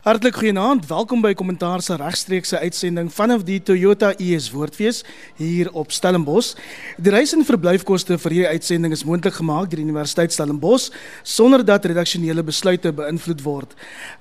Hartlik 0.00 0.38
goeienaand. 0.40 0.86
Welkom 0.88 1.20
by 1.20 1.34
Kommentaar 1.36 1.82
se 1.84 1.92
regstreekse 2.00 2.56
uitsending 2.56 3.10
vanaf 3.12 3.42
die 3.44 3.58
Toyota 3.60 4.14
US 4.16 4.46
Woordfees 4.48 5.02
hier 5.36 5.68
op 5.76 5.90
Stellenbosch. 5.92 6.54
Die 6.96 7.12
reis 7.12 7.34
en 7.36 7.44
verblyfkoste 7.44 8.16
vir 8.22 8.32
hierdie 8.32 8.54
uitsending 8.56 8.94
is 8.96 9.02
moontlik 9.04 9.36
gemaak 9.36 9.68
deur 9.68 9.82
die 9.82 9.84
Universiteit 9.84 10.32
Stellenbosch 10.32 10.86
sonder 11.20 11.60
dat 11.68 11.84
redaksionele 11.84 12.40
besluite 12.48 12.94
beïnvloed 12.96 13.44
word. 13.44 13.74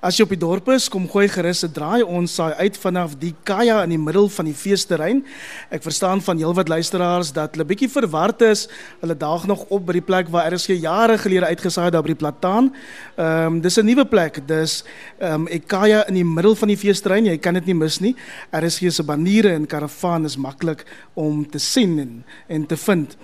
As 0.04 0.20
jy 0.20 0.26
op 0.28 0.34
die 0.36 0.42
dorp 0.42 0.68
is, 0.76 0.90
kom 0.92 1.06
gooi 1.08 1.30
gerus 1.32 1.64
'n 1.64 1.72
draai 1.72 2.04
ons 2.04 2.36
saai 2.36 2.60
uit 2.60 2.76
vanaf 2.76 3.16
die 3.16 3.34
kaja 3.46 3.80
in 3.84 3.96
die 3.96 4.04
middel 4.04 4.28
van 4.28 4.52
die 4.52 4.54
feesterrein. 4.54 5.24
Ek 5.72 5.84
verstaan 5.84 6.20
van 6.20 6.38
heelwat 6.38 6.68
luisteraars 6.68 7.32
dat 7.32 7.56
hulle 7.56 7.64
bietjie 7.64 7.90
verward 7.90 8.42
is. 8.42 8.68
Hulle 9.00 9.16
daag 9.16 9.48
nog 9.48 9.64
op 9.70 9.86
by 9.86 9.94
die 9.94 10.02
plek 10.02 10.28
waar 10.28 10.52
RSG 10.52 10.76
jare 10.76 11.18
gelede 11.18 11.46
uitgesaai 11.46 11.86
het 11.86 11.94
daar 11.94 12.04
by 12.04 12.12
die 12.12 12.24
plataan. 12.28 12.76
Ehm 13.16 13.48
um, 13.48 13.62
dis 13.62 13.78
'n 13.80 13.86
nuwe 13.86 14.06
plek. 14.06 14.46
Dis 14.46 14.84
ehm 15.20 15.48
um, 15.48 15.48
kaja 15.70 16.02
in 16.10 16.18
die 16.18 16.26
middel 16.26 16.56
van 16.58 16.72
die 16.72 16.78
feestrein. 16.80 17.28
Jy 17.30 17.38
kan 17.38 17.58
dit 17.60 17.70
nie 17.70 17.78
mis 17.78 18.00
nie. 18.04 18.16
Er 18.52 18.66
is 18.68 18.80
hier 18.82 18.92
se 18.96 19.06
baniere 19.06 19.54
en 19.54 19.68
karavaan 19.70 20.26
is 20.26 20.38
maklik 20.42 20.86
om 21.14 21.46
te 21.46 21.62
sien 21.62 21.98
en 22.02 22.14
en 22.50 22.66
te 22.66 22.78
vind. 22.78 23.16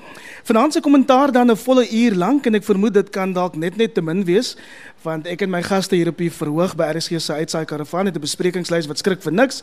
Vanaand 0.45 0.73
se 0.73 0.81
kommentaar 0.81 1.31
dan 1.31 1.51
'n 1.51 1.57
volle 1.57 1.85
uur 1.89 2.15
lank 2.15 2.45
en 2.45 2.55
ek 2.55 2.63
vermoed 2.63 2.93
dit 2.93 3.09
kan 3.09 3.33
dalk 3.33 3.55
net 3.55 3.77
net 3.77 3.93
te 3.93 4.01
min 4.01 4.23
wees 4.23 4.55
want 5.03 5.27
ek 5.27 5.41
en 5.41 5.49
my 5.49 5.61
gaste 5.61 5.95
hier 5.95 6.09
op 6.09 6.17
die 6.17 6.31
verhoog 6.31 6.75
by 6.75 6.89
RSG 6.95 7.19
se 7.21 7.33
uitsaai 7.33 7.65
karavaan 7.65 8.05
het 8.05 8.15
'n 8.15 8.21
besprekingslys 8.21 8.87
wat 8.87 8.97
skrik 8.97 9.21
vir 9.21 9.33
niks. 9.33 9.61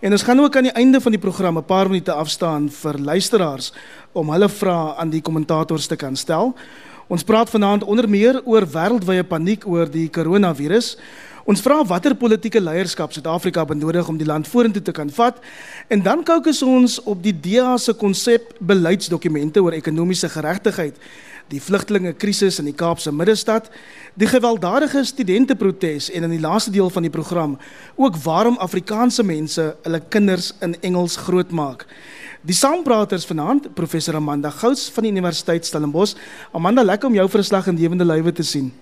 En 0.00 0.12
ons 0.12 0.22
gaan 0.22 0.40
ook 0.40 0.56
aan 0.56 0.68
die 0.68 0.78
einde 0.78 1.00
van 1.00 1.12
die 1.12 1.20
program 1.20 1.58
'n 1.58 1.64
paar 1.64 1.88
minute 1.88 2.12
afstaan 2.12 2.70
vir 2.70 2.98
luisteraars 2.98 3.72
om 4.12 4.30
hulle 4.30 4.48
vrae 4.48 4.94
aan 4.96 5.10
die 5.10 5.22
kommentators 5.22 5.86
te 5.86 5.96
kan 5.96 6.16
stel. 6.16 6.54
Ons 7.08 7.22
praat 7.22 7.50
vanaand 7.50 7.84
onder 7.84 8.08
meer 8.08 8.40
oor 8.44 8.64
wêreldwye 8.66 9.24
paniek 9.24 9.66
oor 9.66 9.90
die 9.90 10.08
koronavirus. 10.08 10.96
Ons 11.42 11.58
vra 11.64 11.80
watter 11.82 12.14
politieke 12.14 12.60
leierskap 12.62 13.10
Suid-Afrika 13.10 13.64
benodig 13.66 14.06
om 14.08 14.18
die 14.18 14.26
land 14.28 14.46
vorentoe 14.46 14.82
te 14.84 14.94
kan 14.94 15.10
vat 15.10 15.40
en 15.90 16.02
dan 16.04 16.22
kookus 16.22 16.60
ons 16.62 17.00
op 17.02 17.18
die 17.24 17.34
DA 17.34 17.74
se 17.82 17.94
konsep 17.98 18.52
beleidsdokumente 18.62 19.62
oor 19.62 19.74
ekonomiese 19.74 20.30
geregtigheid, 20.30 20.94
die 21.50 21.60
vlugtelingekrisis 21.60 22.60
in 22.62 22.68
die 22.70 22.76
Kaapse 22.78 23.10
middestad, 23.12 23.66
die 24.14 24.28
gewelddadige 24.30 25.02
studenteprotes 25.04 26.12
en 26.14 26.28
in 26.28 26.36
die 26.36 26.40
laaste 26.44 26.70
deel 26.70 26.92
van 26.94 27.08
die 27.08 27.12
program 27.12 27.58
ook 27.96 28.20
waarom 28.22 28.60
Afrikaanse 28.62 29.26
mense 29.26 29.72
hulle 29.82 30.02
kinders 30.14 30.52
in 30.62 30.78
Engels 30.80 31.18
grootmaak. 31.26 31.88
Die 32.46 32.54
saampraters 32.54 33.26
vanaand, 33.26 33.68
professor 33.74 34.14
Amanda 34.18 34.50
Gous 34.50 34.88
van 34.94 35.06
die 35.06 35.12
Universiteit 35.14 35.66
Stellenbosch. 35.66 36.14
Amanda, 36.54 36.82
lekker 36.82 37.10
om 37.10 37.18
jou 37.18 37.28
verslag 37.30 37.66
in 37.70 37.78
lewende 37.78 38.06
lywe 38.06 38.32
te 38.34 38.46
sien. 38.46 38.72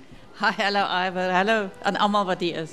Hi, 0.40 0.54
hallo 0.56 0.80
Iver. 0.88 1.28
Hallo 1.36 1.54
aan 1.84 1.98
almal 2.00 2.24
wat 2.24 2.40
hier 2.40 2.62
is. 2.62 2.70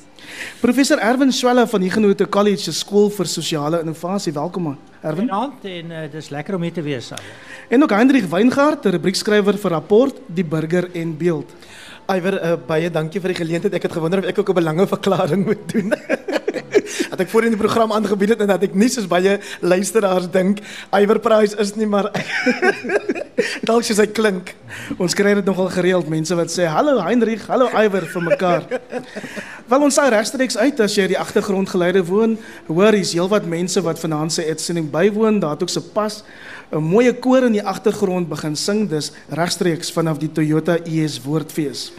Professor 0.62 1.02
Erwin 1.04 1.34
Swelle 1.36 1.66
van 1.68 1.84
die 1.84 1.90
Genote 1.92 2.24
College 2.32 2.64
se 2.64 2.72
skool 2.72 3.10
vir 3.12 3.28
sosiale 3.28 3.82
innovasie. 3.84 4.32
Welkom 4.32 4.70
Erwin. 5.02 5.28
Goeienaand 5.28 5.66
en 5.68 5.92
uh, 5.92 6.06
dis 6.14 6.30
lekker 6.32 6.56
om 6.56 6.64
hier 6.64 6.78
te 6.78 6.86
wees 6.86 7.12
al. 7.12 7.26
En 7.68 7.84
ook 7.84 7.92
Hendrik 7.92 8.30
Weingart, 8.32 8.88
rubriekskrywer 8.96 9.60
vir 9.60 9.76
rapport 9.76 10.24
Die 10.32 10.48
Burger 10.48 10.88
en 10.96 11.12
Beeld. 11.20 11.52
Iver, 12.08 12.40
uh, 12.40 12.56
baie 12.70 12.88
dankie 12.88 13.20
vir 13.20 13.36
die 13.36 13.42
geleentheid. 13.42 13.76
Ek 13.76 13.90
het 13.90 13.98
gewonder 14.00 14.24
of 14.24 14.32
ek 14.32 14.40
ook 14.40 14.54
'n 14.56 14.60
belangeverklaring 14.62 15.44
moet 15.52 15.68
doen. 15.74 15.92
dat 17.12 17.20
ek 17.24 17.30
voor 17.32 17.48
in 17.48 17.56
die 17.56 17.62
program 17.62 17.94
aangebied 17.96 18.36
het 18.36 18.44
en 18.46 18.54
dat 18.54 18.64
ek 18.68 18.76
nie 18.76 18.90
soos 18.92 19.08
baie 19.10 19.40
luisteraars 19.62 20.30
dink 20.32 20.62
Iver 20.92 21.20
Price 21.24 21.58
is 21.60 21.76
nie 21.76 21.88
maar 21.90 22.12
dalk 23.70 23.86
soos 23.86 24.00
hy 24.02 24.08
klink. 24.08 24.54
Ons 25.02 25.16
kry 25.18 25.36
dit 25.38 25.46
nogal 25.46 25.70
gereeld 25.74 26.10
mense 26.10 26.36
wat 26.38 26.52
sê 26.54 26.68
hallo 26.72 26.98
Heinrich, 27.04 27.46
hallo 27.52 27.70
Iver 27.76 28.08
vir 28.10 28.26
mekaar. 28.26 28.68
Wel 29.68 29.84
ons 29.84 29.98
saai 30.00 30.10
regstreeks 30.14 30.58
uit 30.58 30.80
as 30.84 30.96
jy 30.96 31.10
die 31.12 31.20
agtergrondgeluide 31.20 32.04
woon, 32.08 32.38
hoor 32.70 32.96
hier's 32.96 33.12
heelwat 33.16 33.48
mense 33.50 33.82
wat 33.84 34.00
vanaand 34.00 34.32
se 34.34 34.46
uitsending 34.48 34.88
bywoon, 34.94 35.42
daar 35.44 35.58
het 35.58 35.66
ook 35.66 35.74
se 35.74 35.82
pas 35.82 36.24
'n 36.72 36.84
mooie 36.84 37.14
koor 37.14 37.44
in 37.48 37.56
die 37.56 37.64
agtergrond 37.64 38.30
begin 38.30 38.56
sing, 38.56 38.90
dis 38.90 39.12
regstreeks 39.30 39.92
vanaf 39.92 40.18
die 40.18 40.32
Toyota 40.32 40.78
US 40.84 41.22
Woordfees. 41.24 41.92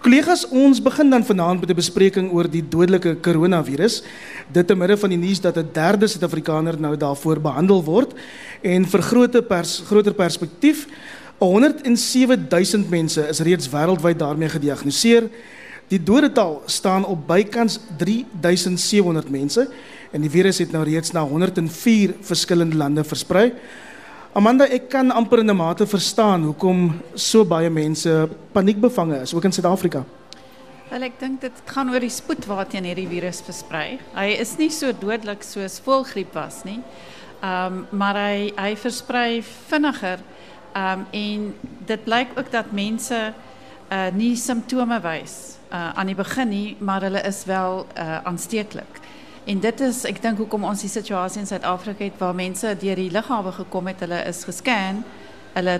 Kollegas, 0.00 0.46
ons 0.48 0.78
begin 0.80 1.10
dan 1.12 1.24
vanaand 1.24 1.60
met 1.60 1.70
'n 1.70 1.76
bespreking 1.76 2.32
oor 2.32 2.48
die 2.48 2.64
dodelike 2.68 3.20
koronavirus. 3.20 4.02
Dit 4.48 4.66
te 4.66 4.74
midde 4.74 4.96
van 4.96 5.10
die 5.10 5.18
nuus 5.18 5.40
dat 5.40 5.56
'n 5.56 5.68
derde 5.72 6.06
Suid-Afrikaner 6.06 6.80
nou 6.80 6.96
daarvoor 6.96 7.40
behandel 7.40 7.84
word 7.84 8.14
en 8.62 8.86
vir 8.86 9.02
groter 9.02 9.42
pers, 9.42 9.82
groter 9.84 10.14
perspektief, 10.14 10.86
107000 11.38 12.88
mense 12.90 13.28
is 13.28 13.40
reeds 13.40 13.68
wêreldwyd 13.68 14.18
daarmee 14.18 14.48
gediagnoseer. 14.48 15.28
Die 15.88 16.02
dodetal 16.02 16.62
staan 16.66 17.04
op 17.04 17.26
bykans 17.26 17.78
3700 17.96 19.30
mense 19.30 19.68
en 20.12 20.20
die 20.20 20.30
virus 20.30 20.58
het 20.58 20.72
nou 20.72 20.84
reeds 20.84 21.10
na 21.10 21.20
104 21.20 22.14
verskillende 22.20 22.76
lande 22.76 23.04
versprei. 23.04 23.52
Amanda, 24.30 24.62
ek 24.70 24.84
kan 24.92 25.10
amper 25.10 25.40
in 25.42 25.50
'n 25.50 25.56
mate 25.56 25.86
verstaan 25.86 26.44
hoekom 26.46 27.02
so 27.14 27.44
baie 27.44 27.70
mense 27.70 28.28
paniekbevange 28.52 29.20
is, 29.22 29.34
ook 29.34 29.44
in 29.44 29.52
Suid-Afrika. 29.52 30.04
Wel, 30.90 31.02
ek 31.02 31.18
dink 31.18 31.40
dit 31.40 31.52
gaan 31.64 31.90
oor 31.90 31.98
die 31.98 32.10
spoed 32.10 32.46
waarteen 32.46 32.84
hierdie 32.84 33.08
virus 33.08 33.40
versprei. 33.40 33.98
Hy 34.14 34.28
is 34.38 34.56
nie 34.56 34.70
so 34.70 34.92
dodelik 34.92 35.42
soos 35.42 35.80
voëlgriep 35.80 36.32
was 36.34 36.62
nie. 36.64 36.78
Um, 37.42 37.86
maar 37.90 38.14
hy 38.14 38.52
hy 38.56 38.76
versprei 38.76 39.42
vinniger. 39.42 40.20
Um, 40.76 41.06
en 41.10 41.54
dit 41.86 42.04
blyk 42.04 42.38
ook 42.38 42.52
dat 42.52 42.72
mense 42.72 43.34
uh 43.90 44.10
nie 44.14 44.36
simptome 44.36 45.00
wys 45.00 45.58
uh 45.72 45.90
aan 45.98 46.06
die 46.06 46.14
begin 46.14 46.48
nie, 46.48 46.76
maar 46.78 47.02
hulle 47.02 47.22
is 47.26 47.44
wel 47.44 47.86
uh 47.98 48.22
aansteeklik. 48.22 49.00
En 49.44 49.60
dit 49.60 49.80
is 49.80 50.02
ek 50.08 50.20
dink 50.22 50.38
hoekom 50.42 50.66
ons 50.68 50.82
die 50.84 50.90
situasie 50.92 51.40
in 51.40 51.48
Suid-Afrika 51.48 52.04
het 52.04 52.18
waar 52.20 52.36
mense 52.36 52.74
deur 52.80 53.00
die 53.00 53.10
lughawe 53.12 53.52
gekom 53.62 53.88
het, 53.88 54.02
hulle 54.04 54.20
is 54.28 54.44
gescan, 54.44 55.00
hulle 55.54 55.78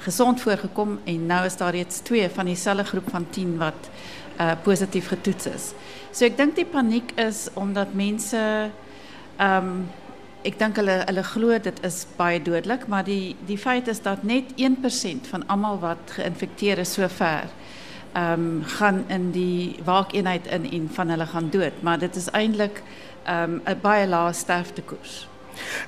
gesond 0.00 0.40
voorgekom 0.40 0.96
en 1.04 1.26
nou 1.28 1.44
is 1.44 1.58
daar 1.60 1.76
reeds 1.76 2.00
2 2.08 2.30
van 2.32 2.48
dieselfde 2.48 2.86
groep 2.88 3.10
van 3.12 3.26
10 3.30 3.56
wat 3.60 3.90
uh 4.40 4.54
positief 4.64 5.10
getoets 5.12 5.46
is. 5.46 5.64
So 6.12 6.24
ek 6.24 6.38
dink 6.38 6.56
die 6.56 6.64
paniek 6.64 7.12
is 7.20 7.48
omdat 7.54 7.92
mense 7.94 8.40
ehm 8.40 9.56
um, 9.56 9.82
ek 10.40 10.56
dink 10.56 10.78
hulle 10.80 11.02
hulle 11.04 11.22
glo 11.22 11.58
is 11.84 12.06
baie 12.16 12.40
dodelik, 12.40 12.86
maar 12.88 13.04
die 13.04 13.36
die 13.46 13.58
feit 13.58 13.88
is 13.88 14.00
dat 14.00 14.22
net 14.22 14.54
1% 14.56 15.28
van 15.28 15.46
almal 15.46 15.78
wat 15.78 16.16
geïnfekteer 16.16 16.78
is 16.78 16.94
sover 16.96 17.44
um, 18.16 18.62
gaan 18.78 19.04
in 19.08 19.30
die 19.30 19.76
waakeenheid 19.84 20.46
in 20.46 20.70
en 20.70 20.88
van 20.92 21.08
hulle 21.08 21.26
gaan 21.26 21.50
dood. 21.50 21.82
Maar 21.82 21.98
dit 21.98 22.16
is 22.16 22.28
um, 23.28 23.60
'n 23.64 23.78
baie 23.82 24.06
lae 24.06 24.32
sterftekoers. 24.32 25.28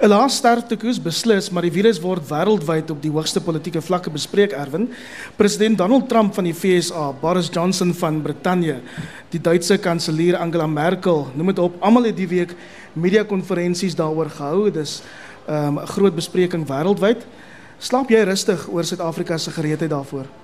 'n 0.01 0.09
Lae 0.09 0.29
sterftekoers 0.29 1.01
beslis, 1.03 1.51
maar 1.51 1.63
die 1.63 1.73
virus 1.73 2.01
word 2.01 2.25
wêreldwyd 2.29 2.91
op 2.91 3.01
die 3.03 3.11
hoogste 3.11 3.41
politieke 3.41 3.81
vlakke 3.81 4.11
bespreek, 4.11 4.53
Erwin. 4.53 4.89
President 5.37 5.79
Donald 5.79 6.09
Trump 6.09 6.35
van 6.35 6.45
die 6.45 6.55
VSA, 6.55 7.13
Boris 7.21 7.49
Johnson 7.53 7.95
van 7.95 8.23
Brittanje, 8.23 8.81
die 9.31 9.41
Duitse 9.41 9.79
kanselier 9.79 10.37
Angela 10.37 10.67
Merkel, 10.67 11.27
noem 11.35 11.47
dit 11.47 11.59
op, 11.59 11.79
almal 11.81 12.11
het 12.11 12.17
die 12.17 12.29
week 12.29 12.55
media 12.93 13.25
konferensies 13.25 13.97
daaroor 13.97 14.31
gehou. 14.31 14.71
Dis 14.71 15.03
ehm, 15.47 15.75
'n 15.75 15.79
um, 15.79 15.87
groot 15.87 16.15
bespreking 16.15 16.67
wêreldwyd. 16.67 17.27
Slaap 17.79 18.11
jy 18.11 18.23
rustig 18.23 18.69
oor 18.69 18.85
Suid-Afrika 18.85 19.39
se 19.39 19.51
gereedheid 19.51 19.91
daarvoor? 19.91 20.42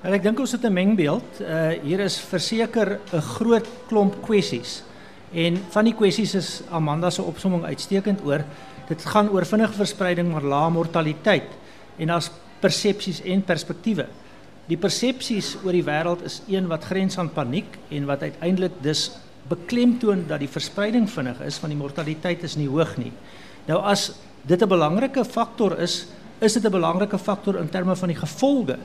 En 0.00 0.14
ek 0.16 0.22
dink 0.24 0.38
ons 0.40 0.52
het 0.56 0.62
'n 0.64 0.72
mengbeeld. 0.72 1.40
Uh 1.44 1.76
hier 1.84 2.00
is 2.00 2.16
verseker 2.16 3.00
'n 3.12 3.20
groot 3.20 3.66
klomp 3.88 4.22
kwessies. 4.22 4.82
En 5.32 5.60
van 5.70 5.84
die 5.84 5.94
kwessies 5.94 6.34
is 6.34 6.62
Amanda 6.70 7.10
se 7.10 7.22
opsomming 7.22 7.64
uitstekend 7.64 8.20
oor. 8.24 8.44
Dit 8.88 9.04
gaan 9.04 9.28
oor 9.28 9.44
vinnige 9.44 9.72
verspreiding 9.72 10.32
maar 10.32 10.42
lae 10.42 10.70
mortaliteit 10.70 11.52
en 11.98 12.06
daar's 12.06 12.30
persepsies 12.60 13.22
en 13.22 13.42
perspektiewe. 13.42 14.06
Die 14.66 14.76
persepsies 14.76 15.56
oor 15.64 15.72
die 15.72 15.84
wêreld 15.84 16.22
is 16.24 16.42
een 16.48 16.66
wat 16.66 16.84
grens 16.84 17.18
aan 17.18 17.32
paniek 17.32 17.78
en 17.90 18.06
wat 18.06 18.22
uiteindelik 18.22 18.72
dus 18.80 19.10
beklemtoon 19.48 20.24
dat 20.26 20.38
die 20.38 20.48
verspreiding 20.48 21.10
vinnig 21.10 21.40
is 21.40 21.58
van 21.58 21.68
die 21.68 21.78
mortaliteit 21.78 22.42
is 22.42 22.56
nie 22.56 22.68
hoog 22.68 22.96
nie. 22.96 23.12
Nou 23.66 23.82
as 23.82 24.12
dit 24.42 24.62
'n 24.62 24.68
belangrike 24.68 25.24
faktor 25.24 25.78
is, 25.78 26.06
is 26.38 26.52
dit 26.52 26.64
'n 26.64 26.70
belangrike 26.70 27.18
faktor 27.18 27.58
in 27.58 27.68
terme 27.68 27.96
van 27.96 28.08
die 28.08 28.16
gevolge 28.16 28.78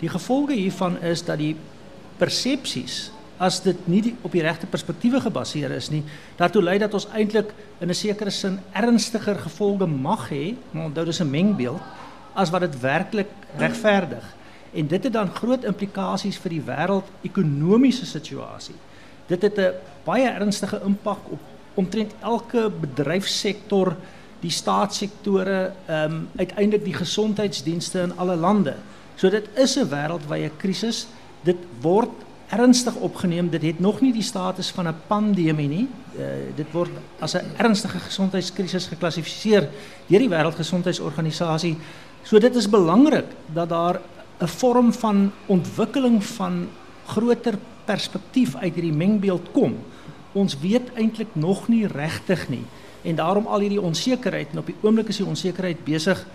Die 0.00 0.08
gevolge 0.08 0.54
hiervan 0.54 1.00
is 1.02 1.24
dat 1.24 1.38
die 1.38 1.56
persepsies 2.18 3.10
as 3.38 3.60
dit 3.62 3.86
nie 3.86 4.00
die, 4.02 4.14
op 4.26 4.32
die 4.34 4.42
regte 4.42 4.66
perspektiewe 4.66 5.20
gebaseer 5.22 5.70
is 5.76 5.90
nie, 5.90 6.02
daartoe 6.36 6.62
lei 6.62 6.78
dat 6.82 6.94
ons 6.94 7.06
eintlik 7.14 7.52
in 7.80 7.88
'n 7.88 7.94
sekere 7.94 8.58
ernstiger 8.72 9.38
gevolge 9.38 9.86
mag 9.86 10.30
hê, 10.30 10.54
maar 10.72 10.84
onthou 10.86 11.04
dis 11.04 11.20
'n 11.20 11.30
mengbeeld 11.30 11.80
as 12.34 12.50
wat 12.50 12.60
dit 12.60 12.80
werklik 12.80 13.30
regverdig. 13.58 14.24
En 14.72 14.86
dit 14.86 15.04
het 15.04 15.12
dan 15.12 15.30
groot 15.34 15.64
implikasies 15.64 16.38
vir 16.38 16.50
die 16.50 16.62
wêreld-ekonomiese 16.66 18.06
situasie. 18.06 18.74
Dit 19.26 19.42
het 19.42 19.58
'n 19.58 19.72
baie 20.04 20.28
ernstige 20.28 20.80
impak 20.84 21.18
op 21.30 21.40
omtrent 21.74 22.12
elke 22.20 22.70
bedryfsektor, 22.80 23.96
die 24.40 24.50
staatssektore, 24.50 25.72
ehm 25.86 26.20
uiteindelik 26.36 26.84
die 26.84 26.94
gesondheidsdienste 26.94 28.00
in 28.00 28.16
alle 28.16 28.36
lande. 28.36 28.74
So 29.18 29.30
dit 29.30 29.48
is 29.58 29.76
'n 29.76 29.88
wêreldwye 29.90 30.50
krisis. 30.56 31.06
Dit 31.42 31.58
word 31.80 32.10
ernstig 32.48 32.94
opgeneem. 32.94 33.50
Dit 33.50 33.62
het 33.62 33.80
nog 33.80 34.00
nie 34.00 34.12
die 34.12 34.22
status 34.22 34.70
van 34.70 34.88
'n 34.88 34.94
pandemie 35.06 35.68
nie. 35.68 35.88
Uh, 36.16 36.24
dit 36.54 36.66
word 36.72 36.90
as 37.18 37.34
'n 37.34 37.44
ernstige 37.56 37.98
gesondheidskrisis 37.98 38.86
geklassifiseer 38.86 39.68
deur 40.06 40.18
die 40.18 40.28
Wêreldgesondheidsorganisasie. 40.28 41.76
So 42.22 42.38
dit 42.38 42.54
is 42.56 42.68
belangrik 42.68 43.26
dat 43.52 43.68
daar 43.68 44.00
'n 44.40 44.46
vorm 44.46 44.92
van 44.92 45.32
ontwikkeling 45.46 46.24
van 46.24 46.68
groter 47.06 47.58
perspektief 47.84 48.56
uit 48.56 48.74
hierdie 48.74 48.92
mengbeeld 48.92 49.50
kom. 49.52 49.76
Ons 50.32 50.58
weet 50.60 50.92
eintlik 50.94 51.34
nog 51.34 51.68
nie 51.68 51.86
regtig 51.86 52.48
nie 52.48 52.64
en 53.02 53.14
daarom 53.14 53.46
al 53.46 53.60
hierdie 53.60 53.80
onsekerheid 53.80 54.48
en 54.52 54.58
op 54.58 54.66
die 54.66 54.76
oomblik 54.80 55.08
is 55.08 55.16
die 55.16 55.26
onsekerheid 55.26 55.84
besig 55.84 56.26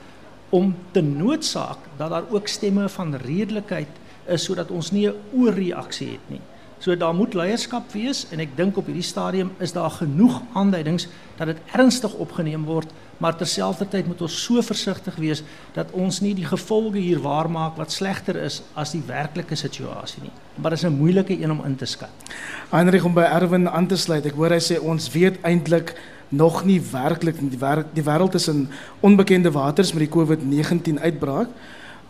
om 0.54 0.76
te 0.94 1.02
noodsaak 1.02 1.90
dat 1.98 2.10
daar 2.14 2.30
ook 2.30 2.48
stemme 2.48 2.90
van 2.90 3.16
redelikheid 3.16 4.02
is 4.26 4.44
sodat 4.46 4.72
ons 4.72 4.92
nie 4.92 5.08
'n 5.10 5.16
oorreaksie 5.34 6.12
het 6.12 6.30
nie. 6.30 6.42
So 6.84 6.98
daar 6.98 7.16
moet 7.16 7.34
leierskap 7.34 7.92
wees 7.92 8.26
en 8.30 8.40
ek 8.40 8.58
dink 8.58 8.78
op 8.78 8.86
hierdie 8.86 9.06
stadium 9.08 9.54
is 9.64 9.72
daar 9.72 9.92
genoeg 9.92 10.42
aanduidings 10.54 11.08
dat 11.38 11.48
dit 11.48 11.58
ernstig 11.72 12.14
opgeneem 12.14 12.66
word, 12.68 12.90
maar 13.18 13.38
terselfdertyd 13.40 14.08
moet 14.08 14.22
ons 14.22 14.44
so 14.44 14.62
versigtig 14.62 15.16
wees 15.16 15.44
dat 15.74 15.92
ons 15.92 16.20
nie 16.20 16.34
die 16.36 16.46
gevolge 16.46 16.98
hier 16.98 17.22
waarmaak 17.24 17.78
wat 17.78 17.92
slegter 17.92 18.36
is 18.36 18.62
as 18.76 18.92
die 18.92 19.04
werklike 19.08 19.56
situasie 19.56 20.22
nie. 20.22 20.32
Maar 20.56 20.76
dit 20.76 20.80
is 20.80 20.86
'n 20.86 20.98
moeilike 20.98 21.42
een 21.44 21.52
om 21.52 21.66
in 21.66 21.76
te 21.76 21.86
skat. 21.86 22.12
Heinrich 22.70 23.06
om 23.06 23.14
by 23.14 23.22
Erwin 23.22 23.70
aan 23.70 23.88
te 23.88 23.98
sluit. 23.98 24.26
Ek 24.26 24.36
hoor 24.36 24.50
hy 24.50 24.60
sê 24.60 24.78
ons 24.80 25.12
weet 25.12 25.42
eintlik 25.42 25.96
nog 26.34 26.64
nie 26.66 26.80
werklik 26.82 27.38
die 27.40 28.04
wêreld 28.04 28.36
is 28.36 28.50
in 28.50 28.68
onbekende 29.06 29.52
waters 29.54 29.94
met 29.94 30.06
die 30.08 30.14
COVID-19 30.14 31.00
uitbraak. 31.02 31.50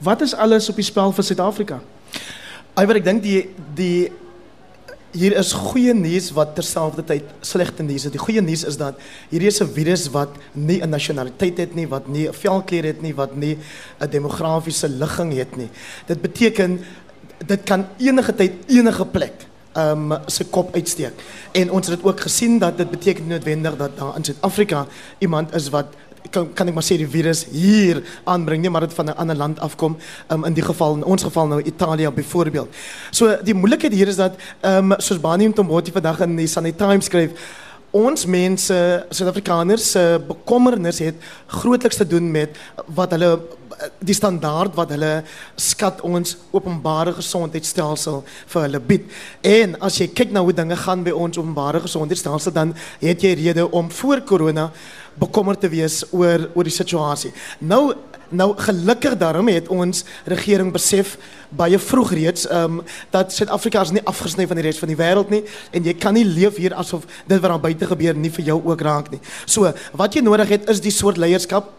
Wat 0.03 0.21
is 0.21 0.35
alles 0.35 0.69
op 0.71 0.79
die 0.79 0.87
spel 0.87 1.11
vir 1.15 1.27
Suid-Afrika? 1.27 1.79
Iwer 2.79 2.99
ek 2.99 3.07
dink 3.07 3.23
die 3.23 3.49
die 3.75 4.11
hier 5.13 5.35
is 5.37 5.51
goeie 5.53 5.93
nuus 5.93 6.31
wat 6.33 6.55
terselfdertyd 6.57 7.27
slegte 7.45 7.85
is. 7.93 8.07
Die 8.09 8.21
goeie 8.21 8.41
nuus 8.41 8.63
is 8.65 8.79
dat 8.81 8.97
hierdie 9.29 9.51
is 9.51 9.61
'n 9.61 9.69
virus 9.69 10.09
wat 10.09 10.29
nie 10.53 10.81
'n 10.81 10.89
nasionaliteit 10.89 11.57
het 11.57 11.75
nie, 11.75 11.87
wat 11.87 12.07
nie 12.07 12.27
'n 12.27 12.33
velkleur 12.33 12.83
het 12.83 13.01
nie, 13.01 13.13
wat 13.13 13.35
nie 13.35 13.57
'n 14.01 14.09
demografiese 14.09 14.89
ligging 14.89 15.33
het 15.33 15.55
nie. 15.55 15.69
Dit 16.07 16.21
beteken 16.21 16.79
dit 17.45 17.63
kan 17.63 17.85
enige 17.99 18.35
tyd 18.35 18.53
enige 18.67 19.05
plek 19.05 19.52
um 19.77 20.13
sy 20.27 20.45
kop 20.49 20.73
uitsteek. 20.75 21.13
En 21.51 21.71
ons 21.71 21.87
het 21.87 21.97
dit 21.97 22.05
ook 22.05 22.19
gesien 22.19 22.59
dat 22.59 22.77
dit 22.77 22.89
beteken 22.89 23.27
noodwendig 23.27 23.77
dat 23.77 23.97
daar 23.97 24.15
in 24.15 24.23
Suid-Afrika 24.23 24.85
iemand 25.19 25.55
is 25.55 25.69
wat 25.69 25.85
kan 26.31 26.53
kan 26.53 26.67
ek 26.67 26.75
maar 26.77 26.87
die 26.87 27.07
virus 27.07 27.43
hier 27.51 28.01
aanbring 28.23 28.61
nie 28.61 28.69
maar 28.69 28.85
dit 28.87 28.93
van 28.93 29.09
'n 29.09 29.17
ander 29.17 29.35
land 29.35 29.59
afkom 29.59 29.97
um, 30.29 30.45
in 30.45 30.53
die 30.53 30.63
geval 30.63 30.95
in 30.95 31.03
ons 31.03 31.23
geval 31.23 31.47
nou 31.47 31.61
Italië 31.61 32.09
byvoorbeeld. 32.09 32.69
So 33.11 33.37
die 33.43 33.53
moeilikheid 33.53 33.93
hier 33.93 34.07
is 34.07 34.15
dat 34.15 34.35
ehm 34.61 34.91
um, 34.91 34.99
soos 34.99 35.19
Bani 35.19 35.47
Mtomboti 35.47 35.91
vandag 35.91 36.19
in 36.19 36.35
die 36.35 36.47
Sunday 36.47 36.71
Times 36.71 37.05
skryf 37.05 37.31
ons 37.91 38.25
mense 38.25 39.05
Suid-Afrikaners 39.09 39.91
se 39.91 39.99
uh, 40.19 40.27
bekommernis 40.27 40.99
het 40.99 41.15
grootliks 41.47 41.95
te 41.95 42.07
doen 42.07 42.31
met 42.31 42.57
wat 42.85 43.11
hulle 43.11 43.39
die 43.99 44.15
standaard 44.15 44.75
wat 44.77 44.93
hulle 44.93 45.11
skat 45.59 46.01
ons 46.05 46.35
openbare 46.51 47.13
gesondheidstelsel 47.17 48.23
vir 48.53 48.65
hulle 48.65 48.81
bied. 48.91 49.09
En 49.41 49.77
as 49.83 49.99
jy 50.01 50.09
kyk 50.15 50.33
na 50.33 50.43
hoe 50.45 50.55
dinge 50.55 50.77
gaan 50.79 51.03
by 51.05 51.13
ons 51.15 51.39
openbare 51.41 51.83
gesondheidstelsel 51.83 52.55
dan 52.55 52.73
het 53.01 53.23
jy 53.23 53.35
rede 53.39 53.67
om 53.71 53.91
voor 53.91 54.23
corona 54.27 54.69
bekommerd 55.19 55.61
te 55.61 55.69
wees 55.69 56.01
oor 56.11 56.49
oor 56.53 56.67
die 56.67 56.73
situasie. 56.73 57.33
Nou 57.59 57.93
nou 58.33 58.47
gelukkig 58.57 59.13
daarom 59.21 59.47
het 59.51 59.67
ons 59.69 59.99
regering 60.25 60.71
besef 60.73 61.17
baie 61.53 61.77
vroeg 61.77 62.15
reeds 62.17 62.47
um, 62.49 62.79
dat 63.13 63.33
Suid-Afrika 63.33 63.83
is 63.85 63.91
nie 63.93 64.01
afgesny 64.09 64.47
van 64.49 64.57
die 64.57 64.65
res 64.65 64.79
van 64.81 64.89
die 64.89 64.97
wêreld 64.97 65.29
nie 65.29 65.43
en 65.69 65.85
jy 65.85 65.93
kan 66.01 66.17
nie 66.17 66.25
leef 66.25 66.57
hier 66.57 66.73
asof 66.73 67.05
dit 67.27 67.37
wat 67.37 67.51
daar 67.51 67.61
buite 67.61 67.91
gebeur 67.91 68.17
nie 68.17 68.33
vir 68.33 68.47
jou 68.47 68.57
ook 68.63 68.81
raak 68.81 69.11
nie. 69.13 69.21
So, 69.45 69.69
wat 69.93 70.17
jy 70.17 70.25
nodig 70.25 70.55
het 70.55 70.69
is 70.73 70.81
die 70.81 70.93
soort 70.93 71.21
leierskap 71.21 71.69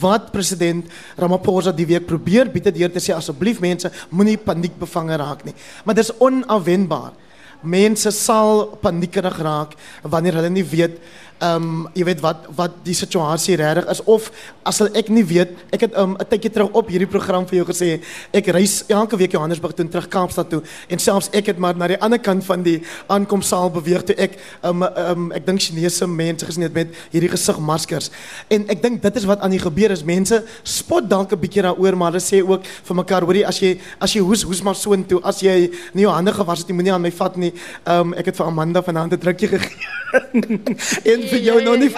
wat 0.00 0.32
president 0.32 0.86
Ramaphosa 1.18 1.72
die 1.72 1.86
week 1.86 2.06
probeer 2.06 2.50
bied 2.52 2.70
deur 2.74 2.92
te 2.92 3.02
sê 3.02 3.14
asseblief 3.16 3.60
mense 3.60 3.90
moenie 4.10 4.38
paniekbevange 4.40 5.16
raak 5.16 5.44
nie. 5.46 5.54
Maar 5.84 5.98
dis 5.98 6.12
onafwendbaar. 6.18 7.16
Mense 7.62 8.12
sal 8.14 8.68
paniekerig 8.82 9.40
raak 9.42 9.74
wanneer 10.02 10.38
hulle 10.38 10.50
nie 10.50 10.62
weet 10.62 11.00
ehm 11.38 11.62
um, 11.62 11.88
jy 11.94 12.04
weet 12.04 12.20
wat 12.20 12.46
wat 12.56 12.72
die 12.82 12.94
situasie 12.94 13.56
regtig 13.56 13.86
is 13.90 14.02
of 14.04 14.30
as 14.62 14.80
ek 14.80 15.08
nie 15.08 15.24
weet 15.24 15.54
ek 15.70 15.80
het 15.86 15.92
ehm, 15.92 16.14
'n 16.14 16.20
um, 16.20 16.28
tydjie 16.28 16.50
terug 16.50 16.72
op 16.72 16.88
hierdie 16.88 17.06
program 17.06 17.46
vir 17.46 17.62
jou 17.62 17.66
gesê 17.66 18.00
ek 18.32 18.46
reis 18.46 18.84
elke 18.88 19.16
week 19.16 19.32
Johannesburg 19.32 19.74
toe 19.74 19.88
terug 19.88 20.08
Kaapstad 20.08 20.50
toe 20.50 20.62
en 20.88 20.98
selfs 20.98 21.30
ek 21.32 21.46
het 21.46 21.58
maar 21.58 21.76
na 21.76 21.86
die 21.86 22.00
ander 22.00 22.18
kant 22.18 22.44
van 22.44 22.62
die 22.62 22.82
aankomsaal 23.06 23.70
beweeg 23.70 24.04
toe 24.04 24.16
ek 24.16 24.38
ehm 24.62 24.82
um, 24.82 24.88
um, 25.08 25.32
ek 25.32 25.46
dink 25.46 25.60
Chinese 25.60 26.06
mense 26.06 26.46
gesien 26.46 26.66
het 26.66 26.74
met 26.74 26.94
hierdie 27.12 27.30
gesigmaskers. 27.30 28.10
En 28.52 28.66
ek 28.72 28.82
dink 28.82 29.02
dit 29.02 29.20
is 29.20 29.26
wat 29.28 29.40
aan 29.44 29.54
die 29.54 29.62
gebeur 29.62 29.94
is 29.94 30.04
mense 30.04 30.42
spot 30.62 31.08
dalk 31.10 31.32
'n 31.32 31.40
bietjie 31.40 31.62
daaroor 31.62 31.96
maar 31.96 32.12
hulle 32.12 32.22
sê 32.22 32.42
ook 32.42 32.64
vir 32.64 32.96
mekaar 32.96 33.22
hoorie 33.22 33.46
as 33.46 33.60
jy 33.60 33.78
as 34.00 34.12
jy 34.12 34.20
hoes 34.20 34.42
hoes 34.42 34.62
maar 34.62 34.74
so 34.74 34.92
intoe 34.92 35.20
as 35.22 35.40
jy 35.40 35.70
nie 35.94 36.02
jou 36.02 36.12
hande 36.12 36.32
gewas 36.32 36.60
het 36.60 36.68
jy 36.68 36.74
moenie 36.74 36.92
aan 36.92 37.02
my 37.02 37.10
vat 37.10 37.36
nie. 37.36 37.52
Ehm 37.86 38.00
um, 38.00 38.14
ek 38.14 38.26
het 38.26 38.36
vir 38.36 38.46
Amanda 38.46 38.82
vanaand 38.82 39.12
'n 39.12 39.18
drukkie 39.18 39.48
gegee. 39.48 39.76
En 41.12 41.20
vir 41.32 41.42
jou 41.48 41.58
nou 41.64 41.76
nie. 41.80 41.90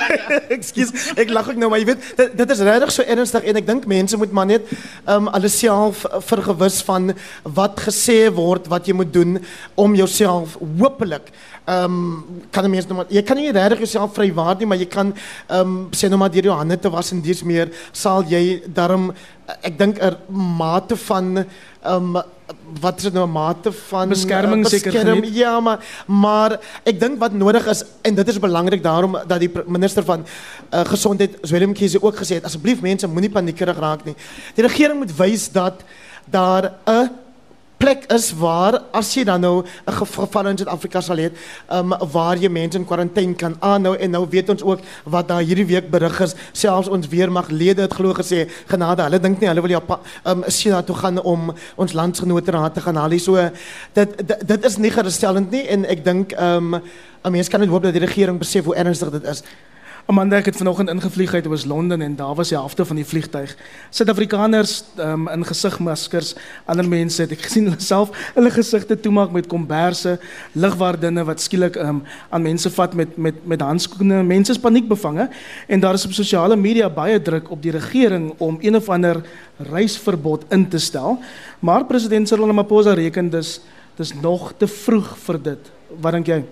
Ekskuus, 0.56 0.92
ek 1.20 1.30
lag 1.34 1.48
ek 1.52 1.60
nou, 1.60 1.70
maar 1.72 1.82
jy 1.82 1.90
weet, 1.92 2.08
dit, 2.18 2.36
dit 2.40 2.54
is 2.56 2.64
regtig 2.66 2.94
so 2.94 3.06
ernstig 3.16 3.46
en 3.50 3.60
ek 3.60 3.68
dink 3.68 3.86
mense 3.90 4.18
moet 4.20 4.32
maar 4.32 4.50
net 4.50 4.66
ehm 4.70 5.16
um, 5.16 5.28
alles 5.28 5.58
self 5.60 6.04
vergewis 6.26 6.80
van 6.86 7.12
wat 7.44 7.80
gesê 7.86 8.18
word 8.34 8.68
wat 8.72 8.88
jy 8.88 8.96
moet 8.96 9.12
doen 9.12 9.38
om 9.80 9.96
jouself 9.98 10.56
hopelik 10.60 11.30
ehm 11.70 11.84
um, 11.84 12.42
kan 12.50 12.64
'n 12.64 12.70
mens 12.70 12.86
nou 12.86 12.96
maar 12.96 13.10
jy 13.10 13.22
kan 13.22 13.36
nie 13.36 13.52
regtig 13.52 13.78
jouself 13.78 14.14
vrywaar 14.14 14.56
nie, 14.58 14.66
maar 14.66 14.78
jy 14.78 14.86
kan 14.86 15.14
ehm 15.48 15.60
um, 15.60 15.88
sê 15.92 16.08
nou 16.08 16.18
maar 16.18 16.30
deur 16.30 16.44
jou 16.44 16.56
hande 16.56 16.78
te 16.78 16.90
was 16.90 17.12
en 17.12 17.20
dis 17.20 17.42
meer 17.42 17.70
sal 17.92 18.24
jy 18.24 18.62
daarom 18.66 19.12
ek 19.62 19.78
dink 19.78 19.98
'n 19.98 20.02
er 20.02 20.16
mate 20.28 20.96
van 20.96 21.38
ehm 21.38 22.16
um, 22.16 22.22
wat 22.80 22.96
is 22.96 23.08
dit 23.08 23.12
nou 23.12 23.26
mate 23.28 23.72
van 23.72 24.08
beskerming 24.08 24.66
seker 24.66 24.92
beskerm, 24.92 25.24
ja 25.34 25.60
maar 25.60 25.84
maar 26.06 26.58
ek 26.84 27.00
dink 27.00 27.18
wat 27.20 27.32
nodig 27.32 27.66
is 27.66 27.84
en 28.02 28.14
dit 28.14 28.28
is 28.28 28.38
belangrik 28.38 28.82
daarom 28.82 29.18
dat 29.26 29.40
die 29.40 29.50
minister 29.66 30.04
van 30.04 30.24
uh, 30.24 30.84
gesondheid 30.90 31.38
Willem 31.50 31.72
Kiese 31.72 32.02
ook 32.02 32.16
gesê 32.22 32.40
het 32.40 32.44
asseblief 32.44 32.80
mense 32.80 33.08
moenie 33.08 33.30
paniekerig 33.30 33.78
raak 33.78 34.04
nie. 34.04 34.14
Die 34.54 34.66
regering 34.66 34.98
moet 34.98 35.16
wys 35.16 35.50
dat 35.52 35.82
daar 36.30 36.72
'n 36.86 37.10
plek 37.80 38.04
is 38.12 38.28
waar 38.36 38.76
as 38.92 39.08
jy 39.16 39.24
dan 39.24 39.40
nou 39.40 39.62
'n 39.62 39.92
geval 39.92 40.46
in 40.46 40.58
Suid-Afrika 40.58 41.00
sal 41.00 41.16
hê, 41.16 41.30
um, 41.70 41.94
waar 42.12 42.36
jy 42.36 42.48
mense 42.48 42.76
in 42.76 42.84
kwarantyne 42.84 43.34
kan 43.34 43.56
aanhou 43.60 43.96
en 43.96 44.10
nou 44.10 44.26
weet 44.28 44.50
ons 44.50 44.62
ook 44.62 44.80
wat 45.04 45.28
daar 45.28 45.42
hierdie 45.42 45.66
week 45.66 45.90
berig 45.90 46.20
is, 46.20 46.34
selfs 46.52 46.88
ons 46.88 47.08
weermaglede 47.08 47.82
het 47.82 47.94
glo 47.94 48.12
gesê 48.12 48.48
genade, 48.66 49.02
hulle 49.02 49.18
dink 49.18 49.40
nie 49.40 49.48
hulle 49.48 49.62
wil 49.62 49.70
Japan 49.70 49.98
um, 50.24 50.44
China 50.48 50.82
toe 50.82 50.96
gaan 50.96 51.22
om 51.22 51.54
ons 51.76 51.92
landsgenote 51.92 52.50
raad 52.50 52.74
te 52.74 52.80
gaan 52.80 52.96
haal 52.96 53.08
nie. 53.08 53.18
So 53.18 53.50
dit, 53.94 54.08
dit 54.46 54.64
is 54.64 54.76
nie 54.76 54.90
gerusstellend 54.90 55.50
nie 55.50 55.66
en 55.68 55.84
ek 55.84 56.04
dink 56.04 56.32
um, 56.38 56.74
'n 57.24 57.32
mens 57.32 57.48
kan 57.48 57.60
net 57.60 57.68
hoop 57.68 57.82
dat 57.82 57.92
die 57.92 58.04
regering 58.04 58.38
besef 58.38 58.64
hoe 58.64 58.76
ernstig 58.76 59.10
dit 59.10 59.24
is. 59.24 59.42
Amanda 60.10 60.40
ek 60.40 60.48
het 60.50 60.56
vanoggend 60.58 60.90
ingevlieg 60.90 61.30
uit 61.34 61.46
oor 61.46 61.60
Londen 61.70 62.02
en 62.02 62.16
daar 62.18 62.34
was 62.34 62.48
die 62.50 62.56
helfte 62.58 62.82
van 62.84 62.98
die 62.98 63.04
vliegtyg 63.06 63.52
Suid-Afrikaners 63.94 64.72
um, 64.98 65.28
in 65.30 65.44
gesigmaskers, 65.46 66.32
ander 66.66 66.88
mense 66.88 67.22
het 67.22 67.36
ek 67.36 67.44
gesien 67.46 67.68
hulle 67.68 67.78
self 67.78 68.10
hulle 68.34 68.50
gesigte 68.50 68.96
toemaak 68.98 69.30
met 69.30 69.46
komberse, 69.46 70.16
ligwaardinne 70.58 71.22
wat 71.28 71.44
skielik 71.44 71.78
um, 71.78 72.02
aan 72.26 72.42
mense 72.42 72.74
vat 72.74 72.98
met 72.98 73.14
met 73.14 73.38
met 73.46 73.62
handskoene. 73.62 74.24
Mense 74.26 74.56
is 74.56 74.58
paniekbevange 74.58 75.28
en 75.68 75.86
daar 75.86 75.94
is 75.94 76.08
op 76.10 76.18
sosiale 76.18 76.58
media 76.58 76.90
baie 76.90 77.22
druk 77.22 77.50
op 77.54 77.62
die 77.62 77.78
regering 77.78 78.32
om 78.38 78.58
een 78.60 78.76
of 78.76 78.90
ander 78.90 79.22
reisverbod 79.70 80.48
in 80.50 80.66
te 80.68 80.82
stel. 80.82 81.20
Maar 81.60 81.86
president 81.86 82.28
Cyril 82.28 82.50
Ramaphosa 82.50 82.98
reken 82.98 83.30
dis 83.30 83.60
dis 84.00 84.14
nog 84.18 84.56
te 84.58 84.66
vroeg 84.66 85.14
vir 85.28 85.46
dit. 85.52 85.76
Wat 86.00 86.18
dink 86.18 86.26
jy? 86.26 86.42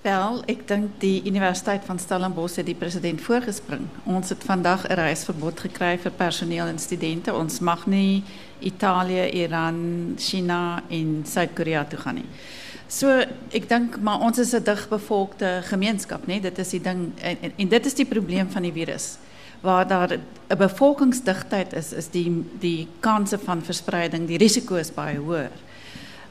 Wel, 0.00 0.42
ik 0.44 0.68
denk 0.68 0.88
die 0.98 1.22
Universiteit 1.24 1.84
van 1.84 1.98
Stellenbosch 1.98 2.56
het 2.56 2.66
die 2.66 2.74
president 2.74 3.20
voorgespring. 3.20 3.80
Ons 4.04 4.28
het 4.28 4.44
vandaag 4.44 4.88
een 4.88 4.94
reisverbod 4.94 5.60
gekregen 5.60 6.00
voor 6.00 6.10
personeel 6.10 6.66
en 6.66 6.78
studenten. 6.78 7.36
Ons 7.36 7.58
mag 7.58 7.86
niet 7.86 8.24
Italië, 8.58 9.28
Iran, 9.28 10.12
China 10.16 10.82
en 10.88 11.22
Zuid-Korea 11.26 11.84
toe 11.84 11.98
gaan 11.98 12.14
nie. 12.14 12.24
So 12.86 13.20
ek 13.52 13.68
dink 13.68 14.00
maar 14.00 14.20
ons 14.20 14.38
is 14.38 14.52
'n 14.52 14.62
digbevolkte 14.64 15.60
gemeenskap, 15.62 16.26
né? 16.26 16.40
Dit 16.40 16.58
is 16.58 16.68
die 16.68 16.80
ding 16.80 17.12
en, 17.20 17.36
en, 17.56 17.68
dit 17.68 17.86
is 17.86 17.94
die 17.94 18.06
probleem 18.06 18.50
van 18.50 18.62
die 18.62 18.72
virus. 18.72 19.16
Waar 19.60 19.86
daar 19.86 20.18
'n 20.48 20.56
bevolkingsdigtheid 20.56 21.72
is, 21.72 21.92
is 21.92 22.10
die 22.10 22.44
die 22.58 22.88
kanse 23.00 23.38
van 23.38 23.62
verspreiding, 23.62 24.26
die 24.26 24.38
risiko 24.38 24.74
is 24.74 24.94
baie 24.94 25.18
hoër. 25.18 25.50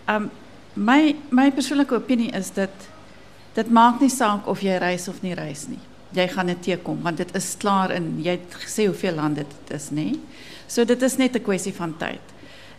Um 0.08 0.30
my 0.74 1.16
my 1.30 1.52
persoonlike 1.52 1.96
opinie 1.96 2.32
is 2.32 2.54
dat 2.54 2.70
dit 3.54 3.70
maak 3.70 4.00
nie 4.02 4.10
saak 4.10 4.48
of 4.48 4.62
jy 4.62 4.78
reis 4.78 5.08
of 5.08 5.22
nie 5.22 5.34
reis 5.34 5.68
nie. 5.68 5.80
Jy 6.14 6.28
gaan 6.28 6.48
dit 6.48 6.62
teekom 6.62 7.02
want 7.02 7.18
dit 7.18 7.36
is 7.36 7.56
klaar 7.58 7.92
in 7.92 8.18
jy 8.24 8.38
het 8.38 8.56
gesê 8.66 8.86
hoeveel 8.86 9.16
lande 9.16 9.46
dit 9.46 9.76
is, 9.76 9.90
nê? 9.92 10.16
So 10.68 10.86
dit 10.86 11.02
is 11.02 11.18
net 11.18 11.36
'n 11.36 11.44
kwessie 11.44 11.74
van 11.74 11.98
tyd. 11.98 12.22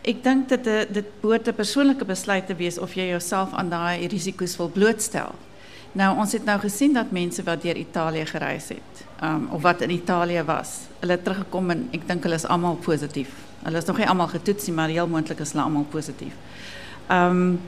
ek 0.02 0.22
dink 0.24 0.48
dit 0.48 0.64
dit 0.94 1.08
behoort 1.20 1.48
'n 1.48 1.54
persoonlike 1.54 2.04
besluit 2.04 2.46
te 2.46 2.54
wees 2.54 2.78
of 2.78 2.94
jy 2.94 3.08
jouself 3.08 3.52
aan 3.52 3.68
daai 3.68 4.08
risiko's 4.08 4.56
wil 4.56 4.68
blootstel. 4.68 5.34
Nou 5.92 6.16
ons 6.18 6.32
het 6.32 6.44
nou 6.44 6.58
gesien 6.58 6.92
dat 6.94 7.10
mense 7.10 7.42
wat 7.42 7.62
deur 7.62 7.76
Italië 7.76 8.26
gereis 8.26 8.68
het, 8.68 9.04
um, 9.22 9.48
of 9.50 9.62
wat 9.62 9.80
in 9.80 9.90
Italië 9.90 10.42
was, 10.46 10.86
hulle 11.00 11.22
teruggekom 11.22 11.70
en 11.70 11.88
ek 11.92 12.06
dink 12.08 12.22
hulle 12.22 12.34
is 12.34 12.46
almal 12.46 12.76
positief. 12.76 13.28
Hulle 13.64 13.78
is 13.78 13.84
nog 13.84 13.98
nie 13.98 14.08
almal 14.08 14.28
getoets 14.28 14.66
nie, 14.66 14.74
maar 14.74 14.88
heel 14.88 15.08
moontlik 15.08 15.40
is 15.40 15.52
hulle 15.52 15.64
almal 15.64 15.86
positief. 15.90 16.32
Ehm 17.08 17.58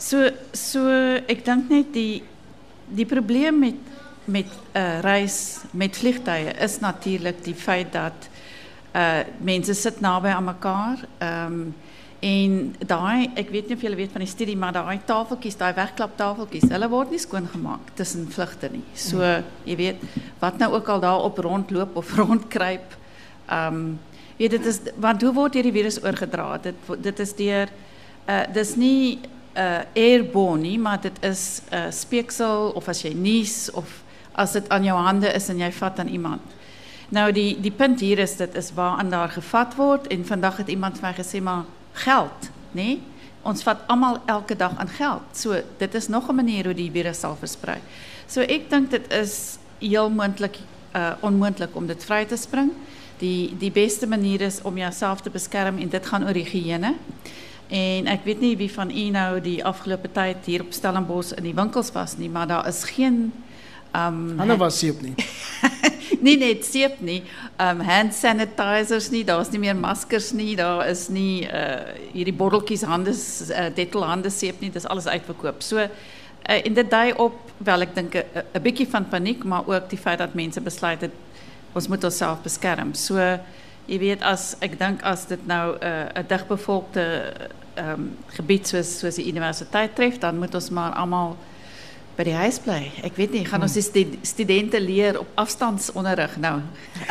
so 0.00 0.30
so 0.56 0.82
ek 1.28 1.44
dink 1.44 1.70
net 1.70 1.92
die 1.94 2.22
die 2.90 3.06
probleem 3.06 3.60
met 3.60 3.88
met 4.30 4.50
uh, 4.76 5.00
reis 5.02 5.62
met 5.72 5.96
vliegtuie 5.96 6.52
is 6.62 6.78
natuurlik 6.80 7.40
die 7.44 7.56
feit 7.56 7.92
dat 7.92 8.28
uh 8.94 9.22
mense 9.38 9.74
sit 9.74 10.00
naby 10.00 10.32
aan 10.34 10.44
mekaar. 10.44 11.06
Ehm 11.18 11.52
um, 11.52 11.74
en 12.20 12.74
daai 12.84 13.30
ek 13.40 13.48
weet 13.48 13.68
nie 13.68 13.76
of 13.78 13.82
julle 13.82 13.96
weet 13.96 14.12
van 14.12 14.20
die 14.20 14.28
studie 14.28 14.56
maar 14.56 14.74
daai 14.76 15.00
tafeltjies, 15.08 15.56
daai 15.56 15.72
wegklap 15.72 16.18
tafeltjies, 16.18 16.66
hulle 16.68 16.88
word 16.92 17.14
nie 17.14 17.20
skoon 17.22 17.46
gemaak 17.48 17.94
tussen 17.96 18.26
vlugte 18.28 18.68
nie. 18.68 18.82
So 18.92 19.24
jy 19.64 19.76
weet 19.78 20.02
wat 20.42 20.58
nou 20.60 20.74
ook 20.74 20.88
al 20.88 21.00
daar 21.00 21.24
op 21.24 21.38
rondloop 21.38 21.96
of 21.96 22.14
rondkruip. 22.20 22.96
Ehm 23.48 23.74
um, 23.74 23.98
weet 24.36 24.56
dit 24.56 24.66
is 24.66 24.80
want 24.96 25.22
hoe 25.22 25.32
word 25.32 25.54
hierdie 25.54 25.72
virus 25.72 26.02
oorgedra? 26.02 26.58
Dit 26.62 26.76
dit 26.98 27.20
is 27.20 27.34
deur 27.36 27.68
uh 28.28 28.44
dis 28.52 28.74
nie 28.76 29.18
uh 29.60 30.56
nie, 30.56 30.78
maar 30.78 31.00
dit 31.00 31.22
is 31.24 31.60
uh, 31.72 31.90
speeksel 31.90 32.70
of 32.70 32.88
as 32.88 33.02
jy 33.02 33.12
nies 33.12 33.70
of 33.70 34.02
as 34.32 34.52
dit 34.52 34.68
aan 34.68 34.84
jou 34.84 34.96
hande 34.96 35.28
is 35.34 35.48
en 35.48 35.58
jy 35.58 35.70
vat 35.72 35.98
aan 35.98 36.08
iemand. 36.08 36.40
Nou 37.10 37.32
die 37.32 37.60
die 37.60 37.72
punt 37.74 38.00
hier 38.00 38.18
is 38.18 38.36
dit 38.36 38.54
is 38.54 38.72
waaraan 38.74 39.10
daar 39.10 39.28
gevat 39.28 39.74
word 39.74 40.06
en 40.06 40.26
vandag 40.26 40.56
het 40.56 40.68
iemand 40.68 41.02
my 41.02 41.12
gesê 41.12 41.42
maar 41.42 41.64
geld? 41.92 42.50
Nee? 42.72 43.00
Ons 43.42 43.62
vat 43.62 43.82
almal 43.86 44.20
elke 44.26 44.56
dag 44.56 44.76
aan 44.78 44.88
geld. 44.88 45.22
So 45.32 45.60
dit 45.78 45.94
is 45.94 46.08
nog 46.08 46.28
'n 46.28 46.34
manier 46.34 46.64
hoe 46.64 46.74
die 46.74 46.90
virus 46.90 47.20
sal 47.20 47.36
versprei. 47.36 47.78
So 48.26 48.40
ek 48.40 48.70
dink 48.70 48.90
dit 48.90 49.12
is 49.12 49.58
heel 49.78 50.10
moontlik 50.10 50.58
uh 50.94 51.12
onmoontlik 51.20 51.76
om 51.76 51.86
dit 51.86 52.04
vry 52.04 52.24
te 52.24 52.36
spring. 52.36 52.70
Die 53.18 53.56
die 53.58 53.70
beste 53.70 54.06
manier 54.06 54.40
is 54.40 54.62
om 54.62 54.76
jouself 54.76 55.20
te 55.20 55.30
beskerm 55.30 55.78
en 55.78 55.88
dit 55.88 56.06
gaan 56.06 56.24
oor. 56.24 56.36
En 57.70 58.08
ek 58.10 58.24
weet 58.26 58.40
nie 58.42 58.56
wie 58.58 58.70
van 58.72 58.90
u 58.90 59.04
nou 59.14 59.40
die 59.40 59.60
afgelope 59.64 60.10
tyd 60.10 60.46
hier 60.50 60.64
op 60.64 60.72
Stellenbosch 60.74 61.36
in 61.38 61.46
die 61.46 61.54
winkels 61.54 61.92
was 61.94 62.16
nie, 62.18 62.30
maar 62.30 62.48
daar 62.50 62.66
is 62.66 62.82
geen 62.84 63.30
um 63.94 64.38
Hulle 64.38 64.56
was 64.58 64.78
seep 64.78 64.98
nie. 65.02 65.14
nie 66.26 66.34
net 66.38 66.64
seep 66.66 66.98
nie, 66.98 67.20
um 67.62 67.80
hand 67.86 68.14
sanitizers 68.14 69.10
nie, 69.14 69.22
daar's 69.24 69.52
nie 69.54 69.62
meer 69.62 69.78
maskers 69.78 70.32
nie, 70.34 70.56
daar 70.58 70.82
is 70.90 71.06
nie 71.14 71.46
uh 71.46 71.94
hierdie 72.10 72.34
botteltjies 72.34 72.82
hande 72.82 73.14
uh, 73.14 73.68
dettel 73.74 74.02
hande 74.02 74.34
seep 74.34 74.58
nie, 74.60 74.72
dis 74.74 74.88
alles 74.90 75.06
uitverkoop. 75.06 75.62
So 75.62 75.78
uh, 75.78 75.88
en 76.50 76.74
dit 76.74 76.90
dui 76.90 77.12
op 77.22 77.38
wel 77.62 77.86
ek 77.86 77.94
dink 77.94 78.18
'n 78.18 78.62
bietjie 78.66 78.88
van 78.90 79.06
paniek, 79.08 79.44
maar 79.44 79.62
ook 79.66 79.86
die 79.90 79.98
feit 79.98 80.18
dat 80.18 80.34
mense 80.34 80.60
besluit 80.60 81.06
het 81.06 81.14
ons 81.72 81.86
moet 81.88 82.04
onsself 82.04 82.42
beskerm. 82.42 82.94
So 82.94 83.38
jy 83.90 83.98
weet 83.98 84.22
as 84.22 84.54
ek 84.62 84.78
dink 84.78 85.02
as 85.06 85.26
dit 85.26 85.46
nou 85.50 85.74
'n 85.74 85.82
uh, 85.82 86.22
'n 86.22 86.26
digbevolkte 86.28 87.04
um 87.78 88.10
gebied 88.36 88.66
soos 88.66 88.98
soos 88.98 89.16
die 89.16 89.28
universiteit 89.30 89.94
tref, 89.94 90.18
dan 90.18 90.38
moet 90.38 90.54
ons 90.54 90.70
maar 90.70 90.92
almal 90.92 91.36
by 92.16 92.26
die 92.28 92.36
huis 92.36 92.58
bly. 92.60 92.80
Ek 93.06 93.16
weet 93.16 93.32
nie, 93.32 93.44
gaan 93.48 93.62
ons 93.64 93.76
die 93.94 94.18
studente 94.26 94.80
leer 94.80 95.18
op 95.20 95.28
afstandsonderrig 95.40 96.36
nou? 96.42 96.58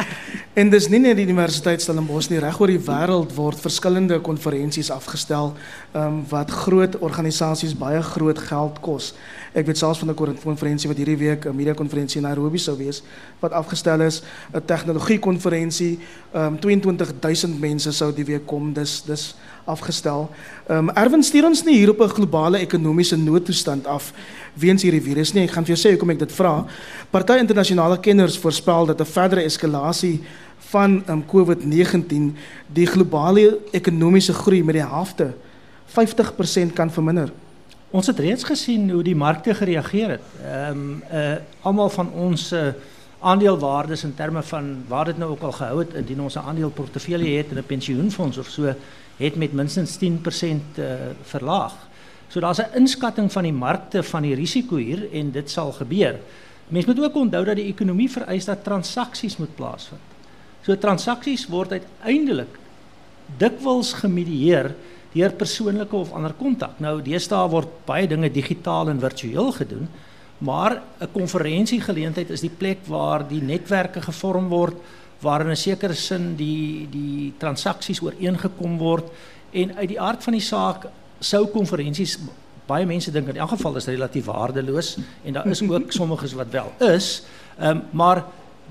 en 0.60 0.70
dis 0.70 0.90
nie 0.92 1.00
net 1.00 1.18
die 1.18 1.26
Universiteit 1.26 1.82
Stellenbosch 1.82 2.30
nie, 2.30 2.42
reg 2.44 2.60
oor 2.60 2.70
die 2.70 2.84
wêreld 2.84 3.34
word 3.34 3.64
verskillende 3.64 4.20
konferensies 4.22 4.92
afgestel 4.94 5.56
um, 5.98 6.22
wat 6.30 6.52
groot 6.52 7.00
organisasies 7.00 7.74
baie 7.80 8.04
groot 8.06 8.40
geld 8.52 8.78
kos. 8.86 9.14
Ek 9.54 9.66
weet 9.66 9.78
selfs 9.78 10.00
van 10.00 10.10
'n 10.10 10.38
konferensie 10.44 10.90
wat 10.90 10.98
hierdie 10.98 11.18
week 11.18 11.46
'n 11.46 11.56
media 11.56 11.74
konferensie 11.74 12.22
in 12.22 12.28
Nairobi 12.28 12.58
sou 12.58 12.78
wees 12.78 13.02
wat 13.40 13.52
afgestel 13.52 14.02
is, 14.02 14.22
'n 14.54 14.62
tegnologie 14.66 15.20
konferensie, 15.20 16.00
um, 16.36 16.60
22000 16.60 17.60
mense 17.60 17.92
sou 17.92 18.14
die 18.14 18.26
week 18.26 18.46
kom. 18.46 18.74
Dis 18.74 19.02
dis 19.06 19.36
afgestel. 19.66 20.30
Ehm 20.68 20.90
um, 20.90 20.96
Erwin 20.96 21.24
stuur 21.24 21.46
ons 21.46 21.64
nie 21.64 21.78
hier 21.78 21.90
op 21.90 22.00
'n 22.00 22.10
globale 22.10 22.58
ekonomiese 22.58 23.18
noodtoestand 23.18 23.88
af 23.88 24.14
weens 24.54 24.82
hierdie 24.82 25.02
virus 25.02 25.34
nie. 25.34 25.44
Ek 25.44 25.52
gaan 25.52 25.66
vir 25.66 25.76
jou 25.76 25.88
sê 25.88 25.92
hoekom 25.92 26.10
ek 26.10 26.20
dit 26.20 26.32
vra. 26.32 26.66
Party 27.10 27.34
internasionale 27.34 28.00
kenners 28.00 28.38
voorspel 28.38 28.86
dat 28.86 29.00
'n 29.00 29.06
verdere 29.06 29.44
eskalasie 29.44 30.22
van 30.58 31.04
ehm 31.06 31.12
um, 31.12 31.26
COVID-19 31.26 32.36
die 32.74 32.86
globale 32.86 33.60
ekonomiese 33.72 34.34
groei 34.34 34.64
met 34.64 34.76
die 34.76 34.86
helfte 34.86 35.34
50% 35.86 36.74
kan 36.74 36.92
verminder. 36.92 37.32
Ons 37.90 38.08
het 38.08 38.20
reeds 38.22 38.46
gesien 38.46 38.90
hoe 38.94 39.02
die 39.04 39.18
markte 39.18 39.54
gereageer 39.58 40.18
het. 40.18 40.26
Ehm 40.46 40.82
um, 40.82 41.04
uh 41.10 41.36
almal 41.66 41.90
van 41.90 42.12
ons 42.14 42.52
uh, 42.54 42.68
aandelewaardes 43.20 44.04
in 44.04 44.14
terme 44.16 44.44
van 44.44 44.84
waar 44.88 45.06
dit 45.06 45.18
nou 45.18 45.32
ook 45.32 45.42
al 45.42 45.52
gehou 45.52 45.80
het 45.80 45.94
indien 45.94 46.22
ons 46.22 46.36
'n 46.36 46.46
aandeleportefeulje 46.46 47.38
het 47.38 47.52
in 47.52 47.58
'n 47.58 47.66
pensioenfonds 47.66 48.38
of 48.38 48.48
so 48.48 48.74
het 49.18 49.36
met 49.36 49.54
minstens 49.54 49.98
10% 49.98 50.78
uh, 50.78 50.86
verlaag. 51.22 51.74
So 52.28 52.40
daar's 52.40 52.62
'n 52.62 52.76
inskatting 52.76 53.32
van 53.32 53.44
die 53.44 53.54
markte 53.54 54.04
van 54.04 54.22
die 54.22 54.36
risiko 54.36 54.76
hier 54.76 55.12
en 55.12 55.32
dit 55.32 55.50
sal 55.50 55.72
gebeur. 55.72 56.20
Mens 56.68 56.86
moet 56.86 57.00
ook 57.00 57.16
onthou 57.16 57.46
dat 57.46 57.56
die 57.56 57.66
ekonomie 57.66 58.12
vereis 58.12 58.46
dat 58.46 58.64
transaksies 58.64 59.38
moet 59.38 59.56
plaasvind. 59.56 60.02
So 60.62 60.78
transaksies 60.78 61.48
word 61.48 61.72
uiteindelik 61.72 62.60
dikwels 63.38 63.94
gemedieer 63.94 64.76
deur 65.14 65.34
persoonlike 65.34 65.96
of 65.96 66.14
ander 66.14 66.34
kontak. 66.34 66.80
Nou 66.80 67.02
deesdae 67.02 67.50
word 67.50 67.86
baie 67.86 68.08
dinge 68.08 68.30
digitaal 68.32 68.90
en 68.90 69.00
virtueel 69.00 69.52
gedoen, 69.52 69.88
maar 70.40 70.82
'n 71.02 71.12
konferensiegeleentheid 71.12 72.30
is 72.30 72.42
die 72.42 72.58
plek 72.58 72.86
waar 72.88 73.28
die 73.28 73.42
netwerke 73.42 74.02
gevorm 74.02 74.48
word 74.50 74.76
waar 75.20 75.42
in 75.42 75.52
'n 75.52 75.56
sekere 75.56 75.94
sin 75.94 76.36
die 76.36 76.88
die 76.92 77.34
transaksies 77.38 78.02
ooreengekom 78.02 78.78
word 78.78 79.12
en 79.52 79.76
uit 79.76 79.88
die 79.88 80.00
aard 80.00 80.24
van 80.24 80.34
die 80.34 80.42
saak 80.42 80.88
sou 81.20 81.48
konferensies 81.48 82.18
baie 82.68 82.86
mense 82.86 83.12
dink 83.12 83.28
in 83.28 83.38
elk 83.38 83.50
geval 83.50 83.76
is 83.76 83.88
relatief 83.88 84.26
waardeloos 84.26 84.98
en 85.26 85.34
daar 85.34 85.48
is 85.48 85.62
ook 85.62 85.92
sommiges 86.00 86.34
wat 86.34 86.52
wel 86.52 86.72
is 86.80 87.24
um, 87.60 87.82
maar 87.92 88.26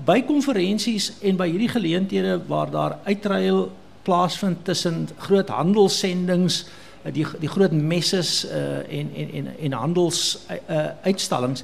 by 0.05 0.21
konferensies 0.21 1.13
en 1.21 1.37
by 1.37 1.49
hierdie 1.49 1.69
geleenthede 1.69 2.39
waar 2.47 2.71
daar 2.71 2.97
uitruil 3.03 3.71
plaasvind 4.03 4.65
tussen 4.65 5.09
groot 5.17 5.49
handelssendings 5.49 6.65
eh, 7.03 7.13
die 7.13 7.25
die 7.39 7.49
groot 7.49 7.71
messes 7.71 8.45
uh, 8.45 8.77
en 8.99 9.11
en 9.15 9.31
en 9.33 9.47
en 9.59 9.71
handels 9.71 10.39
uh, 10.49 10.87
uitstallings 11.03 11.63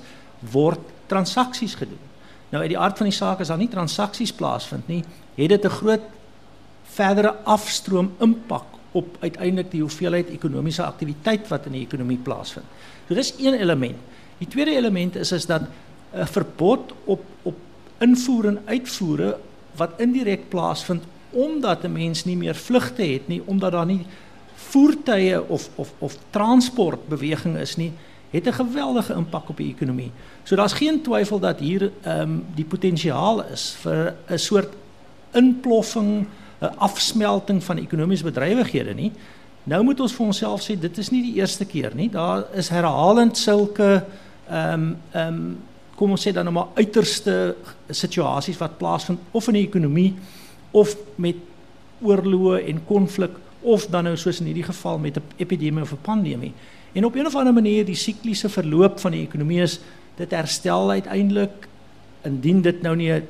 word 0.52 0.80
transaksies 1.08 1.76
gedoen 1.76 2.06
Nou 2.56 2.62
uit 2.62 2.72
die 2.72 2.80
aard 2.80 2.98
van 2.98 3.10
die 3.10 3.16
saak 3.16 3.42
is 3.44 3.50
daar 3.52 3.60
nie 3.60 3.72
transaksies 3.72 4.34
plaasvind 4.36 4.88
nie, 4.88 5.02
het 5.36 5.50
dit 5.50 5.66
'n 5.66 5.78
groot 5.80 6.06
verdere 6.84 7.36
afstroom 7.44 8.14
impak 8.20 8.66
op 8.92 9.18
uiteindelik 9.20 9.72
die 9.72 9.82
hoeveelheid 9.82 10.30
ekonomiese 10.30 10.84
aktiwiteit 10.84 11.48
wat 11.48 11.66
in 11.66 11.72
die 11.72 11.82
ekonomie 11.82 12.18
plaasvind. 12.18 12.66
So 13.08 13.14
dis 13.14 13.34
een 13.40 13.54
element. 13.54 13.98
Die 14.38 14.48
tweede 14.48 14.76
element 14.76 15.16
is 15.16 15.32
is 15.32 15.46
dat 15.46 15.62
'n 15.62 16.26
verbod 16.26 16.94
op 17.06 17.24
op 17.44 17.56
invoer 18.00 18.46
en 18.46 18.62
uitvoere 18.66 19.38
wat 19.76 20.00
indirek 20.00 20.50
plaasvind 20.50 21.04
omdat 21.36 21.84
'n 21.84 21.92
mens 21.92 22.26
nie 22.26 22.38
meer 22.38 22.56
vlugte 22.56 23.04
het 23.04 23.28
nie, 23.28 23.42
omdat 23.46 23.72
daar 23.72 23.86
nie 23.86 24.06
voertuie 24.56 25.50
of 25.50 25.70
of 25.76 25.94
of 26.00 26.18
transportbeweging 26.30 27.58
is 27.58 27.76
nie, 27.76 27.92
het 28.32 28.48
'n 28.48 28.54
geweldige 28.54 29.14
impak 29.14 29.50
op 29.50 29.58
die 29.58 29.74
ekonomie. 29.74 30.12
So 30.44 30.56
daar's 30.56 30.74
geen 30.74 31.02
twyfel 31.02 31.40
dat 31.40 31.60
hier 31.60 31.92
ehm 32.02 32.40
die 32.56 32.66
potensiaal 32.66 33.44
is 33.44 33.76
vir 33.80 34.14
'n 34.30 34.38
soort 34.38 34.74
inploffing, 35.32 36.26
'n 36.62 36.78
afsmelting 36.78 37.64
van 37.64 37.78
ekonomiese 37.78 38.24
bedrywighede 38.24 38.94
nie. 38.94 39.12
Nou 39.64 39.84
moet 39.84 40.00
ons 40.00 40.14
vir 40.14 40.26
onsself 40.26 40.62
sê 40.62 40.80
dit 40.80 40.98
is 40.98 41.10
nie 41.10 41.22
die 41.22 41.36
eerste 41.42 41.66
keer 41.66 41.92
nie. 41.96 42.10
Daar 42.10 42.44
is 42.54 42.70
herhalend 42.70 43.38
sulke 43.38 44.04
ehm 44.50 44.94
ehm 45.12 45.56
kom 45.96 46.12
ons 46.12 46.28
sê 46.28 46.34
dan 46.34 46.44
nou 46.44 46.54
maar 46.54 46.68
uiterste 46.76 47.56
situasies 47.90 48.58
wat 48.58 48.78
plaasvind 48.78 49.20
of 49.32 49.48
in 49.48 49.54
die 49.54 49.68
ekonomie 49.68 50.14
of 50.76 50.96
met 51.22 51.40
oorloë 52.04 52.66
en 52.70 52.82
konflik 52.88 53.38
of 53.66 53.88
dan 53.90 54.10
nou 54.10 54.16
soos 54.20 54.42
in 54.42 54.52
hierdie 54.52 54.68
geval 54.68 55.00
met 55.00 55.18
'n 55.18 55.24
epidemie 55.38 55.82
of 55.82 55.92
'n 55.92 56.02
pandemie. 56.02 56.54
En 56.94 57.06
op 57.06 57.16
een 57.16 57.26
of 57.26 57.36
ander 57.36 57.54
manier 57.54 57.86
die 57.86 57.96
sikliese 57.96 58.50
verloop 58.50 59.00
van 59.00 59.12
die 59.12 59.22
ekonomie 59.22 59.62
is 59.62 59.80
dit 60.16 60.32
herstel 60.32 60.92
uiteindelik 60.92 61.68
indien 62.24 62.62
dit 62.62 62.82
nou 62.82 62.96
nie 62.96 63.22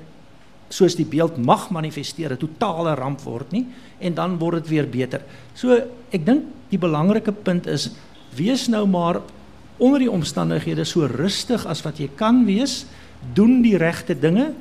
soos 0.70 0.96
die 0.96 1.06
beeld 1.06 1.38
mag 1.38 1.70
manifesteer 1.70 2.32
'n 2.32 2.38
totale 2.38 2.96
ramp 2.96 3.22
word 3.22 3.52
nie 3.52 3.66
en 4.00 4.14
dan 4.14 4.38
word 4.38 4.64
dit 4.64 4.68
weer 4.68 4.90
beter. 4.90 5.22
So 5.54 5.74
ek 6.12 6.26
dink 6.26 6.44
die 6.70 6.80
belangrike 6.80 7.32
punt 7.32 7.68
is 7.68 7.90
wees 8.36 8.68
nou 8.68 8.88
maar 8.88 9.22
onder 9.78 10.00
die 10.00 10.12
omstandighede 10.12 10.84
so 10.84 11.06
rustig 11.06 11.66
as 11.66 11.82
wat 11.82 11.98
jy 11.98 12.10
kan 12.16 12.46
wees, 12.46 12.86
doen 13.34 13.62
die 13.62 13.78
regte 13.78 14.20
dinge 14.20 14.54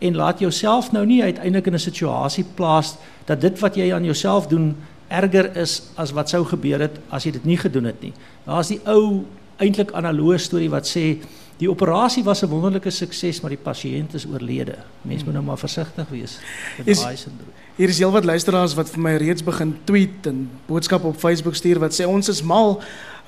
en 0.00 0.16
laat 0.16 0.38
jouself 0.40 0.92
nou 0.92 1.06
nie 1.06 1.22
uiteindelik 1.22 1.66
in 1.66 1.74
'n 1.74 1.78
situasie 1.78 2.44
plaas 2.54 2.96
dat 3.24 3.40
dit 3.40 3.58
wat 3.60 3.74
jy 3.76 3.92
aan 3.92 4.04
jouself 4.04 4.46
doen 4.46 4.76
erger 5.08 5.56
is 5.56 5.82
as 5.94 6.12
wat 6.14 6.28
sou 6.28 6.44
gebeur 6.44 6.80
het 6.80 6.98
as 7.10 7.24
jy 7.24 7.32
dit 7.32 7.44
nie 7.44 7.56
gedoen 7.58 7.84
het 7.84 8.00
nie. 8.02 8.12
Daar's 8.46 8.68
die 8.68 8.80
ou 8.84 9.24
eintlik 9.60 9.90
analoë 9.92 10.38
storie 10.38 10.70
wat 10.70 10.86
sê 10.88 11.18
die 11.60 11.68
operasie 11.70 12.24
was 12.24 12.42
'n 12.42 12.48
wonderlike 12.48 12.90
sukses, 12.90 13.40
maar 13.40 13.50
die 13.50 13.58
pasiënt 13.58 14.14
is 14.14 14.26
oorlede. 14.26 14.76
Mense 15.02 15.24
moet 15.24 15.34
nou 15.34 15.44
maar 15.44 15.58
versigtig 15.58 16.08
wees 16.08 16.38
met 16.78 16.86
Is- 16.86 17.00
daai 17.02 17.16
sindroom. 17.16 17.52
Hier 17.76 17.88
is 17.88 17.98
heelwat 17.98 18.24
luisteraars 18.24 18.74
wat 18.74 18.90
vir 18.90 19.00
my 19.00 19.16
reeds 19.16 19.42
begin 19.44 19.76
tweet 19.84 20.26
en 20.26 20.50
boodskappe 20.66 21.06
op 21.06 21.16
Facebook 21.16 21.54
stuur 21.54 21.78
wat 21.78 22.00
sê 22.00 22.04
ons 22.06 22.28
is 22.28 22.42
mal, 22.42 22.80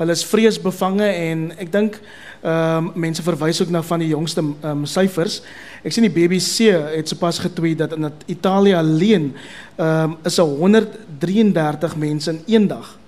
hulle 0.03 0.17
is 0.17 0.25
vreesbevange 0.27 1.07
en 1.07 1.49
ek 1.63 1.73
dink 1.73 1.99
ehm 2.43 2.89
um, 2.89 2.93
mense 2.99 3.23
verwys 3.23 3.61
ook 3.63 3.71
na 3.71 3.85
van 3.87 4.03
die 4.03 4.11
jongste 4.11 4.43
ehm 4.43 4.83
um, 4.83 4.87
syfers. 4.87 5.41
Ek 5.87 5.95
sien 5.95 6.07
die 6.09 6.15
BBC 6.15 6.73
het 6.97 7.09
sopas 7.09 7.39
getweet 7.39 7.79
dat 7.79 7.95
in 7.95 8.11
Italië 8.27 8.75
alleen 8.75 9.31
ehm 9.77 10.11
um, 10.11 10.17
is 10.27 10.39
133 10.43 11.97
mense 11.97 12.31
in 12.31 12.43
een 12.47 12.69
dag 12.69 12.99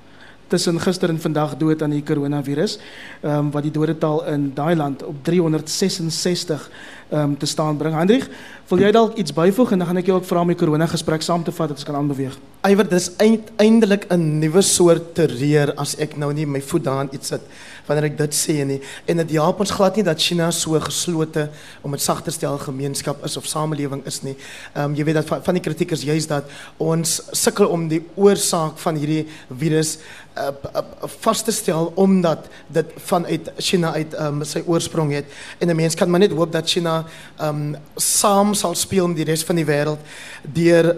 tussen 0.48 0.80
gister 0.80 1.08
en 1.08 1.20
vandag 1.20 1.56
dood 1.56 1.82
aan 1.82 1.90
die 1.90 2.02
coronavirus. 2.02 2.78
Ehm 3.22 3.46
um, 3.46 3.50
wat 3.50 3.66
die 3.66 3.74
dodetal 3.74 4.24
in 4.30 4.52
daai 4.54 4.76
land 4.76 5.02
op 5.02 5.24
366 5.24 6.68
ehm 6.68 6.72
um, 7.12 7.36
te 7.38 7.46
staan 7.46 7.76
bring. 7.76 7.94
Hendrik, 7.94 8.28
wil 8.68 8.80
jy 8.80 8.90
dalk 8.96 9.18
iets 9.20 9.34
byvoeg 9.36 9.74
en 9.74 9.82
dan 9.82 9.90
gaan 9.90 10.00
ek 10.00 10.06
jou 10.08 10.16
ook 10.16 10.26
vra 10.28 10.40
om 10.40 10.52
die 10.52 10.56
corona 10.56 10.86
gesprek 10.88 11.22
saam 11.22 11.44
te 11.44 11.52
vat 11.52 11.68
dat 11.68 11.76
ons 11.76 11.86
kan 11.88 11.98
aanbeweeg. 11.98 12.36
Iwer 12.64 12.88
dis 12.88 13.10
uiteindelik 13.20 14.06
'n 14.10 14.38
nuwe 14.40 14.62
soort 14.62 15.14
terreur 15.14 15.74
as 15.76 15.96
ek 15.98 16.16
nou 16.16 16.32
nie 16.32 16.46
my 16.46 16.60
voet 16.60 16.84
daarin 16.84 17.12
iets 17.12 17.28
sit 17.28 17.42
wanneer 17.86 18.04
ek 18.04 18.16
dit 18.18 18.34
sê 18.34 18.64
nie. 18.64 18.80
En 19.06 19.16
dit 19.16 19.30
help 19.36 19.60
ons 19.60 19.70
glad 19.70 19.96
nie 19.96 20.04
dat 20.04 20.20
China 20.20 20.50
so 20.50 20.80
geslote 20.80 21.50
om 21.82 21.90
dit 21.90 22.00
sagter 22.00 22.32
stel 22.32 22.58
gemeenskap 22.58 23.24
is 23.24 23.36
of 23.36 23.46
samelewing 23.46 24.02
is 24.06 24.22
nie. 24.22 24.36
Ehm 24.74 24.84
um, 24.84 24.94
jy 24.94 25.04
weet 25.04 25.14
dat 25.20 25.26
van, 25.26 25.42
van 25.44 25.54
die 25.54 25.62
kritiek 25.62 25.92
is 25.92 26.02
juist 26.02 26.28
dat 26.28 26.44
ons 26.78 27.20
sukkel 27.32 27.68
om 27.68 27.88
die 27.88 28.02
oorsaak 28.14 28.78
van 28.78 28.96
hierdie 28.96 29.26
virus 29.50 29.98
uh, 30.38 30.50
uh, 30.74 30.82
vas 31.20 31.42
te 31.42 31.52
stel 31.52 31.92
omdat 32.00 32.48
dit 32.68 32.96
vanuit 33.08 33.50
China 33.58 33.92
uit 33.92 34.16
um, 34.20 34.42
sy 34.48 34.62
oorsprong 34.66 35.12
het 35.12 35.26
en 35.58 35.68
'n 35.68 35.76
mens 35.76 35.94
kan 35.94 36.10
maar 36.10 36.20
net 36.20 36.32
hoop 36.32 36.52
dat 36.52 36.68
China 36.68 36.93
um, 37.40 37.74
saam 37.96 38.54
sal 38.54 38.76
speel 38.78 39.08
met 39.10 39.22
die 39.22 39.28
res 39.32 39.44
van 39.46 39.60
die 39.60 39.66
wêreld 39.68 40.14
deur 40.56 40.94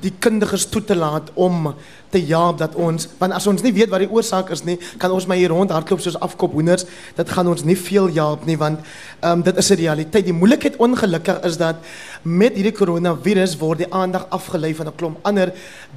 die 0.00 0.14
kundiges 0.18 0.66
toe 0.70 0.82
te 0.84 0.96
laat 0.96 1.30
om 1.34 1.72
te 2.14 2.22
help 2.30 2.60
dat 2.62 2.76
ons 2.78 3.08
want 3.20 3.36
as 3.36 3.46
ons 3.50 3.64
nie 3.64 3.72
weet 3.76 3.92
wat 3.92 4.04
die 4.04 4.10
oorsaak 4.10 4.52
is 4.54 4.64
nie, 4.66 4.78
kan 5.02 5.12
ons 5.14 5.26
maar 5.30 5.40
hier 5.40 5.52
rond 5.52 5.72
hardloop 5.74 6.02
soos 6.04 6.18
afkop 6.22 6.54
hoenders. 6.56 6.86
Dit 7.18 7.32
gaan 7.34 7.50
ons 7.50 7.64
nie 7.66 7.76
veel 7.78 8.10
help 8.14 8.46
nie 8.48 8.58
want 8.60 8.80
ehm 9.20 9.38
um, 9.38 9.42
dit 9.42 9.56
is 9.56 9.70
'n 9.70 9.80
realiteit. 9.80 10.24
Die 10.24 10.36
moeilikheid 10.40 10.76
ongelukkig 10.76 11.42
is 11.44 11.56
dat 11.56 11.76
met 12.22 12.54
hierdie 12.54 12.72
coronavirus 12.72 13.58
word 13.58 13.78
die 13.78 13.92
aandag 13.92 14.26
afgelei 14.30 14.74
van 14.74 14.86
'n 14.88 14.96
klomp 14.96 15.18
ander 15.22 15.52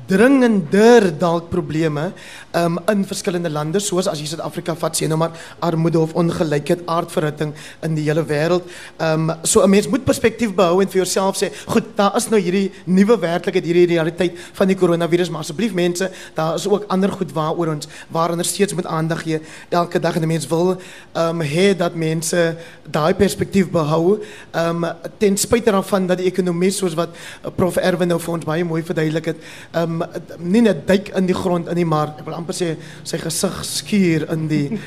dringender 0.07 1.11
dalk 1.17 1.49
probleme 1.49 2.11
ehm 2.51 2.77
um, 2.77 2.79
in 2.87 3.05
verskillende 3.05 3.49
lande 3.49 3.79
soos 3.79 4.07
as 4.07 4.19
jy 4.19 4.25
Suid-Afrika 4.25 4.75
vat 4.75 4.95
sien 4.95 5.09
nou 5.09 5.17
maar 5.19 5.31
armoede 5.59 5.99
of 5.99 6.13
ongelykheid, 6.13 6.85
aardverhitting 6.85 7.53
in 7.85 7.95
die 7.95 8.05
hele 8.07 8.23
wêreld. 8.25 8.63
Ehm 8.97 9.29
um, 9.29 9.35
so 9.43 9.63
'n 9.63 9.69
mens 9.69 9.87
moet 9.87 10.03
perspektief 10.03 10.53
behou 10.53 10.81
en 10.81 10.87
vir 10.87 11.03
jouself 11.03 11.37
sê, 11.37 11.51
goed, 11.65 11.95
daar 11.95 12.15
is 12.15 12.29
nou 12.29 12.39
hierdie 12.41 12.71
nuwe 12.85 13.19
werklikheid, 13.19 13.65
hierdie 13.65 13.87
realiteit 13.87 14.37
van 14.53 14.67
die 14.67 14.77
coronavirus, 14.77 15.29
maar 15.29 15.41
asseblief 15.41 15.73
mense, 15.73 16.06
daar 16.33 16.55
is 16.55 16.67
ook 16.67 16.83
ander 16.87 17.11
goed 17.11 17.31
waaroor 17.31 17.73
ons 17.73 17.87
waaronder 18.07 18.45
steeds 18.45 18.73
moet 18.73 18.85
aandag 18.85 19.21
gee 19.21 19.41
elke 19.69 19.99
dag 19.99 20.19
'n 20.19 20.27
mens 20.27 20.47
wil 20.47 20.77
ehm 21.13 21.41
um, 21.41 21.77
dat 21.77 21.95
mense 21.95 22.55
daai 22.89 23.13
perspektief 23.13 23.69
behou. 23.69 24.19
Ehm 24.51 24.83
um, 24.83 24.93
ten 25.17 25.37
spyte 25.37 25.71
daarvan 25.71 26.07
dat 26.07 26.17
die 26.17 26.27
ekonomie 26.27 26.71
soos 26.71 26.93
wat 26.93 27.09
uh, 27.09 27.51
Prof 27.55 27.75
Erwin 27.75 28.07
nou 28.07 28.19
vir 28.19 28.33
ons 28.33 28.45
baie 28.45 28.63
mooi 28.63 28.83
verduidelik 28.83 29.25
het, 29.25 29.37
ehm 29.71 30.01
um, 30.01 30.09
nie 30.37 30.63
duik 30.85 31.09
in 31.09 31.25
die 31.25 31.35
grond 31.35 31.67
in 31.67 31.75
die 31.75 31.85
maar 31.85 32.13
ek 32.17 32.25
wil 32.25 32.37
amper 32.37 32.55
sê 32.55 32.75
sy 33.03 33.17
gesig 33.17 33.65
skuur 33.65 34.27
in 34.31 34.47
die 34.47 34.79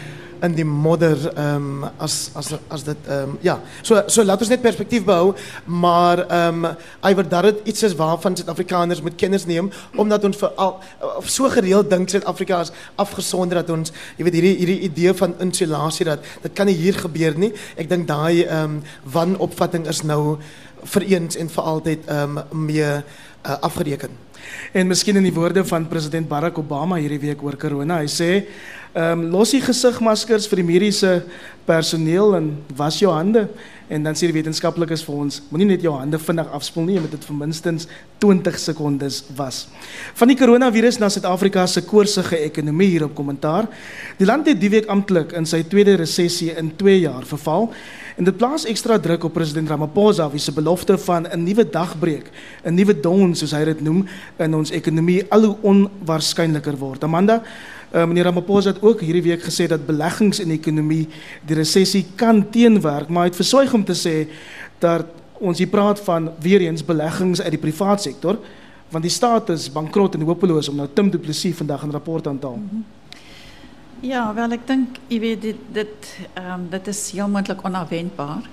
in 0.43 0.55
die 0.57 0.65
modder 0.65 1.19
ehm 1.31 1.83
um, 1.85 1.91
as 1.99 2.31
as 2.35 2.53
as 2.69 2.85
dit 2.85 3.09
ehm 3.09 3.35
um, 3.35 3.39
ja 3.45 3.59
so 3.83 4.03
so 4.07 4.25
laat 4.25 4.41
ons 4.41 4.53
net 4.53 4.63
perspektief 4.63 5.05
behou 5.05 5.35
maar 5.65 6.25
ehm 6.27 6.65
um, 6.65 6.77
iwer 7.11 7.29
dat 7.29 7.49
dit 7.49 7.73
iets 7.73 7.83
is 7.89 7.97
waarvan 7.97 8.37
Suid-Afrikaners 8.37 9.03
moet 9.03 9.19
kennis 9.21 9.47
neem 9.47 9.71
omdat 9.97 10.25
ons 10.25 10.37
vir 10.37 10.55
al 10.57 10.79
of 11.17 11.29
so 11.29 11.51
gereeld 11.51 11.91
dink 11.91 12.09
Suid-Afrika 12.09 12.61
is 12.61 12.73
afgesonder 12.97 13.63
dat 13.63 13.71
ons 13.71 13.93
jy 14.17 14.25
weet 14.25 14.39
hierdie 14.41 14.57
hierdie 14.63 14.81
idee 14.89 15.15
van 15.23 15.37
insulasie 15.41 16.09
dat 16.09 16.25
dit 16.43 16.53
kan 16.53 16.69
hier 16.69 16.99
gebeur 17.05 17.39
nie 17.39 17.53
ek 17.77 17.89
dink 17.89 18.09
daai 18.09 18.47
ehm 18.47 18.81
wanopvatting 19.05 19.87
is 19.89 20.03
nou 20.03 20.39
vir 20.95 21.07
eens 21.13 21.37
en 21.37 21.49
vir 21.49 21.71
altyd 21.75 22.09
ehm 22.09 22.39
um, 22.39 22.67
mee 22.67 22.91
afgereken 23.43 24.19
En 24.73 24.87
miskien 24.87 25.19
in 25.19 25.27
die 25.27 25.35
woorde 25.35 25.65
van 25.67 25.89
president 25.91 26.29
Barack 26.29 26.59
Obama 26.59 26.99
hierdie 27.01 27.21
week 27.23 27.43
oor 27.43 27.57
corona. 27.61 28.01
Hy 28.03 28.11
sê, 28.11 28.31
ehm 28.95 29.29
los 29.31 29.53
die 29.55 29.61
gesigmaskers 29.63 30.49
vir 30.51 30.63
die 30.63 30.67
mediese 30.67 31.23
personeel 31.65 32.35
en 32.37 32.51
was 32.77 32.99
jou 32.99 33.13
hande. 33.13 33.49
En 33.91 34.05
dan 34.07 34.15
sê 34.15 34.29
die 34.31 34.37
wetenskaplikes 34.37 35.03
vir 35.03 35.15
ons, 35.19 35.41
moenie 35.51 35.67
net 35.73 35.83
jou 35.83 35.91
hande 35.97 36.19
vinnig 36.23 36.51
afspoel 36.55 36.85
nie, 36.87 36.95
jy 36.95 37.01
moet 37.03 37.15
dit 37.17 37.25
vir 37.27 37.39
minstens 37.41 37.89
20 38.23 38.59
sekondes 38.63 39.17
was. 39.35 39.65
Van 40.15 40.31
die 40.31 40.37
coronavirus 40.39 41.01
na 41.03 41.09
Suid-Afrika 41.11 41.65
se 41.67 41.83
koorsige 41.83 42.39
ekonomie 42.47 42.87
hier 42.93 43.09
op 43.09 43.17
kommentaar. 43.19 43.67
Die 44.19 44.29
land 44.29 44.47
het 44.47 44.61
die 44.63 44.71
week 44.71 44.87
amptelik 44.93 45.35
in 45.35 45.49
sy 45.49 45.65
tweede 45.67 45.97
resessie 45.99 46.53
in 46.55 46.71
2 46.79 47.01
jaar 47.01 47.27
verval. 47.27 47.67
En 48.21 48.29
dit 48.29 48.37
plaas 48.37 48.67
ekstra 48.69 48.99
druk 49.03 49.27
op 49.27 49.35
president 49.35 49.71
Ramaphosa 49.71 50.29
wie 50.31 50.43
se 50.43 50.53
belofte 50.53 50.99
van 50.99 51.27
'n 51.27 51.43
nuwe 51.43 51.65
dagbreek, 51.65 52.31
'n 52.65 52.75
nuwe 52.75 53.01
dawn 53.01 53.35
soos 53.35 53.53
hy 53.53 53.65
dit 53.65 53.81
noem, 53.81 54.07
in 54.39 54.55
ons 54.55 54.71
ekonomie 54.71 55.25
al 55.31 55.45
hoe 55.45 55.57
onwaarskynliker 55.63 56.77
word. 56.77 57.05
Amanda, 57.05 57.43
uh, 57.95 58.05
meneer 58.05 58.25
Ramaphosa 58.25 58.73
het 58.73 58.83
ook 58.83 59.01
hierdie 59.01 59.23
week 59.23 59.43
gesê 59.43 59.67
dat 59.69 59.87
beleggings 59.87 60.41
in 60.41 60.49
die 60.53 60.59
ekonomie 60.59 61.09
die 61.47 61.57
resessie 61.59 62.07
kan 62.17 62.45
teenwerk, 62.51 63.09
maar 63.09 63.27
hy 63.27 63.33
het 63.33 63.41
versuig 63.41 63.73
om 63.75 63.85
te 63.85 63.97
sê 63.99 64.29
dat 64.79 65.07
ons 65.41 65.59
hier 65.59 65.71
praat 65.73 66.01
van 66.05 66.31
weer 66.41 66.61
eens 66.61 66.85
beleggings 66.85 67.41
uit 67.41 67.55
die 67.57 67.63
privaat 67.63 68.03
sektor, 68.03 68.39
want 68.91 69.07
die 69.07 69.13
staat 69.13 69.49
is 69.55 69.71
bankrot 69.73 70.15
en 70.15 70.27
hopeloos 70.27 70.69
om 70.69 70.77
nou 70.77 70.89
Tim 70.95 71.11
Du 71.11 71.19
Plessis 71.19 71.57
vandag 71.57 71.85
'n 71.87 71.91
rapport 71.91 72.27
aan 72.27 72.39
te 72.39 72.47
haal. 72.47 72.61
Ja, 74.01 74.35
wel 74.35 74.53
ek 74.53 74.67
dink 74.67 74.99
jy 75.09 75.21
weet 75.21 75.43
dit 75.43 75.57
dit 75.73 76.17
ehm 76.35 76.69
dit 76.71 76.87
is 76.87 77.11
heel 77.11 77.29
moontlik 77.29 77.65
onafwendbaar. 77.65 78.49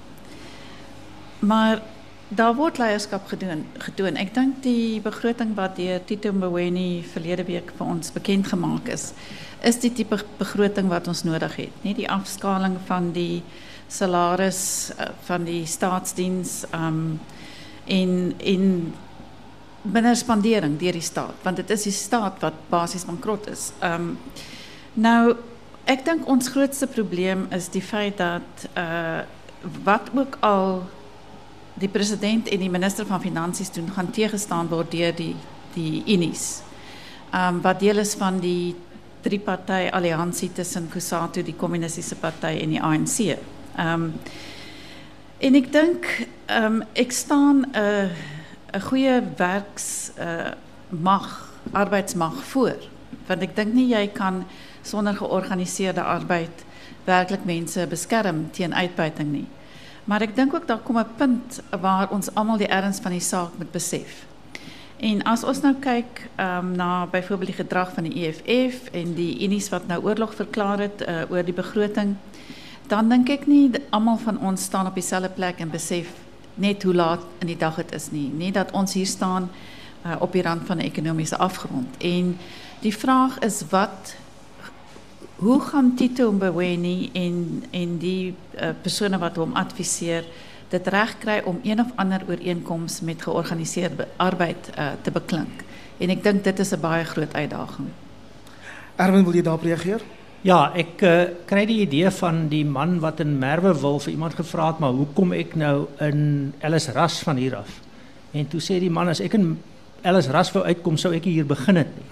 Maar 1.39 1.81
daar 2.29 2.55
word 2.55 2.77
leierskap 2.77 3.27
gedoen. 3.29 4.17
Ek 4.19 4.33
dink 4.35 4.61
die 4.63 4.99
begroting 5.01 5.53
wat 5.55 5.77
deur 5.79 6.03
Tito 6.05 6.33
Mboweni 6.33 7.03
verlede 7.13 7.45
week 7.47 7.71
vir 7.77 7.87
ons 7.87 8.11
bekend 8.11 8.49
gemaak 8.51 8.91
is, 8.91 9.13
is 9.63 9.79
die 9.79 9.93
tipe 9.93 10.19
begroting 10.37 10.91
wat 10.91 11.07
ons 11.07 11.23
nodig 11.23 11.55
het. 11.55 11.81
Nie 11.83 11.95
die 11.97 12.09
afskaling 12.09 12.77
van 12.89 13.11
die 13.15 13.43
salaris 13.87 14.91
uh, 14.99 15.11
van 15.29 15.47
die 15.47 15.65
staatsdiens 15.65 16.65
ehm 16.71 16.87
um, 16.87 17.19
en 17.87 18.33
en 18.43 18.63
minder 19.87 20.15
spandering 20.19 20.73
deur 20.75 20.97
die 20.97 21.01
staat, 21.01 21.37
want 21.43 21.55
dit 21.55 21.69
is 21.71 21.85
die 21.87 21.95
staat 21.95 22.41
wat 22.43 22.57
basies 22.69 23.07
bankrot 23.07 23.47
is. 23.47 23.71
Ehm 23.79 24.11
um, 24.11 24.17
Nou, 24.97 25.35
ek 25.85 26.01
dink 26.07 26.25
ons 26.25 26.49
grootste 26.49 26.87
probleem 26.89 27.45
is 27.53 27.67
die 27.69 27.83
feit 27.85 28.17
dat 28.17 28.69
uh 28.73 29.25
wat 29.83 30.09
ook 30.13 30.37
al 30.45 30.83
die 31.79 31.89
president 31.89 32.47
en 32.49 32.59
die 32.59 32.71
minister 32.71 33.05
van 33.05 33.21
finansies 33.21 33.71
doen 33.75 33.89
gaan 33.93 34.11
teëgestaan 34.11 34.69
word 34.71 34.91
die 34.91 35.35
die 35.77 36.03
Unis. 36.09 36.61
Um 37.35 37.61
wat 37.61 37.79
deel 37.79 38.01
is 38.01 38.15
van 38.17 38.39
die 38.41 38.75
drie 39.21 39.39
party 39.39 39.89
alliansie 39.91 40.49
tussen 40.53 40.89
Kusatu, 40.89 41.43
die 41.43 41.55
kommunistiese 41.55 42.15
party 42.15 42.55
en 42.63 42.73
die 42.73 42.81
ANC. 42.81 43.37
Um 43.77 44.13
en 45.37 45.55
ek 45.55 45.71
dink 45.71 46.07
um 46.49 46.81
ek 46.97 47.11
staan 47.11 47.65
uh, 47.75 48.09
'n 48.73 48.81
arbeidsmag 51.71 52.43
voor 52.43 52.75
want 53.27 53.41
ek 53.41 53.55
dink 53.55 53.73
nie 53.73 53.89
jy 53.91 54.07
kan 54.07 54.45
sonder 54.81 55.13
georganiseerde 55.15 56.01
arbeid 56.01 56.63
werklik 57.05 57.45
mense 57.45 57.87
beskerm 57.87 58.49
teen 58.51 58.73
uitbuiting 58.73 59.31
nie. 59.31 59.47
Maar 60.07 60.23
ek 60.23 60.35
dink 60.35 60.53
ook 60.55 60.67
daar 60.67 60.79
kom 60.79 60.97
'n 60.97 61.15
punt 61.15 61.59
waar 61.81 62.09
ons 62.09 62.33
almal 62.33 62.57
die 62.57 62.67
erns 62.71 62.99
van 62.99 63.11
die 63.11 63.19
saak 63.19 63.51
moet 63.57 63.71
besef. 63.71 64.25
En 64.97 65.23
as 65.23 65.43
ons 65.43 65.61
nou 65.61 65.75
kyk 65.79 66.29
um, 66.39 66.71
na 66.71 67.05
byvoorbeeld 67.05 67.51
die 67.51 67.63
gedrag 67.63 67.91
van 67.93 68.03
die 68.03 68.25
EFF 68.25 68.87
en 68.91 69.13
die 69.13 69.43
unies 69.43 69.69
wat 69.69 69.87
nou 69.87 70.03
oorlog 70.03 70.33
verklaar 70.35 70.79
het 70.79 71.03
uh, 71.03 71.21
oor 71.29 71.43
die 71.43 71.53
begroting, 71.53 72.15
dan 72.87 73.09
dink 73.09 73.29
ek 73.29 73.45
nie 73.45 73.71
almal 73.89 74.17
van 74.17 74.39
ons 74.39 74.63
staan 74.63 74.87
op 74.87 74.95
dieselfde 74.95 75.29
plek 75.29 75.59
en 75.59 75.69
besef 75.69 76.09
net 76.55 76.83
hoe 76.83 76.93
laat 76.93 77.21
in 77.39 77.47
die 77.47 77.57
dag 77.57 77.75
dit 77.75 77.93
is 77.93 78.09
nie. 78.11 78.31
Nie 78.33 78.51
dat 78.51 78.71
ons 78.71 78.93
hier 78.93 79.05
staan 79.05 79.49
uh, 80.05 80.15
op 80.19 80.31
die 80.31 80.41
rand 80.41 80.65
van 80.65 80.77
'n 80.77 80.87
ekonomiese 80.87 81.37
afgrond. 81.37 81.97
En 81.97 82.37
die 82.79 82.95
vraag 82.97 83.39
is 83.39 83.61
wat 83.69 84.15
hoe 85.37 85.61
gaan 85.61 85.95
Tito 85.95 86.31
Mboweni 86.31 87.09
en 87.13 87.63
en 87.71 87.97
die 88.01 88.33
uh, 88.33 88.73
persone 88.81 89.17
wat 89.21 89.37
hom 89.37 89.53
adviseer 89.53 90.25
dit 90.69 90.87
regkry 90.87 91.41
om 91.45 91.59
een 91.63 91.79
of 91.79 91.93
ander 91.95 92.23
ooreenkoms 92.27 93.01
met 93.01 93.21
georganiseerde 93.21 94.07
arbeid 94.17 94.69
uh, 94.73 94.89
te 95.01 95.11
beklink. 95.11 95.63
En 95.97 96.09
ek 96.09 96.23
dink 96.23 96.43
dit 96.43 96.59
is 96.59 96.73
'n 96.73 96.81
baie 96.81 97.03
groot 97.05 97.33
uitdaging. 97.33 97.87
Erwin, 98.95 99.23
wil 99.23 99.33
jy 99.33 99.41
daarop 99.41 99.63
reageer? 99.63 100.01
Ja, 100.41 100.71
ek 100.73 101.01
uh, 101.01 101.23
kry 101.45 101.65
die 101.65 101.81
idee 101.85 102.09
van 102.11 102.47
die 102.47 102.65
man 102.65 102.99
wat 102.99 103.19
in 103.19 103.37
Merwe 103.39 103.73
wil 103.79 103.99
vir 103.99 104.11
iemand 104.11 104.35
gevra 104.35 104.67
het, 104.67 104.79
maar 104.79 104.91
hoe 104.91 105.07
kom 105.13 105.31
ek 105.33 105.55
nou 105.55 105.87
in 105.99 106.53
Ellis 106.59 106.89
Ras 106.89 107.19
van 107.19 107.37
hier 107.37 107.55
af? 107.55 107.81
En 108.31 108.47
toe 108.47 108.59
sê 108.61 108.79
die 108.79 108.89
man 108.89 109.07
as 109.07 109.19
ek 109.19 109.33
in 109.33 109.57
Ellis 110.01 110.27
Ras 110.27 110.51
wou 110.51 110.63
uitkom, 110.65 110.97
sou 110.97 111.13
ek 111.13 111.23
hier 111.23 111.45
begin 111.45 111.75
het 111.75 111.95
nie. 111.95 112.05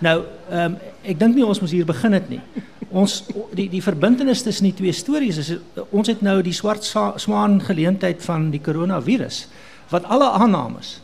Nou, 0.00 0.24
ehm 0.50 0.64
um, 0.64 0.78
ek 1.02 1.18
dink 1.18 1.34
nie 1.36 1.44
ons 1.44 1.60
moet 1.60 1.70
hier 1.72 1.86
begin 1.88 2.12
het 2.12 2.28
nie. 2.28 2.40
Ons 2.90 3.22
die 3.56 3.68
die 3.72 3.82
verbintenis 3.82 4.42
tussen 4.42 4.68
die 4.68 4.76
twee 4.76 4.92
stories 4.92 5.38
is 5.40 5.52
ons 5.90 6.08
het 6.08 6.20
nou 6.24 6.40
die 6.42 6.56
swart 6.56 6.84
swaan 6.84 7.60
geleentheid 7.64 8.24
van 8.24 8.50
die 8.50 8.60
koronavirus 8.60 9.46
wat 9.90 10.04
alle 10.04 10.28
aannames 10.30 10.98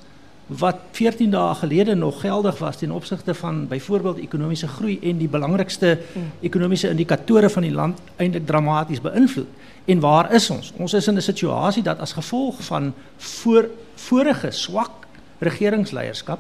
wat 0.47 0.79
14 0.95 1.31
dae 1.31 1.55
gelede 1.59 1.95
nog 1.95 2.21
geldig 2.21 2.59
was 2.59 2.77
ten 2.77 2.93
opsigte 2.95 3.35
van 3.35 3.65
byvoorbeeld 3.69 4.19
ekonomiese 4.23 4.69
groei 4.69 4.99
en 5.03 5.19
die 5.19 5.29
belangrikste 5.29 5.99
ekonomiese 6.41 6.93
indikatore 6.95 7.51
van 7.51 7.67
die 7.67 7.73
land 7.75 7.99
eintlik 8.17 8.47
dramaties 8.47 9.03
beïnvloed. 9.03 9.49
En 9.85 10.01
waar 10.01 10.33
is 10.35 10.51
ons? 10.51 10.73
Ons 10.77 10.95
is 10.95 11.09
in 11.09 11.17
'n 11.17 11.23
situasie 11.23 11.83
dat 11.83 11.99
as 11.99 12.13
gevolg 12.13 12.63
van 12.63 12.95
voor 13.17 13.69
vorige 13.95 14.51
swak 14.51 15.07
regeringsleierskap 15.39 16.39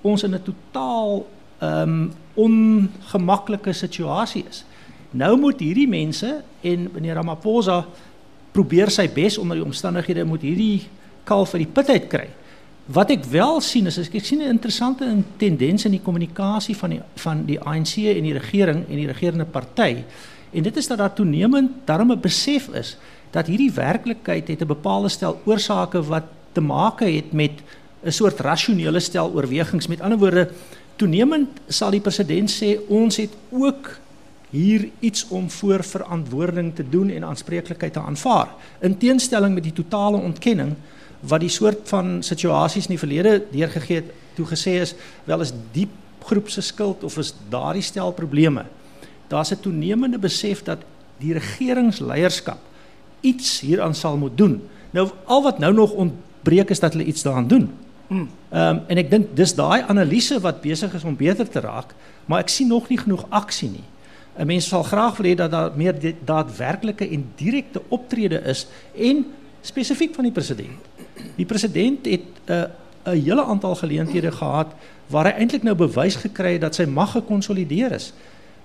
ons 0.00 0.22
in 0.22 0.34
'n 0.34 0.42
totaal 0.42 1.26
um, 1.62 2.12
ongemaklike 2.34 3.72
situasie 3.72 4.44
is. 4.48 4.64
Nou 5.12 5.36
moet 5.40 5.60
hierdie 5.60 5.88
mense 5.88 6.28
en 6.64 6.88
meneer 6.94 7.18
Ramaphosa 7.20 7.82
probeer 8.52 8.92
sy 8.92 9.06
bes 9.12 9.38
onder 9.40 9.60
die 9.60 9.64
omstandighede 9.64 10.24
moet 10.28 10.44
hierdie 10.44 10.86
kalf 11.28 11.54
die 11.56 11.68
put 11.68 11.90
uit 11.92 12.08
kry. 12.12 12.28
Wat 12.92 13.12
ek 13.14 13.24
wel 13.30 13.60
sien 13.62 13.86
is 13.86 13.98
ek 14.02 14.16
sien 14.26 14.42
interessante 14.42 15.06
tendens 15.40 15.86
in 15.86 15.94
die 15.94 16.02
kommunikasie 16.02 16.74
van 16.76 16.96
die 16.96 17.00
van 17.22 17.44
die 17.48 17.58
ANC 17.60 17.94
en 18.10 18.26
die 18.26 18.36
regering 18.36 18.84
en 18.88 18.98
die 18.98 19.08
regerende 19.08 19.46
party. 19.46 20.02
En 20.52 20.66
dit 20.66 20.76
is 20.76 20.88
dat 20.90 20.98
daar 20.98 21.14
toenemend 21.14 21.84
daarom 21.88 22.12
besef 22.20 22.68
is 22.76 22.96
dat 23.32 23.48
hierdie 23.48 23.72
werklikheid 23.72 24.48
het 24.48 24.60
'n 24.60 24.74
bepaalde 24.74 25.08
stel 25.08 25.40
oorsake 25.44 26.02
wat 26.02 26.24
te 26.52 26.60
maak 26.60 27.00
het 27.00 27.32
met 27.32 27.62
'n 28.04 28.10
soort 28.10 28.40
rasionele 28.40 29.00
stel 29.00 29.32
oorwegings. 29.32 29.86
Met 29.86 30.00
ander 30.00 30.18
woorde, 30.18 30.50
toenemend 31.02 31.60
sal 31.66 31.94
die 31.94 32.02
president 32.04 32.50
sê 32.50 32.76
ons 32.92 33.18
het 33.18 33.34
ook 33.50 33.96
hier 34.52 34.90
iets 35.00 35.24
om 35.32 35.48
voor 35.50 35.82
verantwoording 35.84 36.74
te 36.76 36.84
doen 36.84 37.10
en 37.10 37.24
aanspreeklikheid 37.24 37.92
te 37.96 38.00
aanvaar. 38.00 38.52
In 38.84 38.98
teenstelling 39.00 39.54
met 39.56 39.64
die 39.64 39.74
totale 39.74 40.20
ontkenning 40.20 40.76
wat 41.26 41.40
die 41.40 41.50
soort 41.52 41.88
van 41.88 42.20
situasies 42.26 42.86
in 42.86 42.94
die 42.94 43.00
verlede 43.00 43.38
deurgegee 43.50 44.02
het 44.02 44.12
toe 44.36 44.46
gesê 44.50 44.76
is 44.82 44.94
wel 45.24 45.40
is 45.44 45.54
diep 45.72 45.94
groep 46.22 46.50
se 46.50 46.62
skuld 46.62 47.04
of 47.04 47.18
is 47.18 47.32
daardie 47.50 47.82
stel 47.82 48.12
probleme. 48.12 48.66
Daar's 49.28 49.52
'n 49.52 49.60
toenemende 49.60 50.18
besef 50.18 50.62
dat 50.62 50.84
die 51.18 51.32
regeringsleierskap 51.32 52.58
iets 53.20 53.60
hieraan 53.60 53.94
sal 53.94 54.16
moet 54.16 54.36
doen. 54.36 54.62
Nou 54.90 55.10
al 55.24 55.42
wat 55.42 55.58
nou 55.58 55.72
nog 55.74 55.92
ontbreek 55.92 56.70
is 56.70 56.80
dat 56.80 56.92
hulle 56.92 57.06
iets 57.06 57.22
daaraan 57.22 57.48
doen. 57.48 57.70
Ehm 58.50 58.78
en 58.86 59.00
ek 59.00 59.10
dink 59.10 59.36
dis 59.36 59.54
daai 59.54 59.82
analise 59.88 60.40
wat 60.40 60.60
besig 60.60 60.94
is 60.94 61.04
om 61.04 61.16
beter 61.16 61.48
te 61.48 61.60
raak, 61.60 61.94
maar 62.26 62.40
ek 62.44 62.48
sien 62.48 62.68
nog 62.68 62.88
nie 62.88 62.98
genoeg 62.98 63.26
aksie 63.30 63.70
nie. 63.70 63.84
'n 64.38 64.46
Mens 64.46 64.68
sal 64.68 64.82
graag 64.82 65.16
wil 65.16 65.30
hê 65.30 65.34
dat 65.36 65.50
daar 65.50 65.72
meer 65.76 66.14
daadwerklike 66.24 67.08
en 67.08 67.32
direkte 67.36 67.82
optrede 67.88 68.40
is 68.44 68.66
en 68.96 69.26
spesifiek 69.60 70.14
van 70.14 70.24
die 70.24 70.32
president. 70.32 70.80
Die 71.36 71.46
president 71.46 72.06
het 72.06 72.28
'n 72.46 72.52
uh, 72.52 72.64
'n 73.04 73.22
hele 73.24 73.44
aantal 73.44 73.74
geleenthede 73.74 74.32
gehad 74.32 74.72
waar 75.06 75.24
hy 75.24 75.32
eintlik 75.42 75.62
nou 75.62 75.74
bewys 75.74 76.16
gekry 76.16 76.52
het 76.52 76.60
dat 76.60 76.74
sy 76.74 76.84
mag 76.84 77.12
gekonsolideer 77.12 77.92
is. 77.92 78.12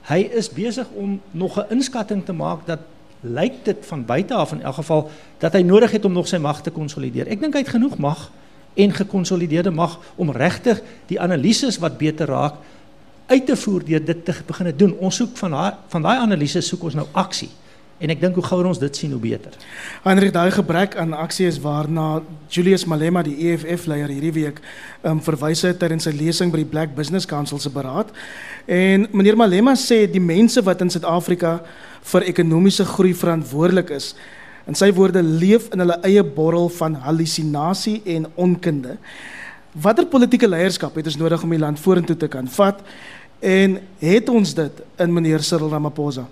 Hy 0.07 0.29
is 0.31 0.49
besig 0.49 0.87
om 0.95 1.21
nog 1.31 1.57
'n 1.57 1.65
inskatting 1.69 2.25
te 2.25 2.33
maak 2.33 2.65
dat 2.65 2.79
lyk 3.21 3.65
dit 3.65 3.77
van 3.85 4.05
buite 4.05 4.33
af 4.33 4.51
in 4.51 4.61
elk 4.61 4.75
geval 4.75 5.09
dat 5.37 5.53
hy 5.53 5.61
nodig 5.61 5.91
het 5.91 6.05
om 6.05 6.13
nog 6.13 6.27
sy 6.27 6.37
mag 6.37 6.61
te 6.61 6.71
konsolideer. 6.71 7.27
Ek 7.27 7.39
dink 7.39 7.53
hy 7.53 7.59
het 7.59 7.75
genoeg 7.75 7.97
mag 7.97 8.31
en 8.77 8.93
gekonsolideerde 8.93 9.73
mag 9.73 9.97
om 10.15 10.31
regtig 10.31 10.81
die 11.09 11.19
analises 11.21 11.79
wat 11.83 11.97
beter 11.97 12.29
raak 12.29 12.59
uit 13.27 13.45
te 13.45 13.55
voer 13.55 13.83
deur 13.85 14.03
dit 14.05 14.25
te 14.25 14.33
begin 14.47 14.73
doen. 14.77 14.93
Ons 15.03 15.15
soek 15.19 15.37
van 15.37 15.51
daai 15.51 15.71
van 15.91 16.05
daai 16.05 16.17
analises 16.17 16.67
soek 16.67 16.83
ons 16.87 16.99
nou 16.99 17.07
aksie. 17.11 17.49
En 17.97 18.11
ek 18.13 18.19
dink 18.21 18.35
hoe 18.37 18.45
gouer 18.45 18.67
ons 18.69 18.77
dit 18.77 18.99
sien 18.99 19.11
hoe 19.11 19.19
beter. 19.19 19.55
Heinrich 20.03 20.31
daai 20.35 20.51
gebrek 20.53 20.95
aan 21.01 21.15
aksie 21.17 21.47
is 21.49 21.57
waarna 21.63 22.21
Julius 22.53 22.85
Malema 22.85 23.23
die 23.25 23.33
EFF 23.49 23.87
leier 23.89 24.11
hierdie 24.13 24.35
week 24.35 24.61
um, 25.01 25.17
verwys 25.25 25.63
het 25.65 25.79
tydens 25.81 26.05
sy 26.05 26.13
lesing 26.13 26.53
by 26.53 26.61
die 26.61 26.69
Black 26.69 26.93
Business 26.95 27.25
Council 27.25 27.59
se 27.59 27.73
beraad. 27.73 28.13
En 28.69 29.07
meneer 29.11 29.39
Malema 29.39 29.73
sê 29.73 30.03
die 30.11 30.21
mense 30.21 30.61
wat 30.61 30.85
in 30.85 30.93
Suid-Afrika 30.93 31.57
vir 32.13 32.27
ekonomiese 32.29 32.85
groei 32.85 33.15
verantwoordelik 33.17 33.89
is, 33.97 34.13
in 34.67 34.75
sy 34.75 34.89
woorde 34.95 35.23
leef 35.23 35.69
in 35.73 35.83
hulle 35.83 35.99
eie 36.07 36.23
borrel 36.23 36.69
van 36.77 36.97
hallusinasie 37.07 38.01
en 38.17 38.27
onkunde. 38.35 38.97
Watter 39.71 40.07
politieke 40.09 40.49
leierskap 40.49 40.95
het 40.97 41.07
ons 41.07 41.19
nodig 41.19 41.43
om 41.43 41.53
die 41.53 41.61
land 41.61 41.79
vorentoe 41.79 42.17
te 42.17 42.27
kan 42.31 42.47
vat? 42.57 42.81
En 43.39 43.77
het 44.01 44.29
ons 44.29 44.53
dit 44.57 44.81
in 44.97 45.13
meneer 45.13 45.43
Cyril 45.45 45.69
Ramaphosa? 45.69 46.25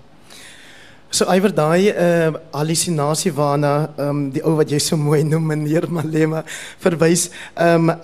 So 1.16 1.24
iwer 1.32 1.48
daai 1.48 1.88
uh 1.96 2.34
hallusinasie 2.52 3.30
waarna 3.32 3.70
ehm 3.96 4.08
um, 4.08 4.18
die 4.34 4.42
ou 4.44 4.50
wat 4.58 4.68
jy 4.68 4.76
so 4.84 4.98
mooi 5.00 5.22
noem 5.24 5.46
meneer 5.48 5.86
Malema 5.88 6.42
verwys. 6.82 7.30
Ehm 7.54 7.88
um, 7.88 7.94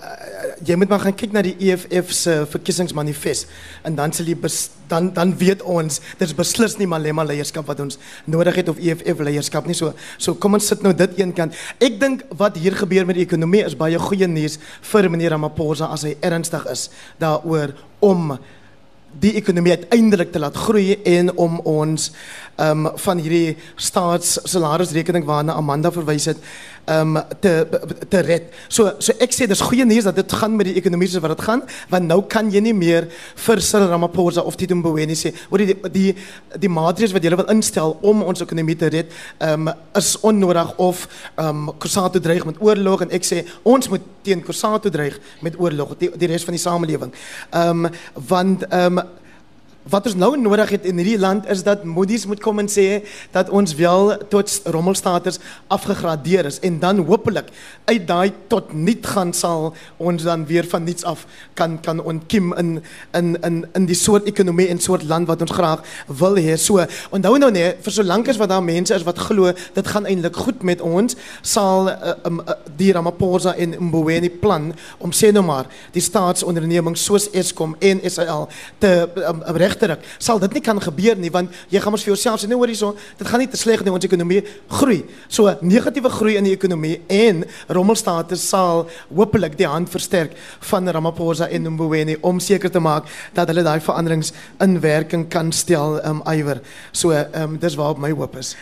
jy 0.65 0.77
moet 0.79 0.89
maar 0.89 1.03
gaan 1.03 1.13
kyk 1.19 1.35
na 1.35 1.43
die 1.45 1.53
EFF 1.67 2.09
se 2.17 2.33
verkiesingsmanifest 2.49 3.51
en 3.85 3.99
dan 3.99 4.15
sal 4.17 4.31
jy 4.31 4.37
dan 4.89 5.11
dan 5.13 5.35
weet 5.37 5.61
ons 5.61 5.99
dis 6.17 6.33
beslis 6.33 6.77
nie 6.79 6.87
Malema 6.89 7.27
leierskap 7.27 7.69
wat 7.69 7.83
ons 7.85 7.99
nodig 8.25 8.57
het 8.63 8.73
of 8.73 8.81
EFF 8.81 9.21
leierskap 9.29 9.69
nie. 9.69 9.77
So 9.77 9.93
so 10.17 10.33
kom 10.33 10.57
ons 10.57 10.71
sit 10.73 10.81
nou 10.81 10.95
dit 10.97 11.19
een 11.19 11.35
kant. 11.37 11.53
Ek 11.77 12.01
dink 12.01 12.25
wat 12.41 12.57
hier 12.57 12.73
gebeur 12.81 13.05
met 13.05 13.21
die 13.21 13.27
ekonomie 13.27 13.61
is 13.61 13.77
baie 13.77 14.01
goeie 14.01 14.25
nuus 14.27 14.57
vir 14.89 15.11
meneer 15.13 15.37
Ramaphosa 15.37 15.93
as 15.93 16.09
hy 16.09 16.17
ernstig 16.25 16.65
is 16.73 16.89
daaroor 17.21 17.77
om 18.01 18.39
die 19.19 19.33
ekonomie 19.39 19.75
uiteindelik 19.77 20.31
te 20.31 20.39
laat 20.39 20.55
groei 20.57 20.97
en 21.03 21.33
om 21.37 21.59
ons 21.59 22.11
ehm 22.55 22.85
um, 22.85 22.91
van 23.01 23.17
hierdie 23.17 23.57
staatssalarisrekening 23.75 25.25
waarna 25.25 25.53
Amanda 25.57 25.91
verwys 25.91 26.25
het 26.29 26.37
um, 26.87 27.17
te 27.39 27.67
te 28.09 28.21
red. 28.21 28.49
So 28.67 28.91
so 28.99 29.15
ek 29.23 29.33
sê 29.35 29.47
dis 29.49 29.63
goeie 29.63 29.85
nuus 29.87 30.07
dat 30.07 30.17
dit 30.19 30.35
gaan 30.39 30.55
met 30.57 30.69
die 30.69 30.75
ekonomie 30.79 31.07
soos 31.09 31.23
wat 31.23 31.35
dit 31.35 31.45
gaan, 31.45 31.63
want 31.91 32.09
nou 32.09 32.21
kan 32.29 32.51
jy 32.51 32.61
nie 32.63 32.75
meer 32.75 33.07
vir 33.45 33.61
Cyril 33.63 33.91
Ramaphosa 33.91 34.43
of 34.43 34.57
Tito 34.59 34.75
Mboweni 34.75 35.17
sê 35.17 35.33
oor 35.49 35.63
die 35.63 35.77
die 35.93 36.13
die 36.59 36.71
maatreëls 36.71 37.15
wat 37.15 37.23
jy 37.23 37.33
wil 37.35 37.51
instel 37.53 37.97
om 38.01 38.23
ons 38.23 38.43
ekonomie 38.43 38.77
te 38.79 38.91
red, 38.93 39.11
um, 39.39 39.71
is 39.97 40.13
onnodig 40.21 40.75
of 40.77 41.07
ehm 41.35 41.67
um, 41.67 41.73
Kusato 41.79 42.19
dreig 42.19 42.45
met 42.45 42.61
oorlog 42.61 43.05
en 43.05 43.11
ek 43.15 43.25
sê 43.27 43.43
ons 43.63 43.89
moet 43.89 44.03
teen 44.23 44.43
Kusato 44.43 44.91
dreig 44.93 45.19
met 45.41 45.57
oorlog 45.59 45.97
die 45.99 46.11
die 46.17 46.31
res 46.31 46.45
van 46.47 46.57
die 46.57 46.63
samelewing. 46.63 47.13
Ehm 47.51 47.85
um, 47.85 47.91
want 48.29 48.67
ehm 48.69 48.99
um, 48.99 49.21
Wat 49.83 50.05
ons 50.07 50.15
nou 50.15 50.37
nodig 50.39 50.69
het 50.77 50.85
in 50.87 50.99
hierdie 51.01 51.19
land 51.19 51.47
is 51.51 51.63
dat 51.63 51.83
Moody's 51.83 52.23
moet 52.25 52.39
kom 52.39 52.61
en 52.61 52.69
sê 52.71 53.03
dat 53.35 53.49
ons 53.51 53.73
wel 53.75 54.13
tot 54.31 54.51
rommelstaters 54.71 55.39
afgegradeer 55.67 56.47
is 56.47 56.59
en 56.63 56.77
dan 56.79 57.01
hopelik 57.03 57.49
uit 57.85 58.05
daai 58.07 58.31
tot 58.47 58.71
niet 58.73 59.05
gaan 59.05 59.33
sal 59.35 59.73
ons 59.97 60.23
dan 60.23 60.45
weer 60.47 60.63
van 60.71 60.83
niets 60.87 61.03
af 61.03 61.25
kan 61.53 61.75
kan 61.83 61.99
ontkiem 61.99 62.53
in 62.53 62.83
in 63.11 63.35
in 63.43 63.57
in 63.73 63.85
die 63.85 63.95
soort 63.95 64.27
ekonomie 64.31 64.69
en 64.71 64.79
soort 64.79 65.03
land 65.03 65.27
wat 65.27 65.41
ons 65.41 65.51
graag 65.51 65.83
wil 66.07 66.39
hê. 66.39 66.55
So 66.55 66.85
onthou 67.11 67.35
nou 67.37 67.51
nee, 67.51 67.75
vir 67.83 67.91
solank 67.91 68.31
as 68.31 68.39
wat 68.39 68.49
daar 68.49 68.63
mense 68.63 68.95
is 68.95 69.03
wat 69.03 69.19
glo 69.19 69.51
dit 69.51 69.87
gaan 69.87 70.07
eintlik 70.07 70.35
goed 70.35 70.63
met 70.63 70.81
ons, 70.81 71.15
sal 71.41 71.89
uh, 71.89 72.15
um, 72.23 72.39
uh, 72.39 72.55
die 72.79 72.93
Ramaphosa 72.95 73.55
en 73.59 73.75
Mboweni 73.89 74.29
plan 74.29 74.71
om 74.97 75.11
sê 75.11 75.33
nou 75.35 75.43
maar 75.43 75.67
die 75.91 76.01
staatsondernemings 76.01 77.03
soos 77.03 77.27
Eskom 77.35 77.75
en 77.79 77.99
SAL 78.07 78.47
te 78.79 78.95
um, 79.27 79.43
regterik 79.73 80.05
sal 80.21 80.39
dit 80.39 80.53
nie 80.57 80.63
kan 80.63 80.79
gebeur 80.81 81.17
nie 81.19 81.31
want 81.33 81.51
jy 81.73 81.81
gaan 81.81 81.95
mos 81.95 82.05
vir 82.05 82.13
jouself 82.13 82.41
sê 82.41 82.49
nee 82.49 82.57
hoor 82.57 82.71
hierso 82.71 82.93
dit 83.19 83.27
gaan 83.27 83.41
nie 83.43 83.49
te 83.49 83.59
sleg 83.59 83.83
nie 83.83 83.93
ons 83.93 84.05
ekonomie 84.05 84.43
groei 84.79 85.01
so 85.27 85.51
negatiewe 85.61 86.11
groei 86.13 86.37
in 86.39 86.49
die 86.49 86.55
ekonomie 86.55 86.99
en 87.09 87.43
rommelstate 87.69 88.37
sal 88.39 88.85
hopelik 89.09 89.57
die 89.57 89.69
hand 89.69 89.91
versterk 89.91 90.37
van 90.69 90.87
Ramaphosa 90.87 91.49
en 91.49 91.73
Mboweni 91.73 92.17
om 92.21 92.39
seker 92.39 92.71
te 92.71 92.81
maak 92.83 93.09
dat 93.33 93.49
hulle 93.51 93.65
daai 93.65 93.79
veranderings 93.81 94.33
in 94.61 94.79
werking 94.83 95.27
kan 95.29 95.51
stel 95.51 95.99
um 96.05 96.23
iwer 96.29 96.61
so 96.91 97.11
um 97.11 97.59
dis 97.59 97.77
waar 97.79 97.99
my 97.99 98.13
hoop 98.13 98.37
is 98.39 98.55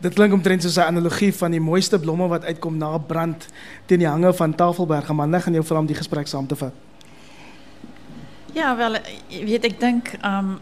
Dit 0.00 0.14
klink 0.16 0.32
omtrent 0.32 0.62
soos 0.64 0.78
'n 0.80 0.88
analogie 0.96 1.28
van 1.36 1.50
die 1.50 1.60
mooiste 1.60 1.98
blomme 2.00 2.28
wat 2.28 2.44
uitkom 2.44 2.76
na 2.76 2.96
brand 2.98 3.46
teen 3.86 3.98
die 3.98 4.08
hange 4.08 4.32
van 4.32 4.54
Tafelberg. 4.54 5.12
Maar 5.12 5.28
net 5.28 5.42
gaan 5.42 5.52
jou 5.52 5.64
vra 5.64 5.78
om 5.78 5.86
die 5.86 5.96
gesprek 5.96 6.26
saam 6.26 6.46
te 6.46 6.56
vat. 6.56 6.72
Ja, 8.52 8.76
wel, 8.76 8.96
weet 9.28 9.64
ik 9.64 9.80
denk, 9.80 10.12
um, 10.24 10.58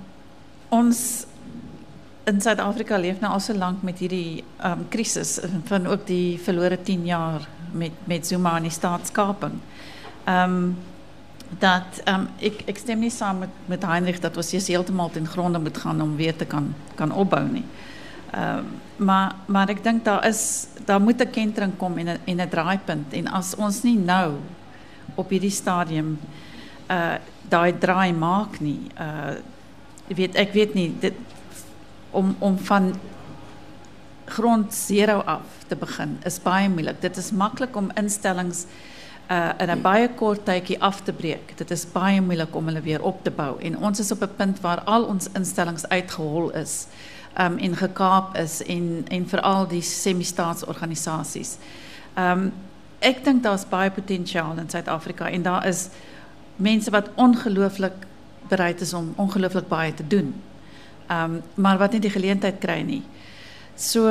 ons 0.68 1.26
in 2.24 2.40
Zuid-Afrika 2.40 2.98
leeft 2.98 3.20
nou 3.20 3.32
al 3.32 3.40
zo 3.40 3.54
lang 3.54 3.76
met 3.80 3.98
die 3.98 4.44
crisis 4.88 5.38
van 5.64 5.86
ook 5.86 6.06
die 6.06 6.38
verloren 6.38 6.82
tien 6.82 7.04
jaar 7.04 7.48
met, 7.70 7.90
met 8.04 8.26
Zuma 8.26 8.56
en 8.56 8.62
die 8.62 8.70
staatskaping. 8.70 9.52
Um, 10.28 10.78
dat 11.58 11.82
ik, 12.36 12.62
ik 12.64 12.78
stem 12.78 12.98
niet 12.98 13.12
samen 13.12 13.50
met, 13.66 13.82
Heinrich 13.82 14.20
dat 14.20 14.34
we 14.34 14.48
eerst 14.50 14.66
helemaal 14.66 15.10
ten 15.10 15.26
gronde 15.26 15.58
moet 15.58 15.78
gaan 15.78 16.02
om 16.02 16.16
weer 16.16 16.36
te 16.36 16.44
kan, 16.44 16.74
kan 16.94 17.12
opbouwen. 17.12 17.64
Maar, 18.96 19.34
maar 19.46 19.68
ik 19.70 19.82
denk 19.82 20.04
dat 20.04 20.24
is, 20.24 20.66
daar 20.84 21.00
moet 21.00 21.20
een 21.20 21.30
kentering 21.30 21.72
komen 21.76 21.98
in 21.98 22.06
een, 22.06 22.18
in 22.24 22.40
een 22.40 22.48
draaipunt. 22.48 23.12
En 23.12 23.28
als 23.28 23.54
ons 23.56 23.82
niet 23.82 24.04
nou 24.04 24.32
op 25.14 25.28
die 25.28 25.50
stadium 25.50 26.18
uh, 26.90 27.12
daai 27.48 27.78
draai 27.78 28.12
maak 28.12 28.60
nie, 28.60 28.90
uh, 29.00 29.36
weet, 30.06 30.34
ek 30.34 30.52
weet 30.52 30.74
nie, 30.74 30.90
dit, 31.00 31.14
om, 32.10 32.36
om 32.38 32.58
van 32.58 32.94
grond 34.28 34.74
zero 34.74 35.20
af 35.24 35.64
te 35.68 35.76
beginnen 35.76 36.20
is 36.24 36.40
baie 36.42 36.68
moeilijk. 36.68 37.00
Dit 37.00 37.16
is 37.16 37.30
makkelijk 37.32 37.76
om 37.76 37.90
instellings 37.96 38.66
uh, 39.30 39.50
in 39.58 39.70
'n 39.70 39.82
baie 39.82 40.08
kort 40.08 40.44
tydjie 40.44 40.80
af 40.80 41.00
te 41.00 41.12
breek. 41.12 41.56
Dit 41.56 41.70
is 41.70 41.86
baie 41.92 42.20
moeilik 42.20 42.56
om 42.56 42.66
hulle 42.66 42.80
weer 42.80 43.02
op 43.02 43.24
te 43.24 43.30
bou 43.30 43.60
en 43.60 43.78
ons 43.78 43.98
is 43.98 44.10
op 44.10 44.22
'n 44.22 44.36
punt 44.36 44.60
waar 44.60 44.80
al 44.84 45.04
ons 45.04 45.28
instellings 45.32 45.88
uitgehol 45.88 46.50
is 46.50 46.86
um 47.40 47.58
en 47.58 47.76
gekaap 47.76 48.36
is 48.36 48.62
en 48.62 49.04
en 49.08 49.28
veral 49.28 49.68
die 49.68 49.82
semi-staatsorganisasies. 49.82 51.56
Um 52.18 52.52
ek 52.98 53.24
dink 53.24 53.42
daar's 53.42 53.68
baie 53.68 53.90
potensiaal 53.90 54.58
in 54.58 54.70
Suid-Afrika 54.70 55.30
en 55.30 55.42
daar 55.42 55.66
is 55.66 55.88
mense 56.58 56.90
wat 56.90 57.10
ongelooflik 57.14 58.04
bereid 58.48 58.80
is 58.80 58.94
om 58.94 59.12
ongelooflik 59.16 59.68
baie 59.68 59.94
te 59.94 60.06
doen. 60.06 60.34
Um 61.10 61.40
maar 61.54 61.78
wat 61.78 61.94
nie 61.94 62.02
die 62.04 62.12
geleentheid 62.12 62.58
kry 62.60 62.82
nie. 62.82 63.02
So 63.78 64.10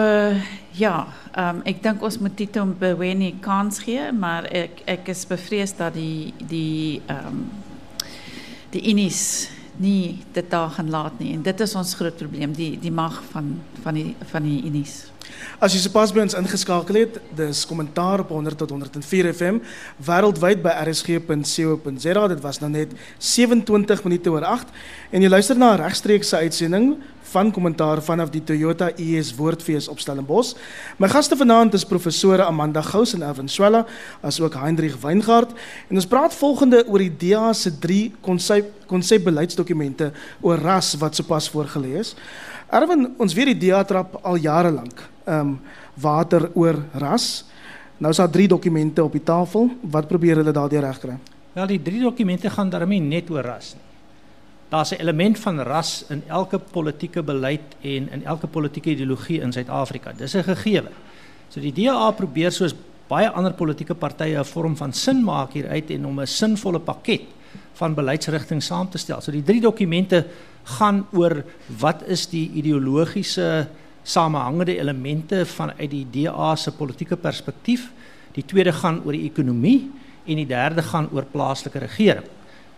ja, 0.80 0.94
um, 1.36 1.58
ek 1.68 1.82
dink 1.84 2.04
ons 2.06 2.16
moet 2.24 2.38
Tito 2.40 2.64
Mboweni 2.66 3.34
kans 3.44 3.82
gee, 3.84 4.06
maar 4.16 4.48
ek 4.48 4.80
ek 4.88 5.10
is 5.12 5.26
bevrees 5.28 5.76
dat 5.76 5.98
die 5.98 6.32
die 6.40 7.02
ehm 7.12 7.42
die 8.72 8.84
Unis 8.92 9.50
nie 9.80 10.20
dit 10.34 10.50
daar 10.50 10.70
gaan 10.70 10.90
laat 10.90 11.20
nie 11.20 11.34
en 11.34 11.44
dit 11.46 11.60
is 11.60 11.76
ons 11.76 11.94
groot 12.00 12.18
probleem, 12.18 12.54
die 12.54 12.80
die 12.82 12.92
mag 12.92 13.22
van 13.32 13.60
van 13.84 13.94
die 13.94 14.16
van 14.32 14.44
die 14.44 14.62
Unis. 14.66 15.06
As 15.60 15.74
jy 15.76 15.82
sopas 15.82 16.14
by 16.16 16.22
ons 16.24 16.36
ingeskakel 16.38 17.00
het, 17.02 17.18
dis 17.36 17.64
kommentaar 17.68 18.24
op 18.24 18.32
100 18.32 18.60
tot 18.62 18.72
104 18.72 19.32
FM 19.34 19.60
wêreldwyd 20.08 20.62
by 20.64 20.74
rsg.co.za. 20.86 22.28
Dit 22.32 22.44
was 22.46 22.62
nou 22.64 22.72
net 22.72 22.94
27 23.18 24.04
minute 24.08 24.32
oor 24.32 24.46
8 24.48 24.72
en 25.12 25.26
jy 25.26 25.30
luister 25.30 25.58
na 25.58 25.74
'n 25.76 25.82
regstreekse 25.84 26.38
uitsending 26.38 26.96
van 27.32 27.52
kommentaar 27.52 28.02
vanaf 28.02 28.30
die 28.34 28.44
Toyota 28.44 28.90
US 28.96 29.34
Woordfees 29.36 29.88
op 29.88 30.00
Stellenbosch. 30.00 30.56
My 30.98 31.10
gaste 31.12 31.36
vanaand 31.36 31.74
is 31.74 31.86
professore 31.86 32.46
Amanda 32.46 32.82
Gous 32.82 33.14
en 33.14 33.26
Erwin 33.28 33.50
Swela, 33.50 33.86
asook 34.22 34.56
Hendrik 34.60 34.96
Weingart 35.02 35.52
en 35.88 36.00
ons 36.00 36.08
praat 36.08 36.36
volgende 36.36 36.84
oor 36.88 37.04
die 37.04 37.12
DA 37.28 37.54
se 37.54 37.74
3 37.80 38.00
konsep 38.22 38.74
konsepbeleidsdokumente 38.88 40.12
oor 40.42 40.62
ras 40.64 40.94
wat 41.02 41.16
sopas 41.16 41.50
voorgelê 41.52 41.98
is. 42.00 42.14
Erwin, 42.72 43.10
ons 43.20 43.36
weet 43.36 43.52
die 43.52 43.68
DA 43.68 43.84
trap 43.84 44.20
al 44.24 44.40
jare 44.40 44.72
lank 44.72 45.04
um, 45.28 45.58
water 46.00 46.50
oor 46.56 46.80
ras. 46.94 47.46
Nou 47.98 48.12
is 48.14 48.22
daar 48.22 48.32
drie 48.32 48.48
dokumente 48.48 49.04
op 49.04 49.12
die 49.12 49.24
tafel. 49.24 49.70
Wat 49.82 50.08
probeer 50.08 50.40
hulle 50.40 50.54
daardie 50.56 50.80
regkry? 50.80 51.18
Wel, 51.58 51.68
die 51.74 51.82
drie 51.82 52.02
dokumente 52.02 52.50
gaan 52.54 52.70
daarmee 52.70 53.02
net 53.02 53.30
oor 53.34 53.44
ras. 53.44 53.76
Daar's 54.70 54.92
'n 54.92 55.00
element 55.00 55.40
van 55.40 55.60
ras 55.60 56.06
in 56.10 56.24
elke 56.28 56.60
politieke 56.60 57.24
beleid 57.24 57.76
en 57.82 58.10
in 58.12 58.26
elke 58.26 58.48
politieke 58.48 58.90
ideologie 58.90 59.42
in 59.42 59.52
Suid-Afrika. 59.52 60.12
Dis 60.12 60.36
'n 60.36 60.44
gegewe. 60.44 60.90
So 61.50 61.60
die 61.60 61.74
DA 61.74 62.12
probeer 62.12 62.52
soos 62.52 62.76
baie 63.08 63.30
ander 63.30 63.54
politieke 63.54 63.96
partye 63.96 64.38
'n 64.38 64.46
vorm 64.46 64.76
van 64.76 64.94
sin 64.94 65.24
maak 65.24 65.54
hieruit 65.54 65.90
en 65.90 66.06
om 66.06 66.20
'n 66.20 66.28
sinvolle 66.28 66.80
pakket 66.80 67.22
van 67.74 67.94
beleidsrigting 67.94 68.64
saam 68.64 68.90
te 68.90 68.98
stel. 68.98 69.22
So 69.22 69.32
die 69.32 69.44
drie 69.44 69.62
dokumente 69.62 70.26
gaan 70.64 71.06
oor 71.12 71.44
wat 71.80 72.04
is 72.08 72.28
die 72.28 72.52
ideologiese 72.52 73.68
samehangende 74.04 74.78
elemente 74.80 75.46
vanuit 75.46 75.90
die 75.92 76.08
DA 76.12 76.56
se 76.56 76.72
politieke 76.72 77.16
perspektief. 77.16 77.92
Die 78.32 78.46
tweede 78.46 78.74
gaan 78.74 79.02
oor 79.06 79.12
die 79.12 79.30
ekonomie 79.30 79.92
en 80.26 80.36
die 80.36 80.48
derde 80.48 80.82
gaan 80.82 81.10
oor 81.12 81.26
plaaslike 81.32 81.80
regering. 81.80 82.26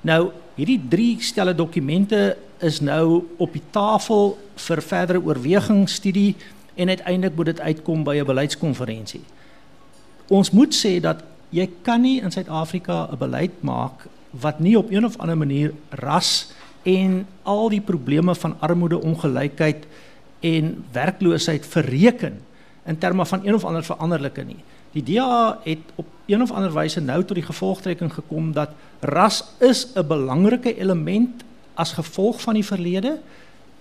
Nou, 0.01 0.31
hierdie 0.55 0.79
drie 0.89 1.17
stelle 1.23 1.55
dokumente 1.55 2.37
is 2.63 2.79
nou 2.79 3.23
op 3.37 3.53
die 3.55 3.63
tafel 3.71 4.37
vir 4.55 4.81
verdere 4.83 5.21
oorweging, 5.23 5.87
studie 5.89 6.35
en 6.79 6.91
uiteindelik 6.91 7.35
moet 7.35 7.51
dit 7.51 7.59
uitkom 7.59 8.03
by 8.03 8.15
'n 8.19 8.25
beleidskonferensie. 8.25 9.21
Ons 10.27 10.51
moet 10.51 10.73
sê 10.73 10.99
dat 11.01 11.23
jy 11.49 11.69
kan 11.81 12.01
nie 12.01 12.21
in 12.21 12.31
Suid-Afrika 12.31 13.09
'n 13.11 13.17
beleid 13.17 13.63
maak 13.63 14.07
wat 14.31 14.59
nie 14.59 14.77
op 14.77 14.91
een 14.91 15.05
of 15.05 15.17
ander 15.17 15.37
manier 15.37 15.73
ras 15.89 16.51
en 16.83 17.27
al 17.43 17.69
die 17.69 17.81
probleme 17.81 18.35
van 18.35 18.55
armoede, 18.59 19.01
ongelykheid 19.01 19.87
en 20.39 20.85
werkloosheid 20.91 21.65
verreken 21.65 22.39
in 22.85 22.97
terme 22.97 23.25
van 23.25 23.41
een 23.43 23.53
of 23.53 23.65
ander 23.65 23.83
veranderlike 23.83 24.43
nie. 24.43 24.63
Die 24.91 25.03
DA 25.05 25.59
het 25.63 25.91
op 25.95 26.05
een 26.25 26.41
of 26.41 26.51
ander 26.51 26.73
wyse 26.73 27.01
nou 27.01 27.23
tot 27.23 27.37
die 27.37 27.45
gevolgtrekking 27.45 28.13
gekom 28.13 28.51
dat 28.53 28.69
ras 28.99 29.43
is 29.57 29.87
'n 29.95 30.07
belangrike 30.07 30.77
element 30.77 31.43
as 31.73 31.93
gevolg 31.93 32.41
van 32.41 32.53
die 32.53 32.65
verlede, 32.65 33.19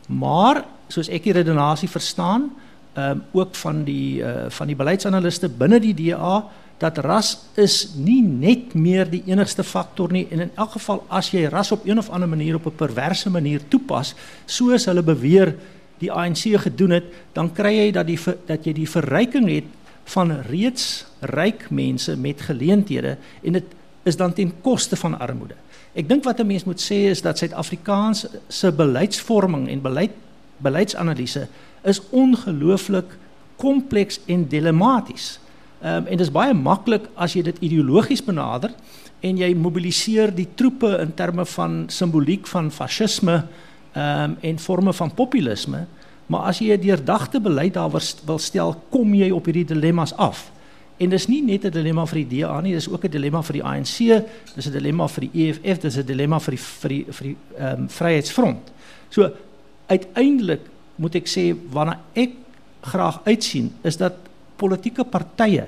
maar 0.08 0.64
soos 0.88 1.08
ek 1.08 1.22
die 1.22 1.32
redenasie 1.32 1.88
verstaan, 1.88 2.50
ehm 2.92 3.10
um, 3.10 3.22
ook 3.32 3.54
van 3.54 3.84
die 3.84 4.20
uh, 4.22 4.48
van 4.48 4.66
die 4.66 4.76
beleidsanaliste 4.76 5.48
binne 5.48 5.80
die 5.80 5.94
DA 5.94 6.44
dat 6.78 6.98
ras 6.98 7.38
is 7.54 7.94
nie 7.96 8.22
net 8.22 8.74
meer 8.74 9.10
die 9.10 9.22
enigste 9.26 9.64
faktor 9.64 10.12
nie 10.12 10.26
en 10.30 10.40
in 10.40 10.50
elk 10.54 10.76
geval 10.78 11.02
as 11.08 11.30
jy 11.30 11.48
ras 11.50 11.72
op 11.74 11.86
een 11.86 11.98
of 11.98 12.10
ander 12.10 12.28
manier 12.28 12.54
op 12.54 12.66
'n 12.66 12.76
perverse 12.76 13.30
manier 13.30 13.60
toepas, 13.68 14.14
soos 14.46 14.84
hulle 14.84 15.02
beweer 15.02 15.54
die 15.98 16.12
ANC 16.12 16.54
gedoen 16.62 16.90
het, 16.90 17.04
dan 17.32 17.52
kry 17.52 17.74
jy 17.74 17.90
dat 17.92 18.06
die 18.06 18.18
dat 18.46 18.64
jy 18.64 18.72
die 18.72 18.90
verryking 18.90 19.48
het 19.50 19.64
van 20.08 20.32
reeds 20.48 21.06
ryk 21.20 21.70
mense 21.70 22.16
met 22.16 22.40
geleenthede 22.40 23.16
en 23.42 23.52
dit 23.52 23.64
is 24.08 24.16
dan 24.16 24.32
ten 24.32 24.52
koste 24.60 24.96
van 24.96 25.18
armoede. 25.18 25.54
Ek 25.92 26.08
dink 26.08 26.24
wat 26.24 26.40
'n 26.40 26.46
mens 26.46 26.64
moet 26.64 26.80
sê 26.80 27.10
is 27.10 27.22
dat 27.22 27.38
Suid-Afrikaans 27.38 28.26
se 28.48 28.72
beleidsvorming 28.72 29.68
en 29.68 29.82
beleid 29.82 30.10
beleidsanalise 30.58 31.48
is 31.82 32.00
ongelooflik 32.10 33.16
kompleks 33.56 34.20
en 34.26 34.48
dilematies. 34.48 35.38
Ehm 35.82 35.96
um, 35.96 36.06
en 36.06 36.18
is 36.18 36.30
baie 36.30 36.54
maklik 36.54 37.08
as 37.14 37.32
jy 37.32 37.42
dit 37.42 37.58
ideologies 37.60 38.24
benader 38.24 38.72
en 39.20 39.36
jy 39.36 39.54
mobiliseer 39.54 40.34
die 40.34 40.48
troepe 40.54 40.98
in 40.98 41.14
terme 41.14 41.44
van 41.46 41.84
simboliek 41.86 42.46
van 42.46 42.70
fasisme 42.70 43.44
ehm 43.92 44.22
um, 44.24 44.36
en 44.40 44.58
forme 44.58 44.92
van 44.92 45.14
populisme, 45.14 45.86
maar 46.28 46.48
as 46.52 46.60
jy 46.60 46.72
'n 46.76 46.80
deurdagte 46.80 47.40
beleid 47.40 47.76
wil 48.24 48.38
stel, 48.38 48.76
kom 48.90 49.14
jy 49.14 49.30
op 49.30 49.44
hierdie 49.44 49.64
dilemma's 49.64 50.12
af. 50.16 50.50
En 50.98 51.08
dis 51.08 51.26
nie 51.26 51.42
net 51.42 51.64
'n 51.64 51.70
dilemma 51.70 52.06
vir 52.06 52.24
die 52.24 52.40
DA 52.40 52.60
nie, 52.60 52.72
dis 52.74 52.88
ook 52.88 53.04
'n 53.04 53.10
dilemma 53.10 53.42
vir 53.42 53.52
die 53.52 53.64
ANC, 53.64 54.24
dis 54.54 54.66
'n 54.66 54.72
dilemma 54.72 55.08
vir 55.08 55.28
die 55.28 55.30
EFF, 55.48 55.80
dis 55.80 55.96
'n 55.96 56.06
dilemma 56.06 56.38
vir 56.38 56.50
die 56.50 56.62
vir 56.62 56.88
die 56.88 57.04
vir 57.08 57.26
die 57.26 57.36
ehm 57.58 57.88
Vryheidsfront. 57.88 58.70
So 59.10 59.30
uiteindelik 59.86 60.60
moet 60.96 61.14
ek 61.14 61.26
sê 61.26 61.54
waarna 61.70 62.00
ek 62.14 62.30
graag 62.80 63.20
uitsien 63.24 63.72
is 63.82 63.96
dat 63.96 64.14
politieke 64.56 65.04
partye 65.04 65.66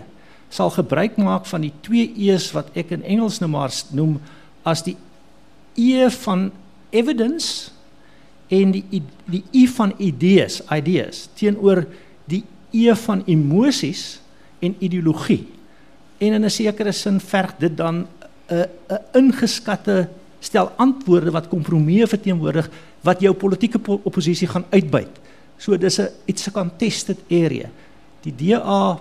sal 0.49 0.71
gebruik 0.71 1.17
maak 1.17 1.47
van 1.47 1.61
die 1.61 1.73
twee 1.81 2.13
E's 2.17 2.53
wat 2.53 2.71
ek 2.75 2.91
in 2.91 3.03
Engels 3.03 3.41
nou 3.41 3.69
noem 3.93 4.21
as 4.63 4.83
die 4.83 4.97
E 5.77 6.11
van 6.11 6.51
evidence 6.91 7.71
en 8.51 8.73
die 8.75 9.03
die 9.31 9.45
i 9.55 9.67
van 9.71 9.93
idees, 10.03 10.61
ideas 10.75 11.29
teenoor 11.39 11.85
die 12.31 12.43
e 12.75 12.95
van 12.95 13.23
emosies 13.27 14.21
en 14.63 14.75
ideologie. 14.79 15.47
En 16.19 16.35
in 16.35 16.45
'n 16.45 16.51
sekere 16.51 16.93
sin 16.93 17.21
verg 17.21 17.55
dit 17.59 17.77
dan 17.77 18.07
'n 18.49 18.67
'n 18.89 18.99
ingeskatte 19.13 20.09
stel 20.41 20.73
antwoorde 20.77 21.31
wat 21.31 21.49
kompromieë 21.49 22.07
verteenwoordig 22.07 22.71
wat 23.01 23.21
jou 23.21 23.35
politieke 23.35 23.81
oppositie 24.03 24.49
gaan 24.49 24.65
uitbuit. 24.71 25.21
So 25.59 25.77
dis 25.77 26.01
'n 26.01 26.09
it's 26.27 26.49
a 26.49 26.51
contested 26.51 27.19
area. 27.31 27.69
Die 28.23 28.35
DA 28.35 29.01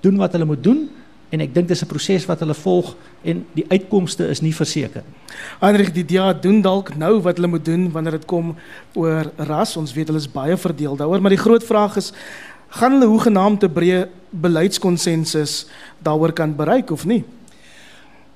doen 0.00 0.16
wat 0.16 0.32
hulle 0.32 0.44
moet 0.44 0.62
doen 0.62 0.90
en 1.30 1.40
ek 1.40 1.54
dink 1.54 1.68
dis 1.68 1.82
'n 1.82 1.86
proses 1.86 2.26
wat 2.26 2.40
hulle 2.40 2.54
volg 2.54 2.94
en 3.24 3.44
die 3.54 3.66
uitkomste 3.68 4.28
is 4.28 4.40
nie 4.40 4.54
verseker 4.54 5.02
nie. 5.02 5.16
Heinrich 5.60 5.92
die 5.92 6.04
DA 6.04 6.32
doen 6.32 6.62
dalk 6.62 6.96
nou 6.96 7.20
wat 7.20 7.36
hulle 7.36 7.48
moet 7.48 7.64
doen 7.64 7.90
wanneer 7.92 8.12
dit 8.12 8.26
kom 8.26 8.56
oor 8.94 9.30
ras. 9.36 9.76
Ons 9.76 9.92
weet 9.92 10.06
hulle 10.06 10.18
is 10.18 10.30
baie 10.30 10.56
verdeel 10.56 10.96
daaroor, 10.96 11.20
maar 11.20 11.34
die 11.34 11.44
groot 11.44 11.64
vraag 11.64 11.96
is 11.96 12.12
gaan 12.68 12.92
hulle 12.92 13.06
hoegenaamd 13.06 13.64
'n 13.64 13.72
breë 13.72 14.08
beleidskonsensus 14.30 15.66
daaroor 16.02 16.32
kan 16.32 16.56
bereik 16.56 16.90
of 16.90 17.04
nie? 17.04 17.24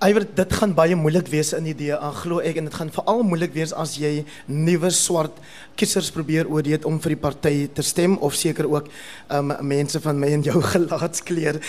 Iwer 0.01 0.25
dit 0.25 0.53
gaan 0.57 0.71
baie 0.73 0.97
moeilik 0.97 1.27
wees 1.29 1.51
in 1.53 1.67
die 1.69 1.75
DA 1.77 2.09
glo 2.17 2.41
ek 2.41 2.57
en 2.57 2.71
dit 2.71 2.77
gaan 2.79 2.89
veral 2.95 3.19
moeilik 3.21 3.51
wees 3.53 3.75
as 3.77 3.99
jy 4.01 4.23
nuwe 4.49 4.89
swart 4.97 5.37
kiesers 5.77 6.09
probeer 6.15 6.49
oorreed 6.49 6.87
om 6.89 6.97
vir 7.05 7.13
die 7.13 7.19
party 7.21 7.53
te 7.77 7.85
stem 7.85 8.15
of 8.25 8.33
seker 8.33 8.65
ook 8.71 8.89
um 9.37 9.53
mense 9.61 10.01
van 10.01 10.17
my 10.23 10.31
en 10.39 10.47
jou 10.49 10.57
gelaatskleur 10.73 11.61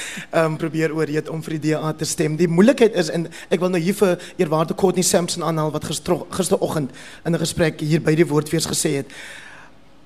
um 0.46 0.56
probeer 0.64 0.96
oorreed 0.96 1.28
om 1.28 1.44
vir 1.44 1.58
die 1.58 1.74
DA 1.74 1.92
te 1.92 2.08
stem. 2.08 2.40
Die 2.40 2.48
moeilikheid 2.48 2.96
is 3.04 3.12
en 3.12 3.28
ek 3.52 3.60
wil 3.60 3.76
nou 3.76 3.84
hier 3.84 4.00
vir 4.00 4.16
eerwaarde 4.40 4.80
Courtney 4.80 5.04
Sampson 5.04 5.44
aanhaal 5.44 5.76
wat 5.76 5.92
gister 5.92 6.24
gisteroggend 6.32 6.96
in 7.28 7.36
'n 7.36 7.44
gesprek 7.44 7.84
hier 7.84 8.00
by 8.00 8.16
die 8.16 8.30
woordfees 8.32 8.72
gesê 8.72 8.96
het 9.04 9.12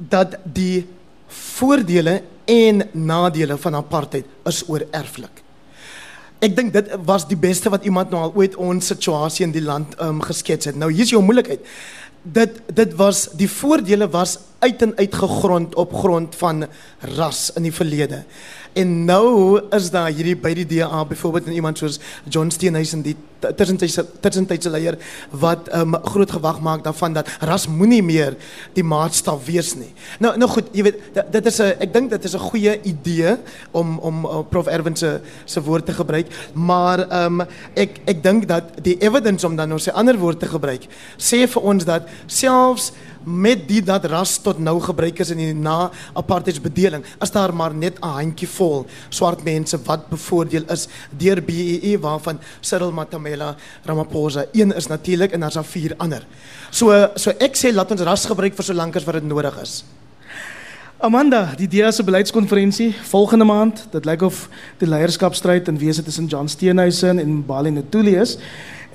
dat 0.01 0.39
die 0.41 0.88
voordele 1.29 2.23
en 2.49 2.89
nadele 2.91 3.57
van 3.57 3.75
apartheid 3.85 4.25
is 4.49 4.65
oorerflik. 4.65 5.44
Ek 6.45 6.53
dink 6.53 6.73
dit 6.75 6.91
was 7.08 7.25
die 7.25 7.39
beste 7.39 7.71
wat 7.73 7.86
iemand 7.88 8.12
nou 8.13 8.21
al 8.27 8.36
ooit 8.38 8.55
ons 8.62 8.91
situasie 8.91 9.45
in 9.47 9.53
die 9.55 9.63
land 9.65 9.95
um, 10.03 10.19
geskets 10.21 10.69
het. 10.69 10.77
Nou 10.77 10.91
hier's 10.93 11.13
jou 11.13 11.23
moeilikheid. 11.25 11.63
Dit 12.21 12.60
dit 12.77 12.93
was 12.99 13.27
die 13.38 13.49
voordele 13.49 14.08
was 14.13 14.38
uit 14.62 14.81
en 14.86 14.93
uit 14.97 15.15
gegrond 15.15 15.75
op 15.81 15.93
grond 15.93 16.36
van 16.38 16.67
ras 17.17 17.47
in 17.58 17.65
die 17.65 17.73
verlede. 17.73 18.23
En 18.75 19.05
nou 19.07 19.61
is 19.71 19.88
daar 19.93 20.09
hierdie 20.11 20.35
by 20.35 20.51
die 20.57 20.65
DA 20.67 21.05
byvoorbeeld 21.07 21.47
iemand 21.55 21.79
soos 21.79 21.99
John 22.27 22.49
Steenhuisen 22.51 23.05
die 23.05 23.15
tussentydse 23.39 24.03
tussentydse 24.23 24.71
leier 24.73 24.97
wat 25.31 25.69
um, 25.75 25.95
groot 26.11 26.31
gewag 26.31 26.59
maak 26.65 26.83
daarvan 26.83 27.15
dat 27.15 27.29
ras 27.45 27.67
moenie 27.71 28.01
meer 28.03 28.35
die 28.75 28.83
maatstaf 28.83 29.45
wees 29.47 29.73
nie. 29.79 29.91
Nou 30.19 30.33
nou 30.39 30.49
goed, 30.51 30.71
jy 30.75 30.88
weet 30.89 31.21
dit 31.31 31.45
is 31.51 31.61
'n 31.61 31.75
ek 31.79 31.93
dink 31.93 32.09
dit 32.09 32.23
is 32.23 32.35
'n 32.35 32.47
goeie 32.51 32.81
idee 32.83 33.38
om 33.71 33.99
om 33.99 34.25
uh, 34.25 34.43
Prof 34.49 34.67
Erwin 34.67 34.95
se 34.95 35.21
se 35.45 35.61
woord 35.61 35.85
te 35.85 35.93
gebruik, 35.93 36.27
maar 36.53 37.07
um, 37.23 37.41
ek 37.75 38.01
ek 38.05 38.23
dink 38.23 38.47
dat 38.47 38.83
die 38.83 38.97
evidence 38.99 39.47
om 39.47 39.55
dan 39.55 39.69
nou 39.69 39.79
sy 39.79 39.91
ander 39.91 40.17
woord 40.17 40.39
te 40.39 40.47
gebruik 40.47 40.88
sê 41.17 41.47
vir 41.47 41.61
ons 41.61 41.85
dat 41.85 42.07
selfs 42.27 42.91
met 43.25 43.67
die 43.67 43.81
dat 43.81 44.05
ras 44.05 44.38
tot 44.38 44.59
nou 44.59 44.77
gebruik 44.79 45.19
is 45.19 45.31
in 45.33 45.41
die 45.41 45.53
na 45.53 45.91
apartheidsbedeling 46.13 47.03
as 47.19 47.33
daar 47.33 47.53
maar 47.53 47.73
net 47.73 47.99
'n 47.99 48.07
handjie 48.07 48.47
vol 48.47 48.85
swart 49.09 49.43
mense 49.43 49.77
wat 49.83 50.09
bevoordeel 50.09 50.63
is 50.71 50.88
deur 51.09 51.41
BEE 51.41 51.97
waarvan 51.99 52.39
Cyril 52.61 52.91
Matamela 52.91 53.55
Ramaphosa 53.83 54.45
een 54.53 54.71
is 54.75 54.88
natuurlik 54.88 55.31
en 55.31 55.39
daar's 55.39 55.53
daar 55.53 55.65
vier 55.65 55.93
ander. 55.97 56.25
So 56.71 57.09
so 57.15 57.31
ek 57.39 57.55
sê 57.55 57.73
laat 57.73 57.91
ons 57.91 58.01
ras 58.01 58.25
gebruik 58.25 58.55
vir 58.55 58.63
solank 58.63 58.95
as 58.95 59.03
wat 59.03 59.13
dit 59.13 59.23
nodig 59.23 59.61
is. 59.61 59.83
Amanda, 60.97 61.53
die 61.59 61.67
DEA 61.67 61.91
se 61.91 62.03
beleidskonferensie 62.03 62.93
volgende 63.03 63.45
maand, 63.45 63.81
dit 63.91 64.05
lyk 64.05 64.21
of 64.21 64.45
die 64.79 64.88
leierskapstryd 64.88 65.67
in 65.67 65.77
wese 65.77 66.03
tussen 66.03 66.29
John 66.31 66.47
Steenhuisen 66.47 67.19
en 67.19 67.33
Mbali 67.43 67.69
Ntuli 67.69 68.15
is. 68.15 68.38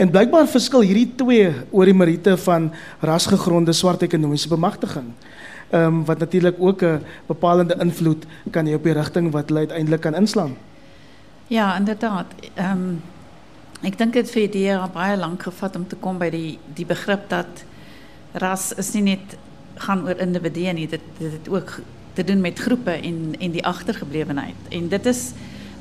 En 0.01 0.09
blykbaar 0.09 0.47
verskil 0.49 0.81
hierdie 0.89 1.11
twee 1.21 1.51
oor 1.77 1.85
die 1.85 1.95
van 2.41 2.71
rasgegronde 3.05 3.73
swart 3.77 4.01
ekonomiese 4.07 4.49
bemagtiging. 4.49 5.11
Ehm 5.71 6.01
wat 6.09 6.19
natuurlik 6.19 6.57
ook 6.59 6.83
'n 6.83 7.03
bepalende 7.27 7.77
invloed 7.81 8.25
kan 8.51 8.67
hê 8.67 8.75
op 8.75 8.85
die 8.85 8.93
rigting 8.93 9.31
wat 9.33 9.49
hulle 9.49 9.59
uiteindelik 9.59 10.01
kan 10.01 10.15
inslaan. 10.15 10.57
Ja, 11.47 11.77
inderdaad. 11.77 12.27
Ehm 12.55 12.71
um, 12.71 13.03
ek 13.83 13.99
dink 13.99 14.13
dit 14.13 14.31
vir 14.31 14.51
die 14.51 14.51
gevat 15.39 15.77
om 15.77 15.87
te 15.87 15.97
kom 15.97 16.19
by 16.19 16.31
die 16.31 16.59
die 16.75 16.87
begrip 16.87 17.29
dat 17.29 17.65
ras 18.33 18.73
is 18.73 18.93
nie 18.93 19.03
net 19.03 19.37
gaan 19.75 20.05
oor 20.05 20.19
individue 20.19 20.73
nie, 20.73 20.89
het 21.19 21.49
ook 21.49 21.81
te 22.13 22.25
doen 22.25 22.41
met 22.41 22.59
groepe 22.59 22.91
en 22.91 23.35
en 23.39 23.51
die 23.51 23.67
agtergeblewenheid. 23.67 24.57
En 24.71 24.89
dit 24.89 25.07
is 25.07 25.33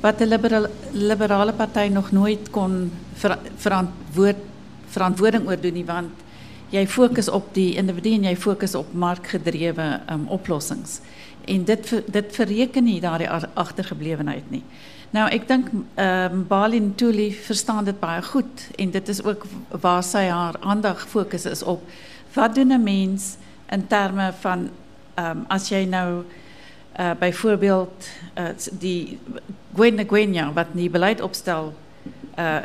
wat 0.01 0.17
de 0.17 0.27
liberale, 0.27 0.69
liberale 0.91 1.53
partij 1.53 1.89
nog 1.89 2.11
nooit 2.11 2.49
kon 2.49 2.91
ver, 3.13 3.37
verantwoord, 3.55 4.37
verantwoording 4.87 5.47
oor 5.47 5.61
doen 5.61 5.73
want 5.85 6.09
jy 6.69 6.87
fokus 6.87 7.29
op 7.29 7.53
die 7.53 7.75
individu 7.75 8.13
en 8.13 8.27
jy 8.29 8.35
fokus 8.37 8.75
op 8.75 8.93
markgedrewe 8.93 9.99
um, 10.11 10.27
oplossings. 10.27 10.99
En 11.45 11.63
dit 11.65 11.93
dit 12.05 12.35
verreken 12.35 12.83
nie 12.83 12.99
daardie 13.01 13.29
agtergeblewenheid 13.53 14.49
nie. 14.49 14.63
Nou 15.09 15.25
dink 15.47 15.71
ehm 15.95 16.33
um, 16.33 16.45
Balin 16.47 16.95
Tuli 16.95 17.31
verstaan 17.33 17.85
dit 17.85 17.99
baie 17.99 18.21
goed 18.21 18.67
en 18.75 18.91
dit 18.91 19.09
is 19.09 19.23
ook 19.23 19.45
waar 19.81 20.03
sy 20.03 20.27
haar 20.29 20.55
aandag 20.59 21.07
fokus 21.09 21.45
is 21.45 21.63
op 21.63 21.81
wat 22.33 22.55
doen 22.55 22.71
'n 22.73 22.83
mens 22.83 23.35
in 23.69 23.87
terme 23.87 24.33
van 24.39 24.69
ehm 25.13 25.37
um, 25.37 25.45
nou 25.89 26.23
uh, 26.99 27.11
bijvoorbeeld 27.19 28.07
uh, 28.37 28.45
die 28.71 29.19
Gwen 29.73 30.07
Gwenya, 30.07 30.53
wat 30.53 30.65
die 30.71 30.89
beleid 30.89 31.21
opstel, 31.21 31.73
uh, 32.39 32.55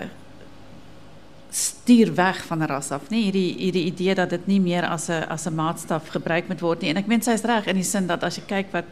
stuur 1.51 2.15
weg 2.15 2.45
van 2.45 2.59
de 2.59 2.67
ras 2.67 2.91
af. 2.91 3.11
Nee, 3.11 3.33
die, 3.33 3.73
die 3.73 3.85
idee 3.85 4.15
dat 4.15 4.31
het 4.31 4.47
niet 4.47 4.63
meer 4.63 4.89
als 4.89 5.09
een, 5.09 5.29
als 5.29 5.45
een 5.45 5.55
maatstaf 5.55 6.09
gebruikt 6.09 6.49
moet 6.49 6.61
worden. 6.61 6.89
En 6.89 6.97
ik 6.97 7.07
meen, 7.07 7.23
zij 7.23 7.35
is 7.35 7.65
in 7.65 7.75
die 7.75 7.83
zin 7.83 8.07
dat 8.07 8.23
als 8.23 8.35
je 8.35 8.45
kijkt 8.45 8.73
wat 8.73 8.85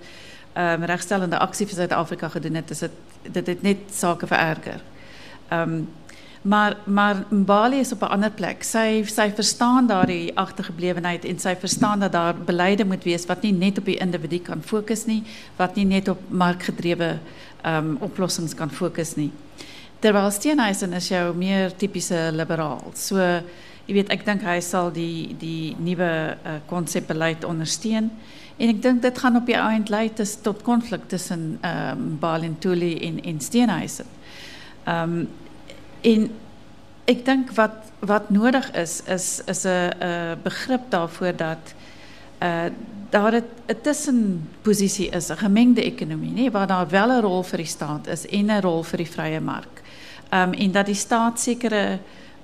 um, 0.57 0.85
rechtstellende 0.85 1.39
actie 1.39 1.67
voor 1.67 1.77
Zuid-Afrika 1.77 2.29
gedaan 2.29 2.55
heeft, 2.55 2.71
is 2.71 2.81
het, 2.81 2.93
dat 3.31 3.47
het 3.47 3.63
niet 3.63 3.79
zaken 3.91 4.29
vererger. 4.29 4.81
Um, 5.53 5.89
Maar 6.43 6.77
maar 6.85 7.25
Mbali 7.29 7.79
is 7.79 7.93
op 7.93 8.01
'n 8.03 8.05
ander 8.05 8.31
plek. 8.31 8.63
Sy 8.63 9.05
verstaan 9.35 9.87
daardie 9.87 10.37
agtergeblewenheid 10.37 11.25
en 11.25 11.39
sy 11.39 11.57
verstaan 11.57 12.01
dat 12.01 12.13
daar 12.13 12.35
beleide 12.35 12.85
moet 12.85 13.05
wees 13.05 13.27
wat 13.27 13.43
nie 13.43 13.53
net 13.53 13.79
op 13.79 13.85
die 13.85 13.97
individu 13.99 14.39
kan 14.39 14.63
fokus 14.63 15.05
nie, 15.05 15.23
wat 15.57 15.75
nie 15.75 15.85
net 15.85 16.09
op 16.09 16.19
markgedrewe 16.29 17.19
ehm 17.63 17.97
oplossings 18.01 18.55
kan 18.55 18.71
fokus 18.71 19.15
nie. 19.15 19.31
Terwyl 19.99 20.31
is 20.93 21.09
jou 21.09 21.35
meer 21.37 21.77
tipiese 21.77 22.31
liberaal. 22.33 22.91
So 22.95 23.17
jy 23.87 23.95
weet 23.95 24.09
ek 24.09 24.25
dink 24.25 24.43
hy 24.43 24.61
sal 24.61 24.93
die 24.93 25.37
die 25.39 25.77
nuwe 25.79 26.37
konsep 26.67 27.11
uh, 27.11 27.17
ondersteun. 27.47 28.11
En 28.57 28.69
ek 28.69 28.83
dink 28.83 29.03
dit 29.03 29.19
gaan 29.19 29.37
op 29.37 29.47
die 29.47 29.55
eind 29.55 29.89
lei 29.89 30.11
tot 30.43 30.63
konflik 30.63 31.09
tussen 31.09 31.59
ehm 31.61 31.99
um, 31.99 32.19
en 33.01 33.23
en 33.25 33.41
Steenhuisen. 33.41 34.07
Ehm 34.85 35.13
um, 35.13 35.29
en 36.03 36.31
ek 37.05 37.25
dink 37.25 37.51
wat 37.59 37.91
wat 38.03 38.31
nodig 38.31 38.71
is 38.75 39.03
is 39.07 39.43
is 39.47 39.65
'n 39.65 40.39
begrip 40.43 40.91
daarvoor 40.91 41.37
dat 41.37 41.75
uh 42.43 42.71
daar 43.13 43.35
'n 43.35 43.81
tussenposisie 43.83 45.09
is, 45.09 45.29
'n 45.29 45.37
gemengde 45.37 45.83
ekonomie, 45.83 46.33
nê, 46.33 46.51
waar 46.51 46.67
daar 46.67 46.89
wel 46.89 47.11
'n 47.11 47.21
rol 47.21 47.43
vir 47.43 47.57
die 47.57 47.67
staat 47.67 48.07
is 48.07 48.27
en 48.27 48.47
'n 48.51 48.61
rol 48.61 48.83
vir 48.83 48.97
die 48.97 49.11
vrye 49.11 49.41
mark. 49.41 49.83
Um 50.31 50.53
en 50.53 50.73
dat 50.73 50.87
die 50.87 50.95
staat 50.95 51.41
sekere 51.41 51.99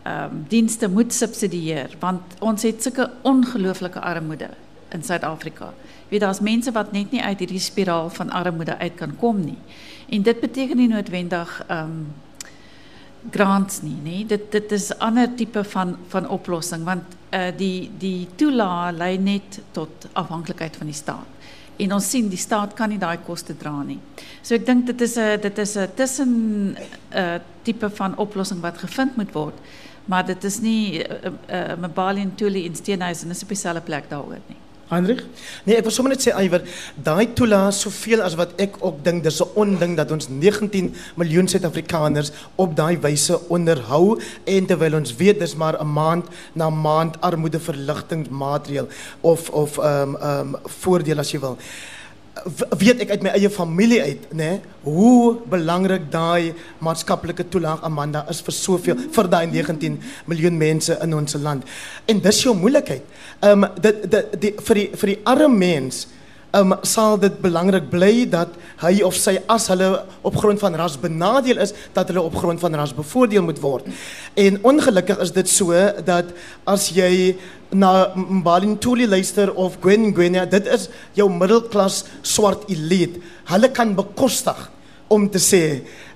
um 0.07 0.45
dienste 0.49 0.89
moet 0.89 1.13
subsidieer 1.13 1.91
want 1.99 2.21
ons 2.39 2.63
het 2.63 2.83
sulke 2.83 3.11
ongelooflike 3.23 4.01
armoede 4.01 4.49
in 4.89 5.03
Suid-Afrika. 5.03 5.65
Jy 5.65 6.09
weet 6.09 6.21
daar's 6.21 6.41
mense 6.41 6.73
wat 6.73 6.93
net 6.93 7.11
nie 7.11 7.23
uit 7.23 7.39
hierdie 7.39 7.59
spiraal 7.59 8.11
van 8.11 8.31
armoede 8.31 8.79
uit 8.79 8.95
kan 8.95 9.17
kom 9.17 9.45
nie. 9.45 9.59
En 10.09 10.23
dit 10.23 10.41
beteken 10.41 10.77
nie 10.77 10.89
noodwendig 10.89 11.65
um 11.71 12.07
grants 13.31 13.83
nie, 13.83 13.97
nê. 14.05 14.27
Dit 14.27 14.51
dit 14.53 14.73
is 14.73 14.91
ander 14.99 15.29
tipe 15.37 15.65
van 15.65 15.97
van 16.09 16.29
oplossing 16.29 16.85
want 16.85 17.17
uh 17.35 17.51
die 17.57 17.91
die 17.99 18.29
toelaag 18.37 18.95
lei 18.97 19.17
net 19.19 19.61
tot 19.73 20.09
afhanklikheid 20.13 20.77
van 20.77 20.87
die 20.87 20.97
staat. 20.97 21.37
En 21.79 21.93
ons 21.95 22.11
sien 22.11 22.29
die 22.29 22.41
staat 22.41 22.75
kan 22.75 22.91
nie 22.91 22.99
daai 22.99 23.19
koste 23.27 23.55
dra 23.57 23.83
nie. 23.83 23.99
So 24.43 24.55
ek 24.55 24.67
dink 24.67 24.87
dit 24.87 25.01
is 25.01 25.17
'n 25.17 25.41
dit 25.41 25.59
is 25.59 25.77
'n 25.77 25.89
tussen 25.95 26.31
'n 26.31 26.77
uh, 27.15 27.39
tipe 27.63 27.91
van 27.91 28.17
oplossing 28.17 28.61
wat 28.61 28.79
gevind 28.79 29.17
moet 29.17 29.33
word. 29.33 29.55
Maar 30.05 30.27
dit 30.27 30.45
is 30.45 30.61
nie 30.61 31.05
uh, 31.05 31.33
uh, 31.51 32.19
en 32.23 32.35
Tuli 32.35 32.65
in 32.65 32.75
Steenhuisen 32.75 33.31
is 33.31 33.43
op 33.43 33.49
dieselfde 33.49 33.81
plek 33.81 34.09
daaroor 34.09 34.41
nie. 34.47 34.57
Heinrich? 34.89 35.25
Nee, 35.67 35.77
ek 35.77 35.85
wil 35.85 35.93
sommer 35.93 36.15
net 36.15 36.23
sê 36.25 36.33
Iwer, 36.33 36.63
daai 36.97 37.35
toelaat 37.37 37.77
soveel 37.77 38.23
as 38.25 38.39
wat 38.41 38.55
ek 38.63 38.79
ook 38.81 39.03
dink 39.05 39.23
dis 39.25 39.41
'n 39.45 39.53
onding 39.55 39.97
dat 39.97 40.11
ons 40.11 40.29
19 40.29 40.95
miljoen 41.17 41.49
Suid-Afrikaners 41.49 42.33
op 42.57 42.77
daai 42.77 42.97
wyse 42.97 43.37
onderhou 43.49 44.19
en 44.45 44.67
terwyl 44.67 44.97
ons 44.97 45.15
weet 45.17 45.41
dis 45.41 45.55
maar 45.55 45.77
'n 45.81 45.93
maand 45.93 46.25
na 46.55 46.71
maand 46.71 47.21
armoedeverligtingmaatreël 47.21 48.89
of 49.21 49.51
of 49.51 49.79
ehm 49.79 50.15
um, 50.15 50.17
ehm 50.17 50.55
um, 50.55 50.57
voordeel 50.65 51.19
as 51.19 51.33
jy 51.33 51.41
wil 51.41 51.59
weet 52.79 53.03
ek 53.05 53.15
uit 53.15 53.25
my 53.27 53.33
eie 53.37 53.51
familie 53.51 54.01
uit, 54.03 54.27
nê, 54.33 54.51
nee, 54.51 54.61
hoe 54.89 55.37
belangrik 55.51 56.07
daai 56.13 56.55
maatskaplike 56.85 57.49
toelaag 57.53 57.83
Amanda 57.87 58.25
is 58.33 58.41
vir 58.45 58.57
soveel 58.57 59.01
vir 59.17 59.31
daai 59.31 59.47
19 59.51 59.99
miljoen 60.31 60.59
mense 60.59 60.97
in 61.05 61.17
ons 61.19 61.37
land. 61.43 61.67
En 62.07 62.23
dis 62.25 62.43
jou 62.45 62.55
moeilikheid. 62.57 63.05
Ehm 63.41 63.65
um, 63.65 63.71
dit 63.81 64.07
dit 64.11 64.39
die 64.45 64.55
vir 64.69 64.83
die 64.83 64.89
vir 65.01 65.15
die 65.15 65.21
arme 65.25 65.51
mens 65.57 66.07
um, 66.57 66.75
sal 66.87 67.19
dit 67.21 67.35
belangrik 67.43 67.89
bly 67.93 68.25
dat 68.31 68.55
hy 68.83 68.99
of 69.07 69.17
sy 69.19 69.37
as 69.51 69.69
hulle 69.73 69.91
op 70.27 70.37
grond 70.39 70.61
van 70.63 70.77
ras 70.79 70.97
benadeel 71.01 71.61
is 71.65 71.75
dat 71.97 72.11
hulle 72.11 72.25
op 72.25 72.37
grond 72.39 72.61
van 72.63 72.77
ras 72.79 72.95
bevoordeel 72.97 73.45
moet 73.45 73.61
word. 73.63 73.89
En 74.39 74.61
ongelukkig 74.63 75.21
is 75.25 75.35
dit 75.37 75.51
so 75.51 75.77
dat 76.07 76.33
as 76.69 76.89
jy 76.95 77.37
na 77.75 78.13
Mbalin 78.17 78.79
Tuli 78.81 79.07
luister 79.09 79.53
of 79.53 79.77
Gwen 79.83 80.13
Gwenya, 80.17 80.47
dit 80.49 80.67
is 80.73 80.89
jou 81.19 81.29
middelklas 81.29 82.05
swart 82.23 82.65
elite. 82.73 83.21
Hulle 83.51 83.69
kan 83.75 83.93
bekostig 83.97 84.69
om 85.13 85.29
te 85.29 85.41
sê 85.41 85.63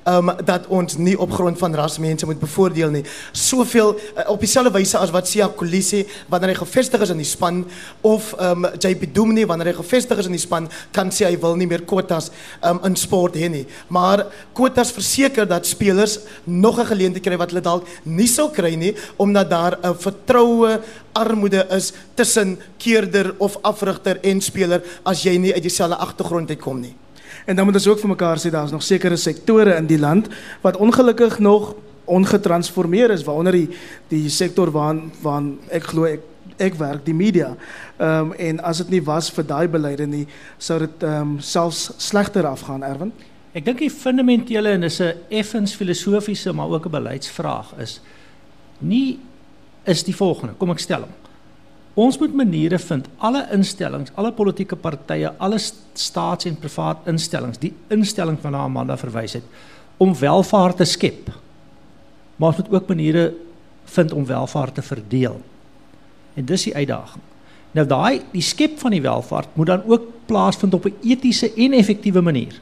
um 0.09 0.31
dat 0.45 0.67
ons 0.67 0.97
nie 0.97 1.15
op 1.19 1.33
grond 1.33 1.59
van 1.59 1.75
ras 1.75 1.99
mense 1.99 2.27
moet 2.27 2.41
bevoordeel 2.41 2.91
nie. 2.91 3.05
Soveel 3.33 3.95
uh, 3.95 4.31
op 4.33 4.41
dieselfde 4.41 4.73
wyse 4.75 4.99
as 4.99 5.13
wat 5.15 5.29
Sia 5.29 5.49
Kolisi 5.49 6.03
wanneer 6.29 6.55
hy 6.55 6.59
gevestig 6.63 7.05
is 7.05 7.13
in 7.15 7.21
die 7.23 7.29
span 7.29 7.63
of 8.01 8.33
um 8.41 8.67
JP 8.79 9.13
Dumini 9.15 9.47
wanneer 9.47 9.73
hy 9.73 9.77
gevestig 9.81 10.19
is 10.19 10.31
in 10.31 10.37
die 10.37 10.43
span 10.43 10.69
kan 10.95 11.13
sê 11.15 11.29
hy 11.29 11.37
wil 11.43 11.57
nie 11.59 11.69
meer 11.71 11.87
kwotas 11.89 12.31
um 12.67 12.83
in 12.89 12.97
sport 12.99 13.39
hê 13.39 13.51
nie. 13.53 13.65
Maar 13.89 14.27
kwotas 14.57 14.93
verseker 14.95 15.47
dat 15.49 15.67
spelers 15.67 16.19
nog 16.45 16.79
'n 16.79 16.87
geleentheid 16.87 17.25
kry 17.25 17.37
wat 17.37 17.51
hulle 17.51 17.63
dalk 17.63 17.87
nie 18.05 18.29
sou 18.29 18.51
kry 18.51 18.75
nie 18.75 18.95
omdat 19.17 19.51
daar 19.51 19.79
'n 19.83 19.95
vertroue 19.95 20.81
armoede 21.13 21.67
is 21.71 21.93
tussen 22.15 22.59
keerder 22.79 23.35
of 23.39 23.59
afrigter 23.63 24.19
en 24.23 24.41
speler 24.41 24.83
as 25.05 25.23
jy 25.23 25.37
nie 25.39 25.55
uit 25.55 25.63
dieselfde 25.63 25.97
agtergrond 25.97 26.51
uitkom 26.51 26.81
nie. 26.81 27.02
En 27.45 27.57
dan 27.57 27.65
moet 27.65 27.75
ons 27.75 27.87
ook 27.87 28.01
vir 28.01 28.09
mekaar 28.09 28.39
sê 28.39 28.51
daar's 28.51 28.71
nog 28.71 28.83
sekere 28.83 29.17
sektore 29.17 29.77
in 29.77 29.87
die 29.87 29.99
land 29.99 30.29
wat 30.63 30.77
ongelukkig 30.77 31.39
nog 31.39 31.75
ongetransformeer 32.05 33.11
is 33.11 33.25
waaronder 33.25 33.53
die 33.53 33.69
die 34.09 34.29
sektor 34.31 34.71
waarin 34.71 35.11
waarin 35.23 35.59
ek 35.71 35.91
glo 35.93 36.07
ek 36.07 36.21
ek 36.63 36.75
werk 36.79 37.05
die 37.07 37.15
media. 37.15 37.57
Ehm 37.99 38.33
en 38.39 38.61
as 38.61 38.83
dit 38.83 38.91
nie 38.91 39.03
was 39.03 39.31
vir 39.31 39.47
daai 39.47 39.69
beleide 39.69 40.07
nie 40.07 40.27
sou 40.59 40.79
dit 40.79 41.03
ehm 41.03 41.21
um, 41.21 41.41
selfs 41.41 41.91
slegter 41.97 42.47
afgaan 42.47 42.83
Erwin. 42.83 43.13
Ek 43.53 43.65
dink 43.65 43.79
die 43.79 43.91
fundamentele 43.91 44.71
en 44.77 44.81
dis 44.81 45.01
'n 45.01 45.15
effens 45.31 45.75
filosofiese 45.75 46.53
maar 46.53 46.69
ook 46.69 46.87
'n 46.87 46.91
beleidsvraag 46.91 47.75
is 47.79 48.01
nie 48.79 49.19
is 49.85 50.03
die 50.03 50.15
volgende. 50.15 50.55
Kom 50.59 50.71
ek 50.71 50.79
stel 50.79 51.01
hom. 51.01 51.22
Ons 51.95 52.17
moet 52.19 52.33
maniere 52.35 52.79
vind 52.79 53.09
alle 53.21 53.43
instellings, 53.53 54.13
alle 54.17 54.33
politieke 54.33 54.77
partye, 54.77 55.33
alle 55.39 55.59
staats- 55.59 56.45
en 56.49 56.57
privaat 56.57 57.07
instellings, 57.07 57.59
die 57.59 57.75
instelling 57.89 58.39
van 58.41 58.55
Amanda 58.55 58.97
verwys 58.97 59.33
het 59.33 59.45
om 59.97 60.15
welvaart 60.19 60.77
te 60.77 60.85
skep. 60.85 61.29
Maar 62.37 62.49
ons 62.49 62.57
moet 62.57 62.73
ook 62.73 62.89
maniere 62.89 63.35
vind 63.85 64.13
om 64.13 64.25
welvaart 64.27 64.75
te 64.75 64.83
verdeel. 64.83 65.41
En 66.35 66.45
dis 66.45 66.65
die 66.65 66.75
uitdaging. 66.75 67.23
Nou 67.73 67.87
daai 67.87 68.23
die 68.33 68.43
skep 68.43 68.79
van 68.79 68.91
die 68.91 69.03
welvaart 69.03 69.53
moet 69.57 69.67
dan 69.67 69.85
ook 69.87 70.03
plaasvind 70.27 70.75
op 70.75 70.85
'n 70.87 70.97
etiese 71.03 71.53
en 71.55 71.73
effektiewe 71.73 72.21
manier. 72.21 72.61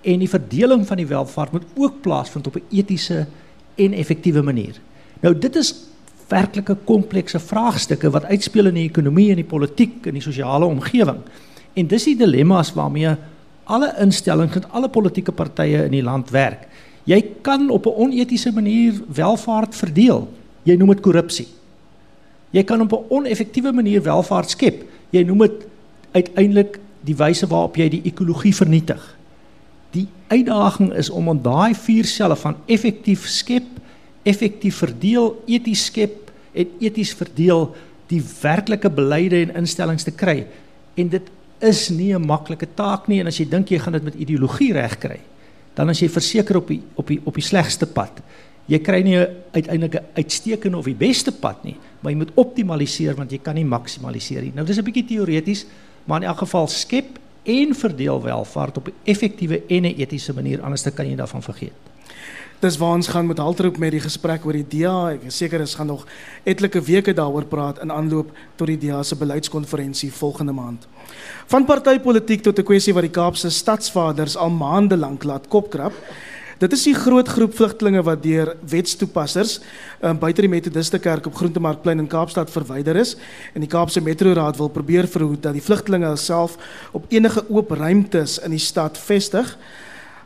En 0.00 0.18
die 0.18 0.28
verdeling 0.28 0.86
van 0.86 0.96
die 0.96 1.06
welvaart 1.06 1.52
moet 1.52 1.64
ook 1.76 2.00
plaasvind 2.00 2.46
op 2.46 2.56
'n 2.56 2.62
etiese 2.70 3.26
en 3.74 3.92
effektiewe 3.92 4.42
manier. 4.42 4.80
Nou 5.20 5.38
dit 5.38 5.56
is 5.56 5.74
werklike 6.34 6.76
komplekse 6.88 7.38
vraagstukke 7.38 8.10
wat 8.14 8.26
uitspeel 8.30 8.70
in 8.72 8.80
die 8.80 8.88
ekonomie 8.88 9.30
en 9.32 9.40
die 9.40 9.48
politiek 9.48 10.06
en 10.08 10.18
die 10.18 10.24
sosiale 10.24 10.66
omgewing. 10.66 11.20
En 11.74 11.90
dis 11.90 12.08
die 12.10 12.16
dilemma's 12.18 12.72
waarmee 12.74 13.14
alle 13.64 13.90
instellings 14.02 14.58
en 14.60 14.70
alle 14.76 14.90
politieke 14.92 15.32
partye 15.32 15.86
in 15.86 15.94
die 15.94 16.04
land 16.04 16.32
werk. 16.34 16.66
Jy 17.04 17.20
kan 17.42 17.68
op 17.70 17.86
'n 17.86 18.00
onetiese 18.06 18.52
manier 18.52 18.92
welvaart 19.08 19.74
verdeel. 19.74 20.28
Jy 20.62 20.76
noem 20.76 20.88
dit 20.88 21.00
korrupsie. 21.00 21.48
Jy 22.50 22.64
kan 22.64 22.80
op 22.80 22.92
'n 22.92 23.04
oneffektiewe 23.08 23.72
manier 23.72 24.02
welvaart 24.02 24.50
skep. 24.50 24.84
Jy 25.10 25.22
noem 25.22 25.38
dit 25.38 25.66
uiteindelik 26.12 26.78
die 27.04 27.16
wyse 27.16 27.46
waarop 27.46 27.76
jy 27.76 27.88
die 27.88 28.02
ekologie 28.04 28.54
vernietig. 28.54 29.16
Die 29.90 30.08
uitdaging 30.28 30.92
is 30.92 31.10
om 31.10 31.28
aan 31.28 31.42
daai 31.42 31.74
vier 31.74 32.04
selle 32.04 32.36
van 32.36 32.56
effektief 32.66 33.26
skep, 33.26 33.64
effektief 34.22 34.76
verdeel, 34.76 35.42
eties 35.46 35.84
skep 35.84 36.23
en 36.54 36.70
eties 36.80 37.14
verdeel 37.14 37.74
die 38.06 38.22
werklike 38.42 38.90
beleide 38.90 39.40
en 39.42 39.54
instellings 39.62 40.04
te 40.06 40.14
kry. 40.14 40.46
En 40.94 41.08
dit 41.08 41.30
is 41.64 41.88
nie 41.90 42.14
'n 42.14 42.26
maklike 42.26 42.68
taak 42.74 43.08
nie 43.08 43.20
en 43.20 43.26
as 43.26 43.38
jy 43.38 43.48
dink 43.48 43.68
jy 43.68 43.78
gaan 43.78 43.92
dit 43.92 44.02
met 44.02 44.14
ideologie 44.14 44.72
regkry, 44.72 45.20
dan 45.74 45.88
as 45.88 46.00
jy 46.00 46.08
verseker 46.08 46.56
op 46.56 46.68
die 46.68 46.82
op 46.94 47.06
die 47.06 47.20
op 47.24 47.34
die 47.34 47.42
slegste 47.42 47.86
pad. 47.86 48.20
Jy 48.66 48.78
kry 48.78 49.02
nie 49.02 49.26
uiteindelik 49.52 50.02
uitstekende 50.14 50.78
of 50.78 50.84
die 50.84 50.94
beste 50.94 51.32
pad 51.32 51.64
nie, 51.64 51.76
maar 52.00 52.12
jy 52.12 52.18
moet 52.18 52.32
optimaliseer 52.34 53.14
want 53.14 53.30
jy 53.30 53.38
kan 53.38 53.54
nie 53.54 53.64
maksimaliseer 53.64 54.42
nie. 54.42 54.52
Nou 54.54 54.66
dis 54.66 54.78
'n 54.78 54.84
bietjie 54.84 55.04
teoreties, 55.04 55.66
maar 56.04 56.22
in 56.22 56.28
elk 56.28 56.38
geval 56.38 56.66
skep 56.66 57.18
en 57.44 57.74
verdeel 57.74 58.22
welvaart 58.22 58.76
op 58.76 58.88
'n 58.88 58.92
effektiewe 59.04 59.62
en 59.68 59.84
etiese 59.84 60.32
manier 60.32 60.62
anders 60.62 60.82
dan 60.82 60.94
kan 60.94 61.06
jy 61.06 61.16
daarvan 61.16 61.42
vergeet. 61.42 61.93
Dis 62.62 62.76
waar 62.78 62.94
ons 62.94 63.08
gaan 63.08 63.26
met 63.26 63.38
Haltroep 63.38 63.76
met 63.78 63.90
die 63.90 64.00
gesprek 64.00 64.44
oor 64.46 64.56
die 64.56 64.66
DA. 64.68 65.14
Ek 65.16 65.26
is 65.28 65.36
seker 65.36 65.64
gaan 65.66 65.90
nog 65.90 66.06
etlike 66.44 66.80
weke 66.80 67.12
daaroor 67.12 67.44
praat 67.50 67.80
in 67.82 67.92
aanloop 67.92 68.30
tot 68.56 68.70
die 68.70 68.78
DA 68.78 69.02
se 69.02 69.16
beleidskonferensie 69.16 70.12
volgende 70.12 70.52
maand. 70.52 70.86
Van 71.46 71.64
partytetiek 71.64 72.42
tot 72.42 72.58
'n 72.58 72.64
kwessie 72.64 72.94
wat 72.94 73.02
die 73.02 73.10
Kaapse 73.10 73.50
stadsvaders 73.50 74.36
al 74.36 74.50
maande 74.50 74.96
lank 74.96 75.24
laat 75.24 75.48
kopkrap. 75.48 75.92
Dit 76.58 76.72
is 76.72 76.82
die 76.82 76.94
groot 76.94 77.28
groep 77.28 77.54
vlugtelinge 77.54 78.02
wat 78.02 78.22
deur 78.22 78.56
wetstoepassers 78.62 79.60
um, 80.00 80.18
buite 80.18 80.40
die 80.40 80.48
Methodiste 80.48 80.98
Kerk 80.98 81.26
op 81.26 81.34
Groentemarkplein 81.34 81.98
in 81.98 82.06
Kaapstad 82.06 82.50
verwyder 82.50 82.96
is 82.96 83.16
en 83.54 83.60
die 83.60 83.68
Kaapse 83.68 84.00
Metroraad 84.00 84.56
wil 84.56 84.68
probeer 84.68 85.06
verhoed 85.06 85.42
dat 85.42 85.52
die 85.52 85.62
vlugtelinge 85.62 86.16
self 86.16 86.56
op 86.92 87.04
enige 87.08 87.44
oop 87.50 87.70
ruimtes 87.70 88.38
in 88.38 88.50
die 88.50 88.62
stad 88.62 88.98
vestig. 88.98 89.58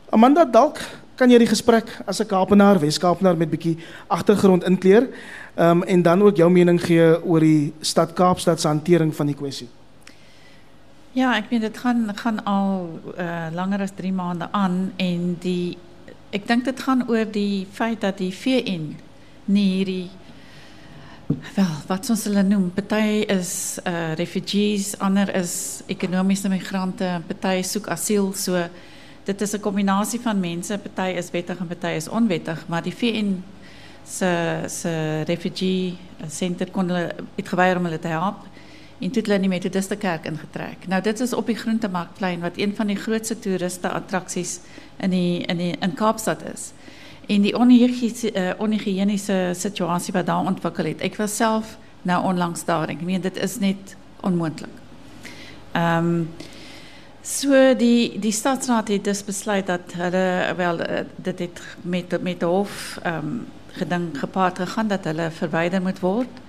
Amanda 0.09 0.45
dalk 0.45 0.79
kan 1.19 1.31
jy 1.31 1.41
die 1.41 1.51
gesprek 1.51 1.89
as 2.07 2.21
'n 2.21 2.27
Kaapenaar, 2.27 2.79
Wes-Kaapenaar 2.79 3.37
met 3.37 3.49
bietjie 3.49 3.77
agtergrond 4.07 4.63
inkleer. 4.63 5.09
Ehm 5.55 5.81
um, 5.81 5.83
en 5.83 6.01
dan 6.01 6.21
ook 6.21 6.35
jou 6.35 6.49
mening 6.49 6.79
gee 6.81 7.23
oor 7.23 7.39
die 7.39 7.73
stad 7.81 8.13
Kaapstad 8.13 8.61
se 8.61 8.67
hantering 8.67 9.15
van 9.15 9.25
die 9.25 9.35
kwessie. 9.35 9.67
Ja, 11.11 11.35
ek 11.35 11.49
meen 11.49 11.61
dit 11.61 11.77
gaan 11.77 12.11
gaan 12.15 12.43
al 12.45 12.99
uh, 13.17 13.47
langer 13.53 13.81
as 13.81 13.91
3 13.95 14.13
maande 14.13 14.47
aan 14.51 14.93
en 14.97 15.35
die 15.39 15.77
ek 16.31 16.47
dink 16.47 16.65
dit 16.65 16.79
gaan 16.79 17.09
oor 17.09 17.25
die 17.25 17.67
feit 17.71 18.01
dat 18.01 18.17
die 18.17 18.31
VN 18.31 18.95
nie 19.45 19.67
hierdie 19.75 20.09
wel 21.55 21.73
wat 21.87 22.09
ons 22.09 22.23
hulle 22.23 22.43
noem, 22.43 22.69
party 22.73 23.25
is 23.27 23.79
uh, 23.85 24.13
refugees, 24.17 24.95
ander 24.97 25.29
is 25.35 25.83
ekonomiese 25.87 26.49
migrante, 26.49 27.21
party 27.27 27.61
soek 27.61 27.87
asiel, 27.87 28.33
so 28.33 28.63
dit 29.29 29.41
is 29.41 29.53
'n 29.53 29.59
kombinasie 29.59 30.19
van 30.19 30.39
mense, 30.39 30.77
party 30.77 31.17
is 31.17 31.31
wettig 31.31 31.57
en 31.59 31.67
party 31.67 31.95
is 31.95 32.09
onwettig, 32.09 32.67
maar 32.67 32.83
die 32.83 32.95
VN 32.95 33.43
se 34.05 34.63
se 34.67 35.21
refugee 35.25 35.97
center 36.27 36.71
kon 36.71 36.87
hulle 36.87 37.15
het 37.35 37.47
geweier 37.47 37.77
om 37.77 37.83
hulle 37.83 37.99
te 37.99 38.07
help 38.07 38.47
en 38.99 39.11
toe 39.11 39.21
hulle 39.21 39.35
in 39.35 39.41
die 39.41 39.49
Methodiste 39.49 39.95
kerk 39.95 40.25
ingetrek. 40.25 40.87
Nou 40.87 41.01
dit 41.01 41.19
is 41.19 41.33
op 41.33 41.45
die 41.45 41.55
Groentemarkplein 41.55 42.39
wat 42.39 42.57
een 42.57 42.75
van 42.75 42.87
die 42.87 42.95
grootste 42.95 43.39
toeriste 43.39 43.89
attraksies 43.89 44.59
in 44.97 45.09
die 45.09 45.39
in 45.45 45.57
die 45.57 45.75
in 45.79 45.93
Kaapstad 45.93 46.43
is. 46.53 46.71
En 47.27 47.41
die 47.41 47.55
onhygiëniese 47.57 48.33
uh, 48.33 48.51
onhygiëniese 48.57 49.51
situasie 49.53 50.13
wat 50.13 50.25
daar 50.25 50.45
ontwikkel 50.45 50.85
het. 50.85 51.01
Ek 51.01 51.15
was 51.15 51.35
self 51.35 51.77
nou 52.01 52.23
onlangs 52.25 52.65
daar. 52.65 52.89
Ek 52.89 53.01
meen 53.01 53.21
dit 53.21 53.37
is 53.37 53.59
net 53.59 53.95
onmoontlik. 54.21 54.73
Ehm 55.71 56.25
So 57.21 57.73
die 57.75 58.19
die 58.19 58.31
stadsraad 58.31 58.87
het 58.87 59.03
dus 59.03 59.23
besluit 59.23 59.67
dat 59.67 59.93
hulle 59.93 60.53
wel 60.55 60.79
eh, 60.79 61.05
dit 61.15 61.39
het 61.39 61.61
met 61.81 62.21
met 62.21 62.41
hof 62.41 62.99
ehm 63.03 63.15
um, 63.15 63.47
geding 63.71 64.19
gepaard 64.19 64.57
gegaan 64.57 64.87
dat 64.87 65.03
hulle 65.03 65.31
verwyder 65.31 65.81
moet 65.81 65.99
word. 65.99 66.39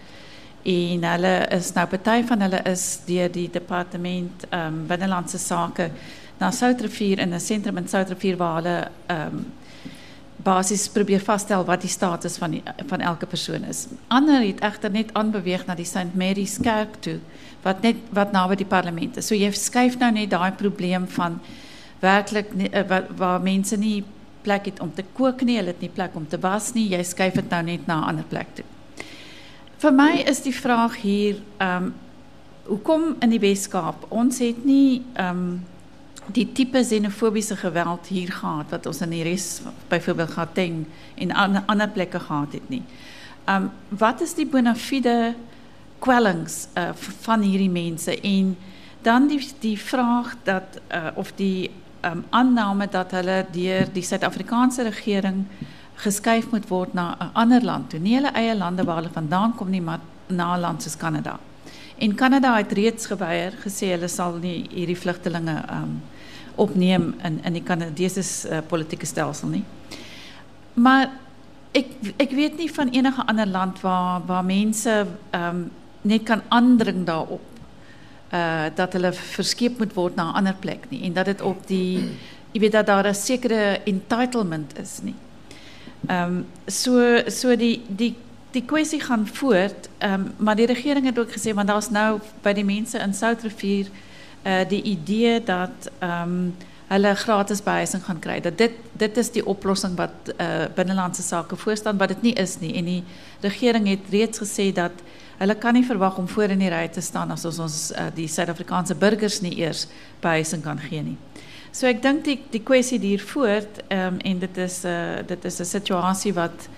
En 0.63 1.05
hulle 1.05 1.47
is 1.49 1.73
nou 1.73 1.87
party 1.87 2.23
van 2.27 2.41
hulle 2.41 2.63
is 2.63 3.01
deur 3.07 3.33
die 3.33 3.51
departement 3.51 4.45
ehm 4.49 4.67
um, 4.67 4.87
binnelandse 4.87 5.39
sake 5.39 5.91
na 6.39 6.51
Soutrivier 6.51 7.19
in 7.19 7.35
'n 7.35 7.41
sentrum 7.41 7.77
in 7.77 7.89
Soutrivier 7.89 8.37
waar 8.37 8.55
hulle 8.55 8.89
ehm 9.07 9.27
um, 9.27 9.53
basies 10.37 10.89
probeer 10.89 11.21
vasstel 11.21 11.65
wat 11.65 11.81
die 11.81 11.91
status 11.91 12.37
van 12.37 12.51
die, 12.51 12.63
van 12.87 13.01
elke 13.01 13.27
persoon 13.27 13.65
is. 13.65 13.87
Ander 14.09 14.41
het 14.43 14.61
egter 14.61 14.91
net 14.91 15.13
aanbeweeg 15.13 15.67
na 15.67 15.75
die 15.75 15.85
St 15.85 16.15
Mary's 16.15 16.59
kerk 16.63 16.95
toe 17.01 17.19
wat 17.63 17.83
net 17.83 17.97
wat 18.17 18.33
naby 18.33 18.57
die 18.57 18.69
parlement 18.69 19.17
is. 19.17 19.29
So 19.29 19.35
jy 19.35 19.51
skuif 19.53 19.99
nou 20.01 20.11
net 20.15 20.31
daai 20.31 20.53
probleem 20.53 21.07
van 21.17 21.41
werklik 22.01 22.53
uh, 22.57 22.85
waar, 22.89 23.07
waar 23.17 23.41
mense 23.41 23.77
nie 23.77 24.05
plek 24.43 24.71
het 24.71 24.81
om 24.81 24.93
te 24.95 25.05
kook 25.13 25.43
nie, 25.45 25.59
hulle 25.61 25.75
het 25.75 25.83
nie 25.85 25.93
plek 25.93 26.15
om 26.17 26.27
te 26.29 26.39
was 26.41 26.73
nie, 26.73 26.89
jy 26.95 27.03
skuif 27.05 27.37
dit 27.37 27.51
nou 27.51 27.63
net 27.63 27.87
na 27.87 28.01
'n 28.01 28.09
ander 28.15 28.25
plek 28.25 28.55
toe. 28.55 28.65
Vir 29.81 29.93
my 29.93 30.25
is 30.29 30.41
die 30.43 30.55
vraag 30.55 30.97
hier 31.03 31.43
ehm 31.59 31.85
um, 31.85 31.93
hoekom 32.71 33.17
in 33.21 33.31
die 33.31 33.41
Weskaap 33.41 34.07
ons 34.09 34.39
het 34.39 34.65
nie 34.65 35.03
ehm 35.15 35.37
um, 35.37 35.61
die 36.33 36.47
tipe 36.53 36.79
xenofobiese 36.79 37.57
geweld 37.57 38.07
hier 38.07 38.31
gehad 38.33 38.71
wat 38.71 38.87
ons 38.87 39.01
in 39.01 39.11
die 39.11 39.23
res 39.23 39.63
byvoorbeeld 39.89 40.31
Gauteng 40.31 40.85
en 41.17 41.33
ander 41.33 41.63
ander 41.67 41.89
plekke 41.89 42.21
gehad 42.21 42.53
het 42.53 42.69
nie. 42.69 42.83
Um, 43.49 43.71
wat 43.89 44.21
is 44.21 44.35
die 44.35 44.47
bona 44.47 44.75
fide 44.75 45.35
kwellings 46.01 46.67
uh, 46.75 46.91
van 47.25 47.45
hierdie 47.45 47.71
mense 47.71 48.15
en 48.21 48.57
dan 49.03 49.29
die 49.29 49.41
die 49.61 49.77
vraag 49.79 50.35
dat 50.45 50.81
uh, 50.89 51.13
of 51.15 51.33
die 51.37 51.71
um, 52.05 52.25
aanname 52.31 52.89
dat 52.89 53.13
hulle 53.17 53.45
deur 53.53 53.89
die 53.93 54.05
Suid-Afrikaanse 54.05 54.83
regering 54.89 55.45
geskuif 56.01 56.51
moet 56.51 56.69
word 56.69 56.95
na 56.95 57.17
'n 57.21 57.31
ander 57.33 57.65
land 57.65 57.91
toe, 57.91 58.01
nie 58.01 58.15
hulle 58.17 58.33
eie 58.33 58.57
lande 58.57 58.85
waar 58.85 58.97
hulle 58.97 59.13
vandaan 59.13 59.55
kom 59.55 59.71
nie, 59.71 59.81
maar 59.81 60.01
na 60.27 60.57
'n 60.57 60.61
land 60.61 60.83
soos 60.83 60.97
Kanada. 60.97 61.39
En 61.99 62.15
Kanada 62.15 62.57
het 62.57 62.73
reeds 62.73 63.07
geweier 63.07 63.53
gesê 63.65 63.93
hulle 63.93 64.09
sal 64.09 64.39
nie 64.41 64.69
hierdie 64.71 64.97
vlugtelinge 64.97 65.63
um 65.71 66.01
opneem 66.57 67.15
in 67.25 67.41
in 67.45 67.53
die 67.53 67.63
Kanadese 67.63 68.23
uh, 68.49 68.59
politieke 68.67 69.07
stelsel 69.07 69.49
nie. 69.49 69.65
Maar 70.75 71.11
ek 71.73 71.87
ek 72.17 72.31
weet 72.31 72.57
nie 72.57 72.73
van 72.73 72.89
enige 72.89 73.27
ander 73.27 73.47
land 73.47 73.81
waar 73.81 74.21
waar 74.27 74.45
mense 74.45 75.07
ehm 75.31 75.57
um, 75.57 75.71
net 76.03 76.23
kan 76.23 76.43
aandring 76.49 77.07
daarop 77.07 77.47
uh 78.33 78.67
dat 78.75 78.93
hulle 78.93 79.13
verskeep 79.13 79.79
moet 79.79 79.95
word 79.95 80.15
na 80.17 80.31
'n 80.31 80.35
ander 80.35 80.55
plek 80.55 80.91
nie 80.91 81.03
en 81.03 81.13
dat 81.13 81.25
dit 81.25 81.41
op 81.41 81.67
die 81.67 81.99
jy 82.53 82.61
weet 82.61 82.73
dat 82.73 82.87
daar 82.87 83.09
'n 83.09 83.15
sekere 83.15 83.81
entitlement 83.85 84.79
is 84.79 84.99
nie. 85.03 85.15
Ehm 86.07 86.37
um, 86.37 86.47
so 86.67 87.23
so 87.27 87.57
die 87.57 87.83
die 87.89 88.15
die 88.51 88.65
kwessie 88.65 89.01
gaan 89.01 89.27
voort, 89.27 89.89
um, 89.99 90.33
maar 90.37 90.57
die 90.57 90.67
regering 90.67 91.07
het 91.07 91.19
ook 91.19 91.33
gesê 91.33 91.55
want 91.55 91.69
daar's 91.69 91.91
nou 91.91 92.19
by 92.43 92.53
die 92.53 92.65
mense 92.65 92.99
in 92.99 93.15
Soutrivier 93.15 93.87
uh 94.45 94.69
die 94.69 94.83
idee 94.83 95.43
dat 95.45 95.91
ehm 95.99 96.51
hulle 96.91 97.15
gratis 97.15 97.63
behuising 97.63 98.05
gaan 98.05 98.19
kry. 98.19 98.41
Dat 98.41 98.59
dit 98.59 98.73
dit 98.93 99.17
is 99.17 99.31
die 99.31 99.47
oplossing 99.47 99.97
wat 99.97 100.35
uh 100.39 100.65
binnelandse 100.75 101.23
sake 101.23 101.57
voorstaan 101.57 101.99
wat 101.99 102.09
dit 102.09 102.23
nie 102.23 102.35
is 102.35 102.59
nie 102.59 102.75
en 102.75 102.85
die 102.85 103.03
regering 103.41 103.89
het 103.89 104.11
reeds 104.11 104.39
gesê 104.39 104.73
dat 104.73 104.93
hulle 105.41 105.57
kan 105.57 105.75
nie 105.75 105.87
verwag 105.87 106.19
om 106.21 106.29
voor 106.29 106.53
in 106.53 106.61
die 106.61 106.71
ry 106.73 106.87
te 106.93 107.01
staan 107.01 107.33
as 107.33 107.47
ons 107.49 107.59
ons 107.65 107.79
uh, 107.93 108.09
die 108.15 108.29
Suid-Afrikaanse 108.29 108.95
burgers 109.01 109.41
nie 109.41 109.57
eers 109.63 109.87
behuising 110.21 110.63
kan 110.63 110.79
gee 110.79 111.03
nie. 111.03 111.17
So 111.73 111.89
ek 111.89 112.03
dink 112.03 112.25
die 112.27 112.39
die 112.53 112.63
kwessie 112.67 112.99
hier 113.01 113.23
voort 113.23 113.81
um, 113.89 114.19
en 114.21 114.39
dit 114.39 114.57
is 114.59 114.83
'n 114.85 114.89
uh, 114.89 115.27
dit 115.27 115.45
is 115.45 115.61
'n 115.61 115.65
situasie 115.65 116.35
wat 116.35 116.69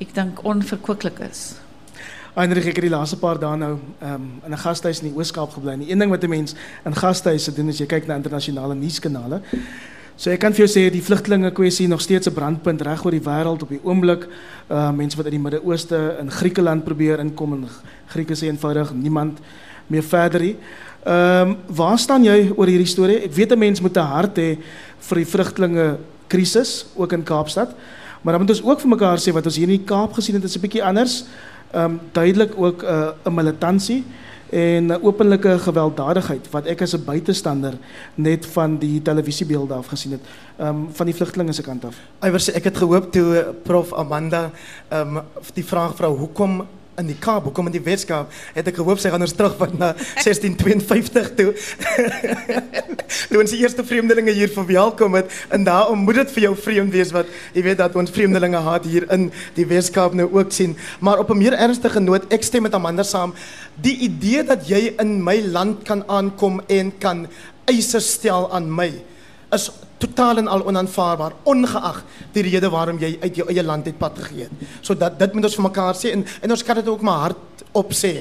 ek 0.00 0.14
dink 0.14 0.44
onverkwikkelik 0.44 1.18
is. 1.30 1.56
Heinrich 2.36 2.66
ek 2.66 2.76
het 2.76 2.84
die 2.84 2.92
laaste 2.92 3.16
paar 3.16 3.38
dae 3.40 3.56
nou 3.56 3.78
um, 4.02 4.42
in 4.44 4.52
'n 4.52 4.58
gastehuis 4.58 5.00
in 5.00 5.08
die 5.08 5.16
Oos-Kaap 5.16 5.52
gebly. 5.56 5.76
Die 5.78 5.90
een 5.90 5.98
ding 5.98 6.10
wat 6.10 6.22
'n 6.22 6.28
mens 6.28 6.54
in 6.84 6.94
gastehuise 6.94 7.52
doen 7.54 7.68
is 7.68 7.78
jy 7.78 7.86
kyk 7.86 8.06
na 8.06 8.14
internasionale 8.14 8.74
nuuskanale. 8.74 9.40
So 10.16 10.30
ek 10.32 10.40
kan 10.40 10.54
vir 10.56 10.62
jou 10.64 10.70
sê 10.72 10.82
die 10.88 11.02
vlugtelinge 11.04 11.50
kwessie 11.52 11.84
nog 11.92 12.00
steeds 12.00 12.26
'n 12.26 12.32
brandpunt 12.32 12.80
reg 12.80 13.04
oor 13.04 13.12
die 13.12 13.20
wêreld 13.20 13.62
op 13.62 13.68
die 13.68 13.80
oomblik. 13.84 14.24
Uh 14.70 14.90
mense 14.90 15.16
wat 15.16 15.26
uit 15.26 15.36
die 15.36 15.44
Midde-Ooste 15.44 16.16
in 16.20 16.30
Griekeland 16.30 16.84
probeer 16.84 17.20
inkom 17.20 17.52
en 17.52 17.68
Grieke 18.08 18.32
sê 18.32 18.48
eenvoudig 18.48 18.94
niemand 18.94 19.38
meer 19.86 20.02
verder 20.02 20.40
nie. 20.40 20.56
Ehm 21.04 21.56
waar 21.68 21.98
staan 21.98 22.24
jy 22.24 22.50
oor 22.56 22.66
hierdie 22.66 22.86
storie? 22.86 23.24
Ek 23.24 23.34
weet 23.34 23.52
'n 23.52 23.58
mens 23.58 23.80
moet 23.80 23.96
'n 23.96 24.00
hart 24.00 24.38
hê 24.38 24.56
vir 24.98 25.16
die 25.16 25.26
vlugtelinge 25.26 25.98
krisis 26.28 26.86
ook 26.96 27.12
in 27.12 27.22
Kaapstad. 27.22 27.76
Maar 28.22 28.32
dan 28.32 28.40
moet 28.40 28.50
ons 28.50 28.64
ook 28.64 28.80
vir 28.80 28.88
mekaar 28.88 29.18
sê 29.18 29.32
wat 29.32 29.44
ons 29.44 29.56
hier 29.56 29.68
in 29.68 29.78
die 29.78 29.84
Kaap 29.84 30.14
gesien 30.14 30.34
het 30.34 30.44
is 30.44 30.56
'n 30.56 30.60
bietjie 30.60 30.84
anders 30.84 31.24
ehm 31.72 31.84
um, 31.84 32.00
duidelik 32.12 32.52
ook 32.56 32.82
'n 32.82 33.12
uh, 33.28 33.32
militansie 33.34 34.04
en 34.50 34.86
'n 34.86 35.02
openlike 35.02 35.58
gewelddadigheid 35.58 36.50
wat 36.50 36.66
ek 36.66 36.82
as 36.82 36.94
'n 36.94 37.04
buitestander 37.04 37.74
net 38.14 38.46
van 38.46 38.78
die 38.78 39.02
televisiebeelde 39.02 39.74
af 39.74 39.86
gesien 39.86 40.12
het 40.12 40.20
ehm 40.56 40.76
van 40.90 41.06
die 41.06 41.14
vlugtelinge 41.14 41.62
kant 41.62 41.84
af. 41.84 41.96
Iwer 42.20 42.50
ek 42.54 42.64
het 42.64 42.76
gehoop 42.76 43.12
toe 43.12 43.54
prof 43.62 43.92
Amanda 43.92 44.50
ehm 44.88 45.18
die 45.54 45.64
vraag 45.64 45.96
vra 45.96 46.08
hoekom 46.08 46.66
in 47.00 47.10
die 47.10 47.16
Kaap, 47.20 47.44
hoekom 47.48 47.68
in 47.68 47.74
die 47.76 47.82
Weskaap, 47.84 48.32
het 48.56 48.68
ek 48.70 48.78
gehoop 48.80 49.00
sy 49.02 49.10
gaan 49.12 49.24
ons 49.24 49.34
terugvat 49.36 49.74
na 49.76 49.92
1652 50.22 51.32
toe. 51.38 51.50
toe 53.30 53.40
ons 53.42 53.52
die 53.52 53.60
eerste 53.62 53.84
vreemdelinge 53.86 54.34
hier 54.36 54.52
verwelkom 54.52 55.18
het 55.18 55.32
en 55.54 55.66
daarom 55.66 56.04
moet 56.06 56.22
dit 56.22 56.34
vir 56.36 56.46
jou 56.48 56.54
vreemd 56.66 56.94
wees 56.94 57.12
wat 57.14 57.30
jy 57.56 57.64
weet 57.66 57.80
dat 57.82 57.96
ons 57.98 58.12
vreemdelinge 58.12 58.62
haat 58.66 58.86
hier 58.88 59.08
in 59.14 59.28
die 59.58 59.66
Weskaap 59.68 60.16
nou 60.16 60.28
ook 60.30 60.54
sien. 60.54 60.76
Maar 61.00 61.20
op 61.24 61.30
'n 61.30 61.38
meer 61.38 61.54
ernstige 61.54 62.00
noot, 62.00 62.24
ek 62.32 62.42
stem 62.42 62.62
met 62.62 62.74
Amanda 62.74 63.02
saam, 63.02 63.34
die 63.74 63.96
idee 64.08 64.44
dat 64.44 64.68
jy 64.68 64.94
in 64.98 65.22
my 65.22 65.40
land 65.40 65.84
kan 65.84 66.04
aankom 66.08 66.60
en 66.68 66.92
kan 66.98 67.26
eise 67.66 68.00
stel 68.00 68.52
aan 68.52 68.70
my 68.70 68.92
is 69.54 69.70
totaal 69.98 70.36
en 70.42 70.48
al 70.48 70.64
onaanvaarbaar 70.66 71.32
ongeag 71.42 72.02
die 72.32 72.42
rede 72.42 72.70
waarom 72.70 72.98
jy 73.00 73.16
uit 73.20 73.36
jou 73.36 73.46
eie 73.48 73.62
land 73.64 73.86
het 73.86 73.98
pad 73.98 74.18
gegee 74.18 74.48
het. 74.48 74.66
So 74.80 74.96
dat 74.96 75.18
dit 75.18 75.32
moet 75.32 75.48
ons 75.48 75.58
vir 75.58 75.68
mekaar 75.68 75.94
sê 75.96 76.12
en 76.12 76.24
en 76.42 76.56
ons 76.56 76.64
kan 76.64 76.80
dit 76.80 76.88
ook 76.88 77.04
maar 77.06 77.22
hard 77.28 77.64
op 77.72 77.94
sê. 77.94 78.18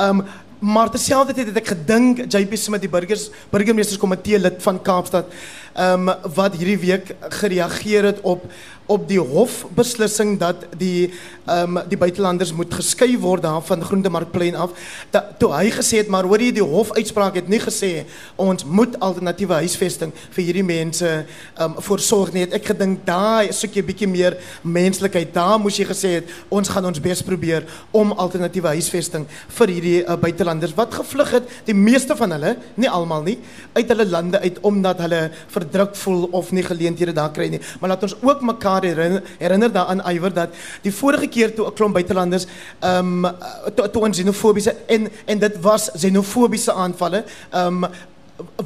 Um 0.00 0.24
maar 0.62 0.92
terselfdertyd 0.94 1.48
het 1.50 1.56
ek 1.58 1.70
gedink 1.72 2.20
JP 2.30 2.52
Smith 2.54 2.84
die 2.84 2.90
burgers 2.90 3.24
burgemeesterskomitee 3.50 4.38
lid 4.38 4.60
van 4.62 4.78
Kaapstad 4.78 5.32
um 5.74 6.06
wat 6.36 6.54
hierdie 6.54 6.78
week 6.78 7.10
gereageer 7.40 8.06
het 8.12 8.20
op 8.22 8.44
op 8.86 9.08
die 9.08 9.20
hofbeslissing 9.20 10.38
dat 10.38 10.66
die 10.78 11.12
ehm 11.42 11.76
um, 11.76 11.88
die 11.90 11.98
buitelanders 11.98 12.52
moet 12.54 12.74
geskei 12.74 13.16
word 13.18 13.42
daar 13.42 13.62
van 13.66 13.82
Groentemarkplein 13.82 14.54
af. 14.54 14.70
Da, 15.10 15.24
toe 15.38 15.50
hy 15.50 15.72
gesê 15.74 15.98
het 15.98 16.10
maar 16.12 16.26
hoor 16.30 16.38
jy 16.38 16.52
die 16.54 16.62
hofuitspraak 16.62 17.34
het 17.34 17.48
nie 17.50 17.58
gesê 17.60 18.04
ons 18.36 18.64
moet 18.64 18.94
alternatiewe 19.02 19.58
huisvesting 19.64 20.12
vir 20.30 20.44
hierdie 20.44 20.64
mense 20.66 21.08
ehm 21.08 21.64
um, 21.64 21.74
voorsorg 21.82 22.32
nie. 22.32 22.46
Ek 22.54 22.70
gedink 22.70 23.02
daai 23.06 23.52
soek 23.52 23.74
jy 23.74 23.82
bietjie 23.86 24.08
meer 24.10 24.36
menslikheid. 24.62 25.32
Daar 25.34 25.58
moes 25.58 25.78
jy 25.78 25.88
gesê 25.88 26.14
het 26.20 26.30
ons 26.48 26.68
gaan 26.68 26.86
ons 26.86 27.02
bes 27.02 27.22
probeer 27.26 27.66
om 27.90 28.12
alternatiewe 28.12 28.76
huisvesting 28.76 29.26
vir 29.58 29.74
hierdie 29.74 29.98
uh, 30.04 30.16
buitelanders 30.16 30.76
wat 30.78 30.94
gevlug 30.94 31.34
het, 31.38 31.50
die 31.66 31.76
meeste 31.76 32.16
van 32.16 32.36
hulle, 32.36 32.56
nie 32.76 32.90
almal 32.90 33.26
nie, 33.26 33.38
uit 33.74 33.88
hulle 33.88 34.06
lande 34.06 34.40
uit 34.42 34.62
omdat 34.62 35.02
hulle 35.02 35.22
verdruk 35.50 35.96
voel 35.96 36.28
of 36.32 36.52
nie 36.52 36.64
geleenthede 36.66 37.12
daar 37.16 37.32
kry 37.34 37.48
nie. 37.50 37.60
Maar 37.80 37.94
laat 37.94 38.06
ons 38.06 38.16
ook 38.22 38.46
mekaar 38.46 38.71
mekaar 38.72 38.96
herinner, 38.96 39.22
herinner 39.38 39.72
daaraan 39.72 40.02
Iwer 40.10 40.32
dat 40.32 40.50
die 40.82 40.92
vorige 40.92 41.28
keer 41.28 41.54
toe 41.54 41.66
'n 41.66 41.74
klomp 41.74 41.94
buitelanders 41.94 42.46
ehm 42.80 43.24
um, 43.24 43.36
toe, 43.74 43.90
toe 43.90 44.02
ons 44.02 44.16
xenofobiese 44.16 44.76
en 44.86 45.10
en 45.26 45.38
dit 45.38 45.60
was 45.60 45.90
xenofobiese 45.94 46.72
aanvalle 46.72 47.24
ehm 47.50 47.84
um, 47.84 47.90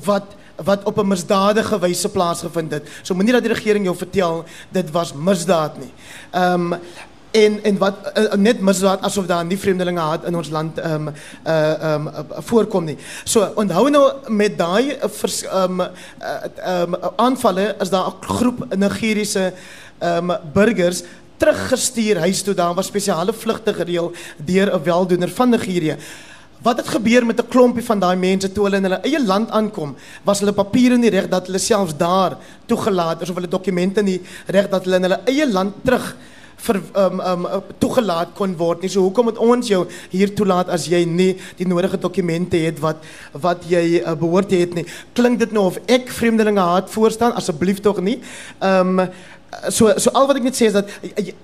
wat 0.04 0.24
wat 0.64 0.84
op 0.84 0.98
'n 0.98 1.08
misdadige 1.08 1.78
wyse 1.78 2.08
plaasgevind 2.08 2.72
het. 2.72 2.88
So 3.02 3.14
moenie 3.14 3.32
dat 3.32 3.42
die 3.42 3.52
regering 3.52 3.84
jou 3.84 3.96
vertel 3.96 4.44
dit 4.70 4.90
was 4.90 5.12
misdaad 5.12 5.78
nie. 5.78 5.92
Ehm 6.30 6.72
um, 6.72 6.80
en 7.36 7.62
en 7.62 7.78
wat 7.78 8.12
uh, 8.14 8.32
net 8.32 8.60
misdaad 8.60 9.00
asof 9.00 9.26
daar 9.26 9.44
nie 9.44 9.58
vreemdelinge 9.58 10.00
haat 10.00 10.24
in 10.28 10.36
ons 10.36 10.50
land 10.50 10.78
ehm 10.78 11.08
um, 11.08 11.14
uh 11.46 11.54
ehm 11.72 12.06
um, 12.06 12.08
uh, 12.08 12.42
voorkom 12.50 12.84
nie. 12.84 12.96
So 13.24 13.48
onthou 13.54 13.88
nou 13.90 14.04
met 14.28 14.58
daai 14.58 14.96
ehm 14.96 15.80
um, 15.80 15.80
ehm 15.80 16.94
um, 16.94 16.96
aanvalle 17.16 17.74
is 17.80 17.90
daar 17.90 18.06
'n 18.06 18.36
groep 18.38 18.74
Nigeriese 18.76 19.52
um, 20.00 20.32
burgers 20.52 21.02
teruggestuur 21.36 22.18
huis 22.18 22.42
toe. 22.42 22.54
Daar 22.54 22.74
was 22.74 22.86
spesiale 22.86 23.32
vlugte 23.32 23.74
gereël 23.74 24.12
deur 24.36 24.72
'n 24.74 24.82
weldoener 24.82 25.28
van 25.28 25.50
Nigerië. 25.50 25.96
Wat 26.62 26.76
het 26.76 26.88
gebeur 26.88 27.26
met 27.26 27.40
'n 27.40 27.48
klompie 27.48 27.84
van 27.84 27.98
daai 27.98 28.16
mense 28.16 28.52
toe 28.52 28.64
hulle 28.64 28.76
in 28.76 28.82
hulle 28.82 29.00
eie 29.02 29.24
land 29.26 29.50
aankom? 29.50 29.96
Was 30.22 30.40
hulle 30.40 30.52
papiere 30.52 30.96
nie 30.96 31.10
reg 31.10 31.28
dat 31.28 31.46
hulle 31.46 31.58
selfs 31.58 31.96
daar 31.96 32.36
toegelaat 32.66 33.22
is 33.22 33.28
of 33.28 33.34
hulle 33.34 33.48
dokumente 33.48 34.02
nie 34.02 34.20
reg 34.46 34.68
dat 34.68 34.84
hulle 34.84 34.96
in 34.96 35.02
hulle 35.02 35.20
eie 35.24 35.52
land 35.52 35.74
terug 35.84 36.16
vir 36.56 36.80
um 36.94 37.20
um 37.20 37.46
toegelaat 37.78 38.32
kon 38.34 38.56
word 38.56 38.82
nie. 38.82 38.88
So 38.88 39.04
hoekom 39.06 39.28
moet 39.30 39.38
ons 39.38 39.68
jou 39.68 39.82
hier 40.10 40.32
toelaat 40.34 40.68
as 40.72 40.86
jy 40.90 41.04
nie 41.04 41.36
die 41.58 41.68
nodige 41.68 42.00
dokumente 42.00 42.56
het 42.56 42.80
wat 42.80 43.04
wat 43.32 43.64
jy 43.68 44.00
uh, 44.00 44.14
behoort 44.14 44.48
te 44.48 44.56
hê 44.56 44.68
nie? 44.74 44.86
Klink 45.14 45.38
dit 45.38 45.52
nou 45.52 45.66
of 45.70 45.78
ek 45.86 46.08
vreemdelinge 46.08 46.60
haat 46.60 46.90
voorstaan? 46.90 47.36
Asseblief 47.36 47.82
tog 47.84 48.00
nie. 48.00 48.20
Um 48.60 49.06
so 49.68 49.92
so 49.98 50.10
al 50.14 50.26
wat 50.28 50.38
ek 50.40 50.46
net 50.46 50.58
sê 50.58 50.68
is 50.68 50.76
dat 50.76 50.90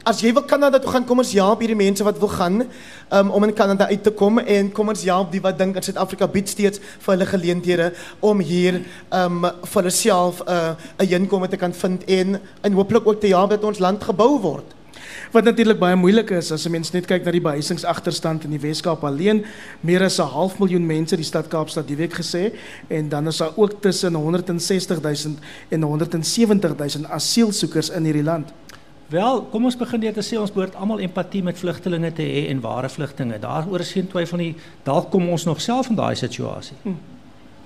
as 0.08 0.20
jy 0.22 0.32
wil 0.36 0.44
Kanada 0.48 0.80
toe 0.82 0.90
gaan, 0.92 1.06
kom 1.08 1.22
ons 1.22 1.32
help 1.36 1.62
hierdie 1.64 1.78
mense 1.78 2.04
wat 2.04 2.18
wil 2.20 2.32
gaan 2.32 2.62
um, 2.64 3.30
om 3.30 3.46
in 3.46 3.54
Kanada 3.56 3.88
uit 3.90 4.02
te 4.04 4.12
kom 4.16 4.38
en 4.42 4.70
kom 4.72 4.92
ons 4.92 5.04
help 5.08 5.32
die 5.32 5.42
wat 5.44 5.58
dink 5.58 5.78
in 5.78 5.86
Suid-Afrika 5.86 6.28
bied 6.30 6.50
steeds 6.50 6.82
vir 7.04 7.14
hulle 7.14 7.28
geleenthede 7.30 7.92
om 8.20 8.42
hier 8.44 8.82
um 9.22 9.46
vir 9.46 9.80
hulle 9.80 9.94
self 9.94 10.42
'n 10.46 10.76
uh, 11.00 11.16
inkomste 11.18 11.56
te 11.56 11.62
kan 11.64 11.72
vind 11.72 12.04
en 12.04 12.40
en 12.62 12.72
hooplik 12.72 13.06
ook 13.06 13.20
te 13.20 13.32
help 13.32 13.50
dat 13.50 13.64
ons 13.64 13.78
land 13.78 14.02
gebou 14.02 14.38
word. 14.40 14.81
Wat 15.32 15.46
natuurlik 15.48 15.78
baie 15.80 15.96
moeilik 15.96 16.30
is 16.36 16.50
as 16.52 16.66
'n 16.66 16.70
mens 16.70 16.90
net 16.92 17.06
kyk 17.06 17.24
na 17.24 17.30
die 17.30 17.40
behuisingsagterstand 17.40 18.44
in 18.44 18.50
die 18.50 18.60
Wes-Kaap 18.60 19.04
alleen, 19.04 19.44
meer 19.80 20.02
as 20.02 20.18
'n 20.18 20.28
half 20.28 20.58
miljoen 20.58 20.86
mense 20.86 21.16
die 21.16 21.24
stad 21.24 21.48
Kaapstad 21.48 21.86
die 21.88 21.96
week 21.96 22.12
gesê 22.12 22.52
en 22.88 23.08
dan 23.08 23.26
is 23.26 23.36
daar 23.36 23.52
ook 23.56 23.80
tussen 23.80 24.14
160 24.14 25.00
000 25.00 25.36
en 25.68 25.82
170 25.82 26.76
000 26.76 27.06
asielsoekers 27.06 27.90
in 27.90 28.04
hierdie 28.04 28.22
land. 28.22 28.52
Wel, 29.08 29.42
kom 29.42 29.64
ons 29.64 29.76
begin 29.76 30.00
net 30.00 30.14
te 30.14 30.20
sê 30.20 30.38
ons 30.38 30.52
behoort 30.52 30.74
almal 30.74 31.00
empatie 31.00 31.42
met 31.42 31.58
vlugtelinge 31.58 32.12
te 32.12 32.22
hê 32.22 32.48
en 32.50 32.60
ware 32.60 32.88
vlugtelinge. 32.88 33.38
Daaroor 33.38 33.80
is 33.80 33.92
geen 33.92 34.08
twyfel 34.08 34.38
nie. 34.38 34.54
Dalk 34.82 35.10
kom 35.10 35.28
ons 35.28 35.44
nog 35.44 35.60
self 35.60 35.88
in 35.88 35.96
daai 35.96 36.14
situasie. 36.14 36.76
Hm. 36.82 36.94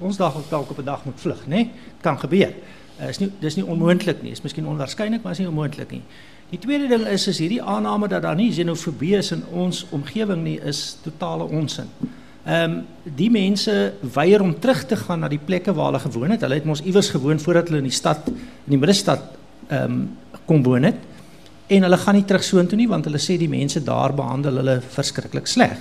Ons 0.00 0.16
dalk 0.16 0.50
dalk 0.50 0.70
op 0.70 0.78
'n 0.78 0.84
dag 0.84 1.04
moet 1.04 1.20
vlug, 1.20 1.46
né? 1.46 1.68
Kan 2.00 2.18
gebeur. 2.18 2.54
Uh, 3.00 3.08
is 3.08 3.18
nie 3.18 3.32
dis 3.40 3.56
nie 3.56 3.66
onmoontlik 3.66 4.22
nie. 4.22 4.32
Is 4.32 4.42
miskien 4.42 4.66
onwaarskynlik, 4.66 5.22
maar 5.22 5.32
is 5.32 5.38
nie 5.38 5.48
onmoontlik 5.48 5.90
nie. 5.90 6.02
Die 6.46 6.60
tweede 6.62 6.86
ding 6.86 7.06
is 7.10 7.26
is 7.26 7.40
hierdie 7.42 7.62
aanname 7.62 8.06
dat 8.08 8.22
daar 8.22 8.36
nie 8.38 8.52
xenofobie 8.54 9.16
is 9.18 9.32
in 9.34 9.42
ons 9.50 9.80
omgewing 9.90 10.44
nie 10.44 10.60
is 10.62 10.96
totale 11.02 11.48
onsin. 11.50 11.88
Ehm 12.46 12.84
die 13.16 13.30
mense 13.30 13.94
weier 14.14 14.42
om 14.42 14.52
terug 14.60 14.84
te 14.86 14.96
gaan 14.96 15.20
na 15.20 15.28
die 15.28 15.42
plekke 15.42 15.74
waar 15.74 15.90
hulle 15.90 15.98
gewoon 16.04 16.30
het. 16.30 16.40
Hulle 16.46 16.54
het 16.54 16.64
mos 16.64 16.82
iewers 16.82 17.10
gewoon 17.10 17.40
voordat 17.42 17.68
hulle 17.68 17.82
in 17.82 17.90
die 17.90 17.98
stad 17.98 18.28
in 18.28 18.76
die 18.76 18.78
middestad 18.78 19.22
ehm 19.68 19.90
um, 19.90 19.98
kom 20.46 20.62
woon 20.62 20.86
het. 20.86 21.02
En 21.66 21.82
hulle 21.82 21.98
gaan 21.98 22.14
nie 22.14 22.24
terug 22.24 22.44
soontoe 22.44 22.78
nie 22.78 22.88
want 22.88 23.04
hulle 23.10 23.18
sê 23.18 23.38
die 23.38 23.50
mense 23.50 23.82
daar 23.82 24.14
behandel 24.14 24.62
hulle 24.62 24.80
verskriklik 24.80 25.46
sleg. 25.50 25.76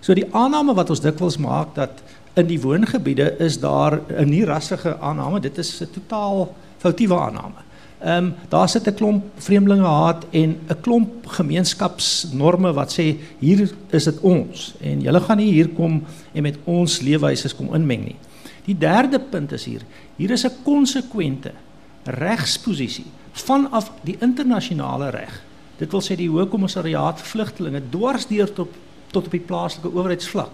So 0.00 0.14
die 0.14 0.28
aanname 0.32 0.74
wat 0.74 0.90
ons 0.90 1.04
dikwels 1.04 1.36
maak 1.36 1.74
dat 1.74 2.00
in 2.34 2.46
die 2.46 2.60
woongebiede 2.60 3.34
is 3.44 3.60
daar 3.60 4.00
'n 4.08 4.28
nie 4.28 4.44
rassige 4.44 4.96
aanname, 5.00 5.40
dit 5.40 5.58
is 5.58 5.82
'n 5.82 5.90
totaal 5.92 6.54
foutiewe 6.78 7.14
aanname. 7.14 7.67
Ehm 7.98 8.24
um, 8.24 8.34
daar 8.48 8.68
sit 8.68 8.86
'n 8.86 8.94
klomp 8.94 9.24
vreemdelinge 9.36 9.86
haat 9.86 10.24
en 10.30 10.58
'n 10.68 10.80
klomp 10.80 11.26
gemeenskapsnorme 11.26 12.72
wat 12.72 12.92
sê 12.92 13.16
hier 13.38 13.70
is 13.90 14.04
dit 14.04 14.20
ons 14.20 14.74
en 14.80 15.00
julle 15.00 15.20
gaan 15.20 15.36
nie 15.36 15.52
hier 15.52 15.68
kom 15.68 16.04
en 16.32 16.42
met 16.42 16.58
ons 16.64 17.00
leefwyse 17.00 17.56
kom 17.56 17.74
inmeng 17.74 18.04
nie. 18.04 18.16
Die 18.64 18.78
derde 18.78 19.18
punt 19.18 19.52
is 19.52 19.64
hier. 19.64 19.80
Hier 20.16 20.30
is 20.30 20.44
'n 20.44 20.62
konsekwente 20.62 21.52
regsposisie 22.04 23.06
vanaf 23.32 23.90
die 24.02 24.16
internasionale 24.20 25.10
reg. 25.10 25.42
Dit 25.78 25.90
wil 25.90 26.00
sê 26.00 26.16
die 26.16 26.28
Hoë 26.28 26.48
Kommissariaat 26.48 27.20
vir 27.20 27.26
Vlugtelinge 27.26 27.82
dwarsdeur 27.90 28.52
tot 28.52 28.68
tot 29.10 29.24
op 29.24 29.30
die 29.30 29.40
plaaslike 29.40 29.88
owerheidsvlak 29.94 30.52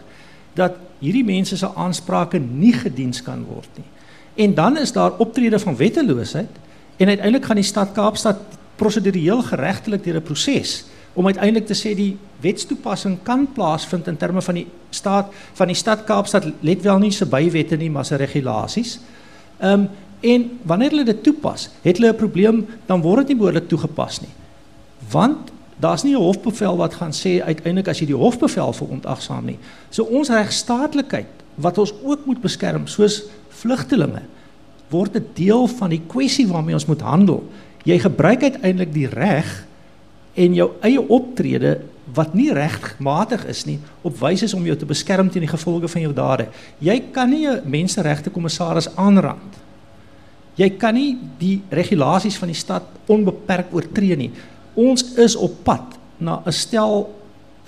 dat 0.55 0.77
hierdie 0.99 1.25
mense 1.25 1.57
se 1.57 1.75
aansprake 1.75 2.39
nie 2.39 2.73
gediens 2.73 3.23
kan 3.23 3.45
word 3.45 3.69
nie. 3.77 3.89
En 4.35 4.55
dan 4.55 4.79
is 4.79 4.93
daar 4.93 5.19
optrede 5.19 5.59
van 5.59 5.77
wetteloosheid 5.77 6.51
En 6.97 7.09
uiteindelik 7.09 7.45
gaan 7.45 7.57
die 7.57 7.65
stad 7.65 7.93
Kaapstad 7.93 8.37
prosedureel 8.77 9.43
geregtelik 9.43 10.05
deur 10.05 10.17
'n 10.17 10.23
proses 10.23 10.85
om 11.15 11.27
uiteindelik 11.27 11.67
te 11.67 11.75
sê 11.75 11.95
die 11.95 12.17
wetstoepassing 12.41 13.19
kan 13.23 13.47
plaasvind 13.53 14.07
in 14.07 14.17
terme 14.17 14.43
van 14.43 14.55
die 14.55 14.67
staat 14.91 15.33
van 15.53 15.67
die 15.67 15.77
stad 15.77 16.05
Kaapstad 16.05 16.47
let 16.61 16.83
wel 16.83 16.99
nie 16.99 17.13
se 17.13 17.27
bywette 17.27 17.77
nie 17.77 17.91
maar 17.91 18.05
se 18.05 18.17
regulasies. 18.17 18.99
Ehm 19.59 19.81
um, 19.81 19.89
en 20.25 20.59
wanneer 20.63 20.91
hulle 20.91 21.05
dit 21.05 21.23
toepas, 21.23 21.69
het 21.83 21.99
hulle 21.99 22.13
'n 22.13 22.17
probleem, 22.17 22.67
dan 22.87 23.01
word 23.01 23.19
dit 23.19 23.29
nie 23.29 23.37
behoorlik 23.37 23.69
toegepas 23.69 24.21
nie. 24.21 24.31
Want 25.11 25.51
daar's 25.77 26.03
nie 26.03 26.15
'n 26.15 26.23
hofbevel 26.23 26.77
wat 26.77 26.95
gaan 26.95 27.13
sê 27.13 27.43
uiteindelik 27.43 27.89
as 27.89 27.99
jy 27.99 28.07
die 28.07 28.17
hofbevel 28.17 28.73
verontagsaam 28.73 29.45
nie. 29.45 29.59
So 29.91 30.03
ons 30.03 30.29
regstaatlikheid 30.29 31.27
wat 31.55 31.79
ons 31.79 31.93
ook 32.03 32.27
moet 32.27 32.41
beskerm 32.41 32.87
soos 32.87 33.23
vlugtelinge 33.49 34.23
word 34.95 35.17
'n 35.19 35.27
deel 35.35 35.67
van 35.67 35.91
die 35.91 36.03
kwessie 36.07 36.47
waarmee 36.47 36.75
ons 36.75 36.87
moet 36.87 37.03
handel. 37.03 37.43
Jy 37.85 37.99
gebruik 37.99 38.43
uiteindelik 38.43 38.93
die 38.93 39.09
reg 39.09 39.67
en 40.35 40.55
jou 40.55 40.71
eie 40.81 41.03
optrede 41.09 41.81
wat 42.15 42.35
nie 42.35 42.53
regmatig 42.53 43.47
is 43.49 43.65
nie 43.65 43.79
op 44.03 44.19
wyse 44.21 44.57
om 44.57 44.65
jou 44.67 44.77
te 44.77 44.89
beskerm 44.89 45.31
teen 45.31 45.47
die 45.47 45.57
gevolge 45.57 45.89
van 45.89 46.05
jou 46.05 46.13
dade. 46.13 46.49
Jy 46.79 46.99
kan 47.13 47.31
nie 47.31 47.47
'n 47.49 47.63
menseregte 47.65 48.31
kommissaris 48.31 48.89
aanrand. 48.97 49.63
Jy 50.57 50.71
kan 50.79 50.95
nie 50.95 51.19
die 51.39 51.63
regulasies 51.71 52.37
van 52.37 52.49
die 52.49 52.57
stad 52.57 52.83
onbeperk 53.07 53.75
oortree. 53.75 54.31
Ons 54.75 55.17
is 55.17 55.37
op 55.37 55.65
pad 55.65 55.99
na 56.19 56.43
'n 56.47 56.53
stel 56.53 57.11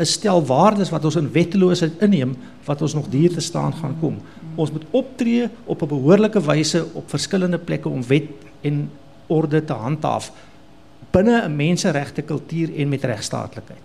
stel 0.05 0.45
waardes 0.45 0.91
wat 0.91 1.05
ons 1.05 1.17
in 1.17 1.33
wetteloosheid 1.33 2.03
inneem 2.05 2.37
wat 2.67 2.83
ons 2.83 2.95
nog 2.95 3.09
duur 3.09 3.33
te 3.33 3.41
staan 3.41 3.73
gaan 3.73 3.97
kom. 4.01 4.19
Ons 4.57 4.73
moet 4.73 4.85
optree 4.91 5.49
op 5.65 5.83
'n 5.83 5.89
behoorlike 5.89 6.41
wyse 6.41 6.85
op 6.93 7.11
verskillende 7.11 7.59
plekke 7.59 7.89
om 7.89 8.03
wet 8.07 8.31
en 8.63 8.91
orde 9.27 9.65
te 9.65 9.73
handhaaf 9.73 10.33
binne 11.11 11.43
'n 11.43 11.57
menseregte 11.57 12.23
kultuur 12.23 12.77
en 12.77 12.89
met 12.89 13.05
regstaatlikheid. 13.05 13.85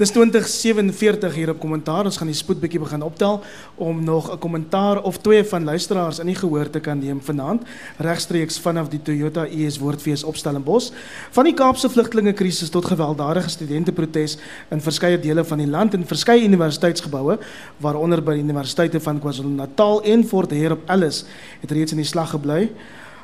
Dis 0.00 0.14
2047 0.16 1.34
hier 1.34 1.50
op 1.52 1.58
kommentaar. 1.60 2.06
Ons 2.08 2.16
gaan 2.16 2.30
die 2.30 2.36
spoed 2.36 2.56
bietjie 2.62 2.80
begin 2.80 3.02
optel 3.04 3.42
om 3.76 3.98
nog 4.04 4.30
'n 4.32 4.38
kommentaar 4.38 5.02
of 5.02 5.18
twee 5.18 5.44
van 5.44 5.64
luisteraars 5.64 6.18
in 6.18 6.26
die 6.26 6.34
gehoor 6.34 6.70
te 6.70 6.80
kan 6.80 6.98
neem 6.98 7.20
vanaand 7.20 7.62
regstreeks 7.98 8.58
vanaf 8.58 8.88
die 8.88 9.02
Toyota 9.02 9.44
US 9.44 9.78
Woordfees 9.78 10.24
op 10.24 10.36
Stellenbosch. 10.36 10.90
Van 11.30 11.44
die 11.44 11.54
Kaapse 11.54 11.90
vlugtelingekrisis 11.90 12.68
tot 12.68 12.84
gewelddadige 12.84 13.48
studenteprotes 13.48 14.38
in 14.70 14.80
verskeie 14.80 15.20
dele 15.20 15.44
van 15.44 15.58
die 15.58 15.68
land 15.68 15.94
en 15.94 16.06
verskeie 16.06 16.44
universiteitsgeboue 16.44 17.38
waaronder 17.76 18.22
by 18.22 18.32
die 18.32 18.42
universiteite 18.42 19.00
van 19.00 19.20
KwaZulu-Natal 19.20 20.02
en 20.02 20.24
Fort 20.24 20.50
Hare 20.50 20.72
op 20.72 20.88
Ellis 20.88 21.24
het 21.60 21.70
reeds 21.70 21.92
in 21.92 21.98
die 21.98 22.06
slag 22.06 22.30
gebly. 22.30 22.72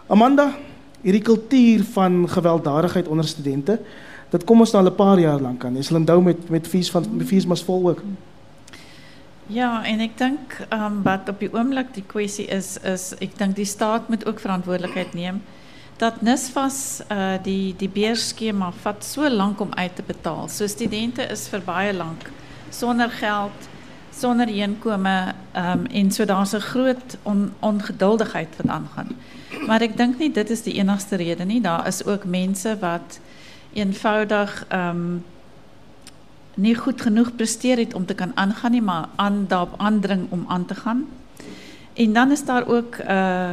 Amanda, 0.06 0.52
hierdie 1.00 1.22
kultuur 1.22 1.84
van 1.92 2.28
gewelddadigheid 2.28 3.08
onder 3.08 3.28
studente 3.28 3.78
dit 4.36 4.46
kom 4.46 4.60
ons 4.60 4.72
nou 4.72 4.84
al 4.84 4.90
'n 4.90 4.94
paar 4.94 5.18
jaar 5.18 5.40
lank 5.40 5.64
aan. 5.64 5.76
Jy 5.76 5.82
sal 5.82 5.96
onthou 5.96 6.20
met 6.22 6.48
met 6.50 6.66
fees 6.66 6.90
van 6.90 7.04
fees 7.24 7.46
mas 7.46 7.64
vol 7.64 7.88
ook. 7.88 8.02
Ja, 9.46 9.84
en 9.84 9.98
dink 9.98 10.66
ehm 10.68 10.82
um, 10.82 11.02
wat 11.02 11.28
op 11.28 11.38
die 11.40 11.52
oomblik 11.52 11.94
die 11.94 12.06
kwessie 12.06 12.46
is 12.46 12.78
is 12.82 13.14
ek 13.20 13.38
dink 13.38 13.56
die 13.56 13.64
staat 13.64 14.08
moet 14.08 14.26
ook 14.26 14.40
verantwoordelikheid 14.40 15.14
neem 15.14 15.42
dat 15.96 16.22
NSFAS 16.22 17.00
uh 17.10 17.36
die 17.42 17.74
die 17.78 17.88
beurskema 17.88 18.72
vat 18.82 19.04
so 19.04 19.28
lank 19.28 19.60
om 19.60 19.72
uit 19.74 19.96
te 19.96 20.02
betaal. 20.02 20.48
So 20.48 20.66
studente 20.66 21.22
is 21.22 21.48
vir 21.48 21.60
baie 21.60 21.92
lank 21.94 22.30
sonder 22.70 23.10
geld, 23.10 23.68
sonder 24.10 24.48
inkomste 24.48 25.34
ehm 25.52 25.70
um, 25.78 25.86
en 25.86 26.10
so 26.10 26.24
daar's 26.24 26.52
'n 26.52 26.60
groot 26.60 27.16
on, 27.22 27.52
ongeduldigheid 27.60 28.56
wat 28.56 28.68
aangaan. 28.68 29.16
Maar 29.66 29.80
ek 29.80 29.96
dink 29.96 30.18
nie 30.18 30.32
dit 30.32 30.50
is 30.50 30.62
die 30.62 30.74
enigste 30.74 31.16
rede 31.16 31.44
nie. 31.44 31.60
Daar 31.60 31.86
is 31.86 32.04
ook 32.04 32.24
mense 32.24 32.76
wat 32.80 33.20
eenvoudig 33.76 34.66
um, 34.72 35.24
niet 36.54 36.78
goed 36.78 37.00
genoeg 37.00 37.34
presteert 37.36 37.94
om 37.94 38.06
te 38.06 38.14
kan 38.14 38.32
aangaan, 38.34 38.84
maar 38.84 39.08
aan, 39.16 39.44
daarop 39.48 39.74
aandring 39.76 40.26
om 40.28 40.44
aan 40.48 40.66
te 40.66 40.74
gaan. 40.74 41.06
En 41.92 42.12
dan 42.12 42.30
is 42.30 42.44
daar 42.44 42.66
ook 42.66 42.96
uh, 42.96 43.50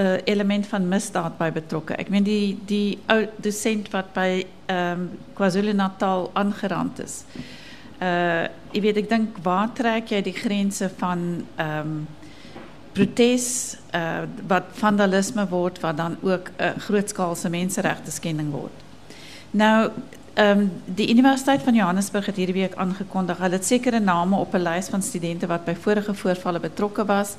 uh, 0.00 0.12
element 0.24 0.66
van 0.66 0.88
misdaad 0.88 1.36
bij 1.36 1.52
betrokken. 1.52 1.98
Ik 1.98 2.08
meen 2.08 2.22
die, 2.22 2.58
die 2.64 2.98
docent 3.36 3.90
wat 3.90 4.12
bij 4.12 4.46
um, 4.66 5.10
KwaZulu-Natal 5.32 6.30
aangerand 6.32 7.02
is. 7.02 7.24
Uh, 8.02 8.42
je 8.70 8.80
weet, 8.80 8.96
ik 8.96 9.08
denk, 9.08 9.36
waar 9.42 9.72
trek 9.72 10.06
jij 10.06 10.22
die 10.22 10.32
grenzen 10.32 10.90
van 10.96 11.46
um, 11.60 12.08
protest, 12.92 13.78
uh, 13.94 14.18
wat 14.46 14.62
vandalisme 14.70 15.48
wordt, 15.48 15.80
wat 15.80 15.96
dan 15.96 16.16
ook 16.22 16.48
uh, 16.60 16.66
grootskaalse 16.78 17.68
wordt? 18.50 18.81
Nou, 19.52 19.90
um, 20.34 20.70
die 20.84 21.10
Universiteit 21.10 21.62
van 21.62 21.74
Johannesburg 21.74 22.26
het 22.26 22.36
hierdie 22.36 22.54
week 22.56 22.74
aangekondig. 22.80 23.38
Hulle 23.38 23.58
het 23.58 23.66
sekere 23.68 24.00
name 24.00 24.36
op 24.36 24.54
'n 24.54 24.62
lys 24.62 24.88
van 24.88 25.02
studente 25.02 25.46
wat 25.46 25.64
by 25.64 25.74
vorige 25.74 26.14
voorvalle 26.14 26.60
betrokke 26.60 27.04
was. 27.04 27.36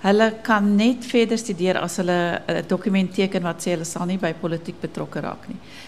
Hulle 0.00 0.34
kan 0.42 0.74
net 0.74 1.06
verder 1.06 1.38
studeer 1.38 1.78
as 1.78 1.96
hulle 1.96 2.42
'n 2.46 2.50
uh, 2.50 2.62
dokument 2.66 3.14
teken 3.14 3.42
wat 3.42 3.62
sê 3.62 3.70
hulle 3.70 3.84
sal 3.84 4.06
nie 4.06 4.18
by 4.18 4.34
politiek 4.34 4.80
betrokke 4.80 5.20
raak. 5.20 5.46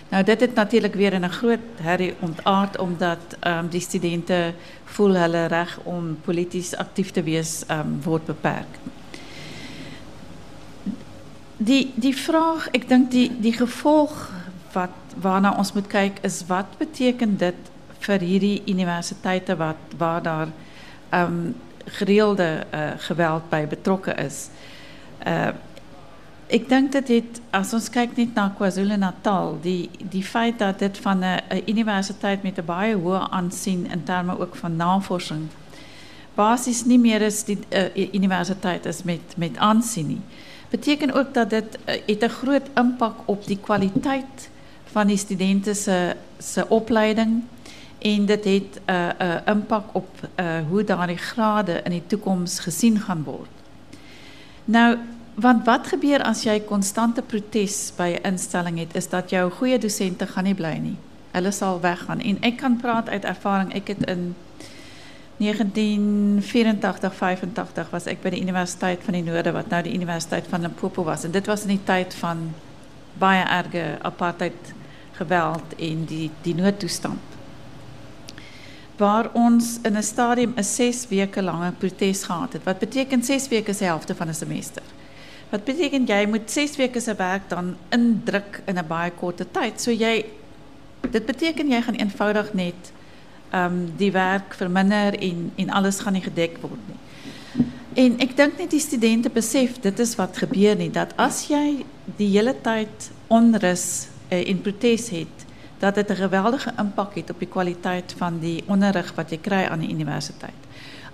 Nou 0.08 0.22
dit 0.22 0.40
het 0.40 0.54
natuurlik 0.54 0.94
weer 0.94 1.12
in 1.12 1.24
'n 1.24 1.30
groot 1.30 1.66
herrie 1.82 2.14
ontaard 2.20 2.78
omdat 2.78 3.36
um, 3.46 3.68
die 3.68 3.80
studente 3.80 4.54
voel 4.84 5.14
hulle 5.14 5.46
reg 5.46 5.78
om 5.82 6.18
polities 6.24 6.76
aktief 6.76 7.10
te 7.10 7.22
wees 7.22 7.64
um, 7.70 8.00
word. 8.02 8.22
Die 11.56 11.92
die 11.94 12.16
vraag, 12.16 12.68
ek 12.70 12.88
dink 12.88 13.10
die 13.10 13.40
die 13.40 13.52
gevolg 13.52 14.30
wat 14.72 15.03
waarna 15.20 15.54
ons 15.58 15.72
moet 15.72 15.86
kyk 15.86 16.18
is 16.22 16.42
wat 16.46 16.78
beteken 16.78 17.36
dit 17.36 17.70
vir 18.04 18.20
hierdie 18.20 18.62
universiteite 18.66 19.56
wat 19.56 19.96
waar 19.98 20.22
daar 20.22 20.48
um, 21.12 21.54
gereelde 21.84 22.66
uh, 22.72 22.90
geweld 22.96 23.48
by 23.50 23.66
betrokke 23.66 24.14
is. 24.14 24.48
Uh 25.26 25.52
ek 26.54 26.68
dink 26.68 26.92
dit 26.92 27.08
het 27.08 27.38
as 27.56 27.72
ons 27.74 27.86
kyk 27.90 28.18
net 28.18 28.34
na 28.36 28.50
KwaZulu-Natal, 28.56 29.56
die 29.64 29.88
die 30.12 30.22
feit 30.22 30.58
dat 30.60 30.78
dit 30.78 30.98
van 30.98 31.24
'n 31.24 31.62
universiteit 31.66 32.42
met 32.42 32.58
'n 32.58 32.64
baie 32.64 32.94
hoë 32.94 33.30
aansien 33.30 33.86
in 33.90 34.04
terme 34.04 34.38
ook 34.38 34.56
van 34.56 34.76
navorsing 34.76 35.48
basies 36.34 36.84
nie 36.84 36.98
meer 36.98 37.22
is 37.22 37.42
die 37.46 37.58
uh, 37.70 37.86
universiteit 38.14 38.86
is 38.90 39.02
met 39.06 39.36
met 39.38 39.58
aansien 39.62 40.06
nie. 40.16 40.20
Beteken 40.70 41.14
ook 41.14 41.34
dat 41.34 41.50
dit 41.50 41.78
uh, 41.78 41.94
het 42.06 42.24
'n 42.24 42.36
groot 42.40 42.68
impak 42.74 43.16
op 43.24 43.46
die 43.46 43.58
kwaliteit 43.58 44.50
van 44.94 45.10
die 45.10 45.18
studenten 45.18 45.76
se 45.76 46.16
se 46.38 46.68
opleiding 46.68 47.42
en 47.98 48.26
dit 48.26 48.44
het 48.44 48.80
'n 48.86 48.90
uh, 48.90 49.08
uh, 49.20 49.36
impak 49.46 49.84
op 49.92 50.08
uh, 50.22 50.46
hoe 50.68 50.84
daardie 50.84 51.16
grade 51.16 51.80
in 51.82 51.90
die 51.90 52.06
toekoms 52.06 52.58
gesien 52.58 53.00
gaan 53.00 53.24
word. 53.24 53.54
Nou, 54.64 54.98
want 55.34 55.64
wat 55.64 55.86
gebeur 55.86 56.22
as 56.22 56.42
jy 56.42 56.60
konstante 56.60 57.22
protes 57.22 57.92
by 57.96 58.14
'n 58.14 58.26
instelling 58.32 58.78
het, 58.78 58.94
is 58.94 59.08
dat 59.08 59.30
jou 59.30 59.50
goeie 59.50 59.78
dosente 59.78 60.26
gaan 60.26 60.44
nie 60.44 60.54
bly 60.54 60.76
nie. 60.78 60.96
Hulle 61.30 61.50
sal 61.50 61.80
weggaan 61.80 62.20
en 62.20 62.36
ek 62.40 62.56
kan 62.56 62.76
praat 62.76 63.08
uit 63.08 63.24
ervaring. 63.24 63.74
Ek 63.74 63.88
het 63.88 64.04
in 64.06 64.34
1984 65.36 67.14
85 67.14 67.90
was 67.90 68.06
ek 68.06 68.22
by 68.22 68.30
die 68.30 68.40
Universiteit 68.40 69.00
van 69.02 69.12
die 69.12 69.22
Noorde 69.22 69.52
wat 69.52 69.68
nou 69.68 69.82
die 69.82 69.94
Universiteit 69.94 70.46
van 70.48 70.60
Limpopo 70.60 71.04
was 71.04 71.24
en 71.24 71.30
dit 71.30 71.46
was 71.46 71.62
in 71.62 71.68
die 71.68 71.84
tyd 71.84 72.14
van 72.14 72.54
baie 73.18 73.42
erge 73.42 73.98
apartheid 74.02 74.74
geweld 75.16 75.74
en 75.78 76.04
die 76.04 76.30
die 76.42 76.54
noodtoestand. 76.54 77.20
Waar 78.96 79.30
ons 79.32 79.78
in 79.82 79.96
'n 79.96 80.02
stadium 80.02 80.52
'n 80.56 80.64
6 80.64 81.08
weke 81.08 81.42
lange 81.42 81.72
protes 81.72 82.24
gehad 82.24 82.52
het. 82.52 82.64
Wat 82.64 82.78
beteken 82.78 83.22
6 83.22 83.48
weke 83.48 83.70
is 83.70 83.78
die 83.78 83.86
helfte 83.86 84.14
van 84.14 84.28
'n 84.28 84.34
semester? 84.34 84.82
Wat 85.50 85.64
beteken 85.64 86.06
jy 86.06 86.26
moet 86.26 86.50
6 86.50 86.76
weke 86.76 87.00
se 87.00 87.14
werk 87.14 87.48
dan 87.48 87.76
indruk 87.88 88.62
in 88.66 88.78
'n 88.78 88.86
baie 88.86 89.10
korte 89.10 89.46
tyd. 89.50 89.80
So 89.80 89.90
jy 89.90 90.24
dit 91.10 91.26
beteken 91.26 91.70
jy 91.70 91.82
gaan 91.82 91.94
eenvoudig 91.94 92.52
net 92.52 92.92
ehm 93.50 93.96
die 93.96 94.12
werk 94.12 94.54
verminder 94.54 95.18
en 95.18 95.52
en 95.54 95.70
alles 95.70 95.98
gaan 95.98 96.12
nie 96.12 96.22
gedek 96.22 96.58
word 96.60 96.80
nie. 96.88 96.98
En 97.94 98.18
ek 98.18 98.36
dink 98.36 98.58
net 98.58 98.70
die 98.70 98.80
studente 98.80 99.30
besef 99.30 99.80
dit 99.80 99.98
is 99.98 100.14
wat 100.14 100.36
gebeur 100.36 100.76
nie 100.76 100.90
dat 100.90 101.12
as 101.16 101.46
jy 101.48 101.84
die 102.16 102.28
hele 102.28 102.54
tyd 102.62 103.10
onrus 103.28 104.08
en 104.28 104.60
protes 104.60 105.10
het, 105.10 105.46
dat 105.78 105.94
dit 105.94 106.10
'n 106.10 106.14
geweldige 106.14 106.72
impak 106.78 107.14
het 107.14 107.30
op 107.30 107.38
die 107.38 107.48
kwaliteit 107.48 108.14
van 108.16 108.38
die 108.38 108.64
onderrig 108.66 109.14
wat 109.14 109.30
jy 109.30 109.38
kry 109.38 109.64
aan 109.64 109.80
die 109.80 109.90
universiteit. 109.90 110.60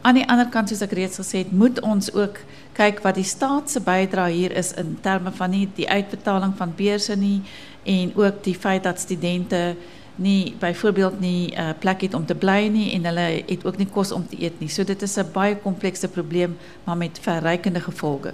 Aan 0.00 0.14
die 0.14 0.28
ander 0.28 0.48
kant 0.48 0.68
soos 0.68 0.80
ek 0.80 0.92
reeds 0.92 1.32
het, 1.32 1.52
moet 1.52 1.80
ons 1.80 2.12
ook 2.12 2.38
kyk 2.72 3.02
wat 3.04 3.14
die 3.14 3.24
staat 3.24 3.70
se 3.70 3.80
bydrae 3.80 4.32
hier 4.32 4.52
is 4.56 4.72
in 4.72 4.98
terme 5.00 5.32
van 5.32 5.50
nie 5.50 5.68
die 5.74 5.88
uitbetaling 5.88 6.54
van 6.56 6.72
beurse 6.76 7.16
nie 7.16 7.42
en 7.84 8.12
ook 8.16 8.44
die 8.44 8.54
feit 8.54 8.82
dat 8.82 9.00
studente 9.00 9.76
nie 10.14 10.54
byvoorbeeld 10.58 11.20
nie 11.20 11.52
'n 11.52 11.60
uh, 11.60 11.68
plek 11.78 12.00
het 12.00 12.14
om 12.14 12.26
te 12.26 12.34
bly 12.34 12.68
nie 12.72 12.92
en 12.92 13.04
hulle 13.04 13.42
het 13.46 13.64
ook 13.64 13.76
nie 13.76 13.88
kos 13.92 14.12
om 14.12 14.28
te 14.28 14.42
eet 14.42 14.60
nie. 14.60 14.68
So 14.68 14.84
dit 14.84 15.02
is 15.02 15.16
'n 15.16 15.32
baie 15.32 15.56
komplekse 15.56 16.08
probleem 16.08 16.56
maar 16.84 16.96
met 16.96 17.18
verrykende 17.20 17.80
gevolge. 17.80 18.32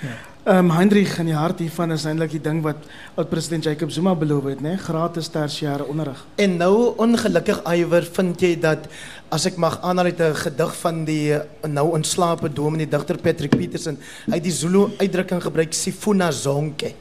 Ja. 0.00 0.29
Ehm 0.44 0.56
um, 0.56 0.70
Hendrik 0.72 1.18
in 1.20 1.26
die 1.28 1.34
hart 1.36 1.58
hiervan 1.60 1.92
is 1.92 2.06
eintlik 2.08 2.30
die 2.32 2.40
ding 2.40 2.62
wat 2.64 2.86
president 3.28 3.66
Jacob 3.66 3.90
Zuma 3.92 4.14
beloof 4.16 4.46
het, 4.48 4.62
né? 4.64 4.70
Gratis 4.80 5.28
tersiêre 5.28 5.84
onderrig. 5.84 6.22
En 6.40 6.54
nou 6.56 6.94
ongelukkig 6.96 7.60
Iwer 7.68 8.06
vind 8.16 8.40
jy 8.40 8.54
dat 8.56 8.86
as 9.28 9.44
ek 9.50 9.58
mag 9.60 9.76
aanhaal 9.84 10.08
uit 10.08 10.20
'n 10.20 10.70
van 10.80 11.04
die 11.04 11.36
nou 11.68 11.92
ontslape 11.92 12.48
dominee 12.48 12.88
digter 12.88 13.18
Patrick 13.18 13.50
Petersen, 13.50 13.98
het 14.30 14.42
die 14.42 14.52
Zulu 14.52 14.88
uitdrukking 14.96 15.42
gebruik 15.42 15.74
sifuna 15.74 16.30
zonke. 16.30 16.94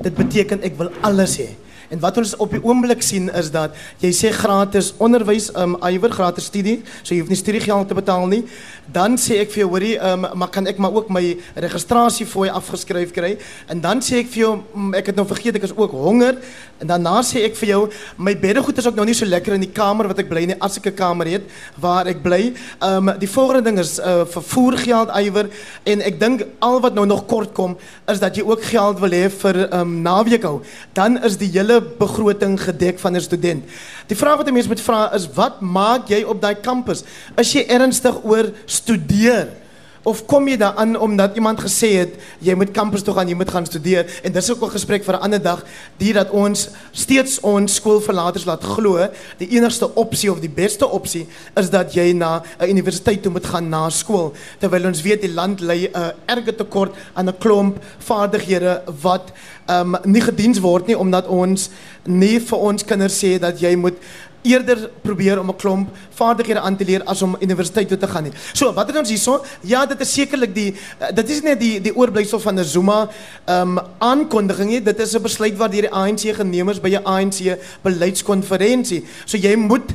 Dit 0.00 0.14
beteken 0.14 0.62
ek 0.62 0.76
wil 0.76 0.92
alles 1.02 1.38
hê. 1.38 1.56
En 1.90 1.98
wat 1.98 2.20
ons 2.20 2.36
op 2.38 2.52
die 2.54 2.60
oomblik 2.62 3.00
sien 3.02 3.26
is 3.34 3.48
dat 3.50 3.74
jy 3.98 4.12
sê 4.14 4.28
gratis 4.30 4.92
onderwys, 5.02 5.48
um 5.58 5.72
iwer 5.88 6.12
gratis 6.14 6.46
studie, 6.46 6.76
so 7.02 7.16
jy 7.16 7.18
hoef 7.24 7.32
nie 7.32 7.38
studiegeld 7.38 7.88
te 7.90 7.96
betaal 7.98 8.28
nie. 8.30 8.44
Dan 8.90 9.16
sê 9.18 9.40
ek 9.42 9.50
vir 9.50 9.64
jou, 9.64 9.70
hoorie, 9.72 9.96
um 9.98 10.28
maar 10.38 10.52
kan 10.54 10.70
ek 10.70 10.78
maar 10.78 10.94
ook 10.94 11.10
my 11.10 11.24
registrasie 11.58 12.28
fooi 12.30 12.46
afgeskryf 12.46 13.10
kry? 13.16 13.32
En 13.66 13.82
dan 13.82 14.02
sê 14.06 14.20
ek 14.22 14.30
vir 14.30 14.42
jou, 14.44 14.52
mm, 14.60 14.94
ek 15.00 15.10
het 15.10 15.18
nou 15.18 15.24
vergeet 15.26 15.58
ek 15.58 15.66
is 15.66 15.74
ook 15.74 15.96
honger. 15.98 16.38
En 16.78 16.92
daarna 16.92 17.16
sê 17.26 17.42
ek 17.48 17.58
vir 17.58 17.72
jou, 17.72 17.80
my 18.16 18.36
beddegoed 18.38 18.78
is 18.78 18.86
ook 18.86 18.94
nou 18.94 19.08
nie 19.10 19.18
so 19.18 19.26
lekker 19.26 19.58
in 19.58 19.66
die 19.66 19.74
kamer 19.74 20.06
wat 20.12 20.22
ek 20.22 20.30
bly 20.30 20.44
nie, 20.46 20.58
as 20.62 20.78
ek 20.78 20.86
'n 20.86 20.94
kamer 20.94 21.26
het 21.26 21.42
waar 21.76 22.06
ek 22.06 22.22
bly. 22.22 22.54
Um 22.80 23.10
die 23.18 23.28
volgende 23.28 23.62
ding 23.62 23.78
is 23.78 23.98
uh 23.98 24.24
vervoergeld 24.30 25.10
iwer 25.10 25.50
en 25.84 26.02
ek 26.02 26.20
dink 26.20 26.46
al 26.60 26.80
wat 26.80 26.94
nou 26.94 27.06
nog 27.06 27.26
kort 27.26 27.52
kom 27.52 27.76
is 28.06 28.20
dat 28.20 28.36
jy 28.36 28.42
ook 28.42 28.62
geld 28.62 29.00
wil 29.00 29.10
hê 29.10 29.28
vir 29.28 29.74
um 29.74 30.02
naweek 30.02 30.42
hou. 30.42 30.62
Dan 30.94 31.18
is 31.24 31.36
die 31.36 31.50
hele 31.50 31.79
begroting 31.80 32.60
gedek 32.60 32.98
van 32.98 33.16
'n 33.16 33.20
student. 33.20 33.64
Die 34.06 34.16
vraag 34.16 34.36
wat 34.36 34.48
'n 34.48 34.52
mens 34.52 34.68
moet 34.68 34.80
vra 34.80 35.12
is 35.14 35.28
wat 35.34 35.60
maak 35.60 36.08
jy 36.08 36.22
op 36.22 36.40
daai 36.40 36.54
kampus? 36.54 37.04
Is 37.36 37.52
jy 37.52 37.64
ernstig 37.68 38.24
oor 38.24 38.52
studeer? 38.66 39.48
Of 40.02 40.22
kom 40.24 40.48
jy 40.48 40.56
daaraan 40.56 40.96
omdat 40.96 41.34
iemand 41.36 41.60
gesê 41.60 41.90
het 42.00 42.14
jy 42.40 42.54
moet 42.56 42.70
kampus 42.72 43.02
toe 43.04 43.12
gaan, 43.14 43.28
jy 43.28 43.36
moet 43.36 43.50
gaan 43.52 43.66
studeer. 43.68 44.06
En 44.24 44.32
dis 44.32 44.50
ook 44.50 44.64
'n 44.64 44.70
gesprek 44.70 45.04
vir 45.04 45.14
'n 45.14 45.20
ander 45.20 45.42
dag, 45.42 45.64
die 45.96 46.12
dat 46.12 46.30
ons 46.30 46.68
steeds 46.92 47.40
ons 47.40 47.74
skoolverlaters 47.74 48.44
laat 48.44 48.64
glo 48.64 49.08
die 49.36 49.48
enigste 49.48 49.94
opsie 49.94 50.32
of 50.32 50.40
die 50.40 50.48
beste 50.48 50.88
opsie 50.88 51.28
is 51.56 51.70
dat 51.70 51.94
jy 51.94 52.12
na 52.12 52.42
'n 52.58 52.68
universiteit 52.68 53.22
toe 53.22 53.32
moet 53.32 53.46
gaan 53.46 53.68
na 53.68 53.90
skool. 53.90 54.32
Terwyl 54.58 54.86
ons 54.86 55.02
weet 55.02 55.20
die 55.20 55.34
land 55.34 55.60
ly 55.60 55.90
'n 55.92 55.96
uh, 55.96 56.08
erge 56.26 56.54
tekort 56.54 56.94
aan 57.14 57.28
'n 57.28 57.38
klomp 57.38 57.78
vaardighede 57.98 58.82
wat 59.02 59.32
um, 59.68 59.96
nie 60.04 60.20
gediens 60.20 60.60
word 60.60 60.86
nie 60.86 60.98
omdat 60.98 61.26
ons 61.26 61.70
nie 62.04 62.38
vir 62.40 62.58
ons 62.58 62.84
kinders 62.84 63.18
sê 63.24 63.38
dat 63.38 63.60
jy 63.60 63.74
moet 63.76 63.96
eerder 64.42 64.90
probeer 65.02 65.40
om 65.40 65.48
'n 65.50 65.56
klomp 65.56 65.88
vaardighede 66.10 66.60
aan 66.60 66.76
te 66.76 66.84
leer 66.84 67.04
as 67.04 67.22
om 67.22 67.36
universiteit 67.40 67.88
toe 67.88 67.98
te 67.98 68.06
gaan 68.06 68.22
nie. 68.22 68.32
So, 68.52 68.72
wat 68.72 68.86
het 68.86 68.96
ons 68.96 69.08
hierso? 69.08 69.44
Ja, 69.60 69.86
dit 69.86 70.00
is 70.00 70.12
sekerlik 70.12 70.54
die 70.54 70.74
eh, 70.98 71.14
dit 71.14 71.30
is 71.30 71.42
net 71.42 71.60
die 71.60 71.80
die 71.80 71.96
oorblysel 71.96 72.40
van 72.40 72.58
'n 72.58 72.64
Zuma 72.64 73.08
ehm 73.44 73.78
um, 73.78 73.84
aankondiging 73.98 74.70
nie. 74.70 74.82
Dit 74.82 74.98
is 74.98 75.14
'n 75.14 75.22
besluit 75.22 75.56
wat 75.56 75.72
deur 75.72 75.82
die 75.82 75.92
ANC 75.92 76.34
geneem 76.34 76.68
is 76.68 76.80
by 76.80 76.88
'n 76.88 77.04
ANC 77.04 77.58
beleidskonferensie. 77.82 79.04
So 79.24 79.36
jy 79.36 79.56
moet 79.56 79.90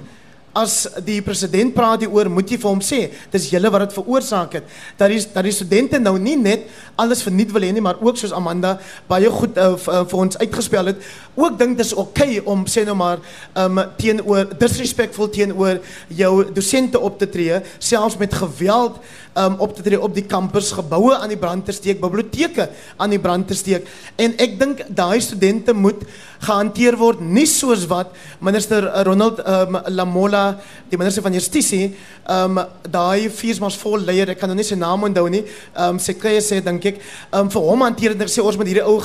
as 0.56 0.86
die 1.04 1.20
president 1.26 1.74
praat 1.76 2.06
hieroor, 2.06 2.30
moet 2.32 2.50
jy 2.52 2.58
vir 2.62 2.70
hom 2.70 2.82
sê, 2.84 3.00
dis 3.34 3.50
julle 3.52 3.72
wat 3.74 3.86
dit 3.86 3.96
veroorsaak 3.98 4.56
het. 4.60 4.70
Dat 5.00 5.12
die 5.12 5.20
dat 5.36 5.44
die 5.44 5.54
studente 5.56 6.00
nou 6.00 6.16
nie 6.22 6.38
net 6.40 6.70
alles 6.96 7.24
verniet 7.26 7.52
wil 7.52 7.66
hê 7.66 7.74
nie, 7.76 7.84
maar 7.84 8.00
ook 8.00 8.16
soos 8.20 8.32
Amanda 8.36 8.78
baie 9.10 9.30
goed 9.32 9.60
uh, 9.60 9.74
vir 9.76 10.22
ons 10.22 10.40
uitgespel 10.40 10.94
het, 10.94 11.04
ook 11.36 11.58
dink 11.60 11.76
dis 11.80 11.92
oukei 11.94 12.40
okay 12.40 12.46
om 12.54 12.64
sê 12.72 12.86
nou 12.88 12.96
maar 12.96 13.20
um 13.60 13.82
teenoor 14.00 14.54
disrespectful 14.60 15.28
teenoor 15.34 15.82
jou 16.08 16.32
dosente 16.56 17.00
op 17.00 17.20
te 17.20 17.28
tree, 17.30 17.60
selfs 17.84 18.16
met 18.22 18.34
geweld 18.34 19.02
um 19.36 19.58
op 19.60 19.76
te 19.76 19.84
tree 19.84 20.00
op 20.00 20.16
die 20.16 20.24
kampus, 20.24 20.72
geboue 20.76 21.18
aan 21.18 21.34
die 21.34 21.40
brand 21.40 21.66
te 21.68 21.76
steek, 21.76 22.00
biblioteke 22.00 22.70
aan 22.96 23.12
die 23.12 23.20
brand 23.20 23.50
te 23.52 23.58
steek. 23.58 23.88
En 24.16 24.38
ek 24.40 24.56
dink 24.60 24.86
daai 24.88 25.20
studente 25.24 25.76
moet 25.76 26.06
gehanteer 26.46 26.96
word 27.00 27.20
nie 27.20 27.48
soos 27.50 27.86
wat 27.92 28.14
minister 28.44 28.88
Ronald 29.08 29.42
um, 29.44 29.80
Lamola, 29.92 30.45
die 30.92 31.00
minister 31.00 31.24
van 31.26 31.36
Justisie, 31.36 31.96
um 32.30 32.62
daai 32.92 33.30
viersmans 33.34 33.78
vol 33.82 34.06
leier, 34.08 34.32
ek 34.34 34.40
kan 34.42 34.52
nou 34.52 34.58
nie 34.60 34.68
sy 34.68 34.78
naam 34.80 35.04
onthou 35.08 35.28
nie, 35.32 35.44
um 35.86 36.00
sê 36.02 36.16
kry 36.20 36.38
sê 36.44 36.62
dink 36.66 36.86
ek, 36.92 37.02
um 37.36 37.52
vir 37.54 37.68
hom 37.70 37.86
hanteer 37.86 38.16
dit 38.18 38.32
sê 38.32 38.44
ons 38.44 38.58
moet 38.60 38.72
hierdie 38.72 38.86
ou 38.86 38.98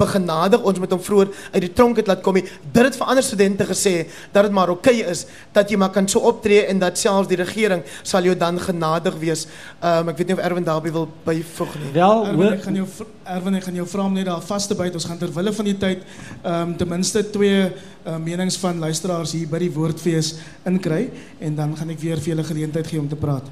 begenadig, 0.00 0.64
ons 0.64 0.80
moet 0.82 0.96
hom 0.96 1.02
vroeër 1.02 1.32
uit 1.54 1.62
die 1.66 1.72
tronk 1.76 2.00
het 2.00 2.10
laat 2.10 2.22
kom. 2.24 2.38
Dit 2.38 2.82
het 2.82 2.96
vir 2.98 3.10
ander 3.10 3.24
studente 3.26 3.66
gesê 3.68 3.94
dat 4.32 4.48
dit 4.48 4.54
maar 4.54 4.72
oukei 4.72 5.00
okay 5.00 5.10
is 5.10 5.26
dat 5.54 5.70
jy 5.70 5.78
maar 5.80 5.92
kan 5.94 6.08
so 6.08 6.20
optree 6.20 6.64
en 6.70 6.80
dat 6.82 6.98
selfs 6.98 7.28
die 7.30 7.38
regering 7.40 7.82
sal 8.02 8.24
jou 8.26 8.34
dan 8.38 8.58
genadig 8.60 9.16
wees. 9.22 9.46
Um 9.82 10.10
ek 10.12 10.18
weet 10.20 10.30
nie 10.30 10.38
of 10.38 10.44
Erwin 10.44 10.66
daarby 10.66 10.92
wil 10.94 11.08
byvoeg 11.26 11.74
nie. 11.80 11.92
Wel, 11.96 12.26
Erwin, 12.30 12.52
ek 12.58 12.66
gaan 12.66 12.80
jou 12.82 12.88
Erwin, 13.24 13.56
ek 13.56 13.64
gaan 13.64 13.76
jou 13.78 13.86
vra 13.88 14.04
om 14.04 14.12
net 14.12 14.26
daar 14.28 14.42
vas 14.44 14.66
te 14.68 14.76
byt. 14.76 14.96
Ons 14.98 15.06
gaan 15.08 15.18
ter 15.20 15.30
wille 15.32 15.52
van 15.56 15.68
die 15.68 15.76
tyd 15.80 16.02
um 16.44 16.74
ten 16.76 16.90
minste 16.90 17.22
twee 17.32 17.62
uh, 17.64 18.16
menings 18.20 18.58
van 18.60 18.82
luisteraars 18.82 19.32
hier 19.32 19.48
by 19.48 19.62
die 19.62 19.72
woordfees 19.72 20.34
inkry 20.68 21.06
en 21.40 21.56
dan 21.56 21.72
gaan 21.78 21.94
ek 21.94 22.02
weer 22.02 22.20
vir 22.20 22.34
julle 22.34 22.44
geleentheid 22.44 22.90
gee 22.90 23.00
om 23.00 23.08
te 23.08 23.18
praat. 23.20 23.48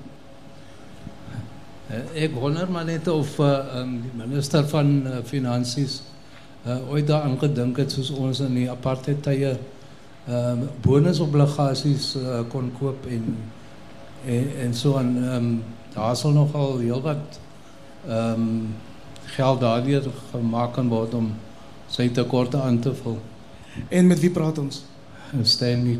Uh, 1.89 2.03
ek 2.27 2.37
wonder 2.37 2.69
maar 2.73 2.85
net 2.89 3.09
of 3.09 3.39
uh, 3.41 3.81
um, 3.81 3.97
die 4.05 4.15
minister 4.21 4.69
van 4.69 4.93
uh, 5.01 5.17
finansies 5.29 6.03
uh, 6.67 6.79
ooit 6.93 7.09
daaraan 7.09 7.39
gedink 7.41 7.81
het 7.81 7.97
soos 7.97 8.13
ons 8.13 8.45
in 8.45 8.55
die 8.61 8.69
apartheid 8.71 9.25
tye 9.25 9.57
um, 10.29 10.69
bonusobligasies 10.85 12.13
uh, 12.21 12.45
kon 12.53 12.71
koop 12.79 13.09
en 13.09 13.37
en, 14.23 14.49
en 14.69 14.75
so 14.79 14.95
aan 15.01 15.17
um, 15.19 15.53
daar 15.97 16.17
sal 16.17 16.37
nogal 16.37 16.77
heelwat 16.85 17.41
ehm 18.07 18.49
um, 18.49 18.57
geld 19.37 19.61
daardeur 19.61 20.09
gemaak 20.31 20.73
kan 20.77 20.89
word 20.89 21.15
om 21.15 21.33
sy 21.89 22.09
tekorte 22.09 22.61
aan 22.61 22.81
te 22.81 22.95
vul. 22.95 23.19
En 23.89 24.07
met 24.07 24.21
wie 24.21 24.31
praat 24.31 24.59
ons? 24.59 24.85
Stanley. 25.43 25.99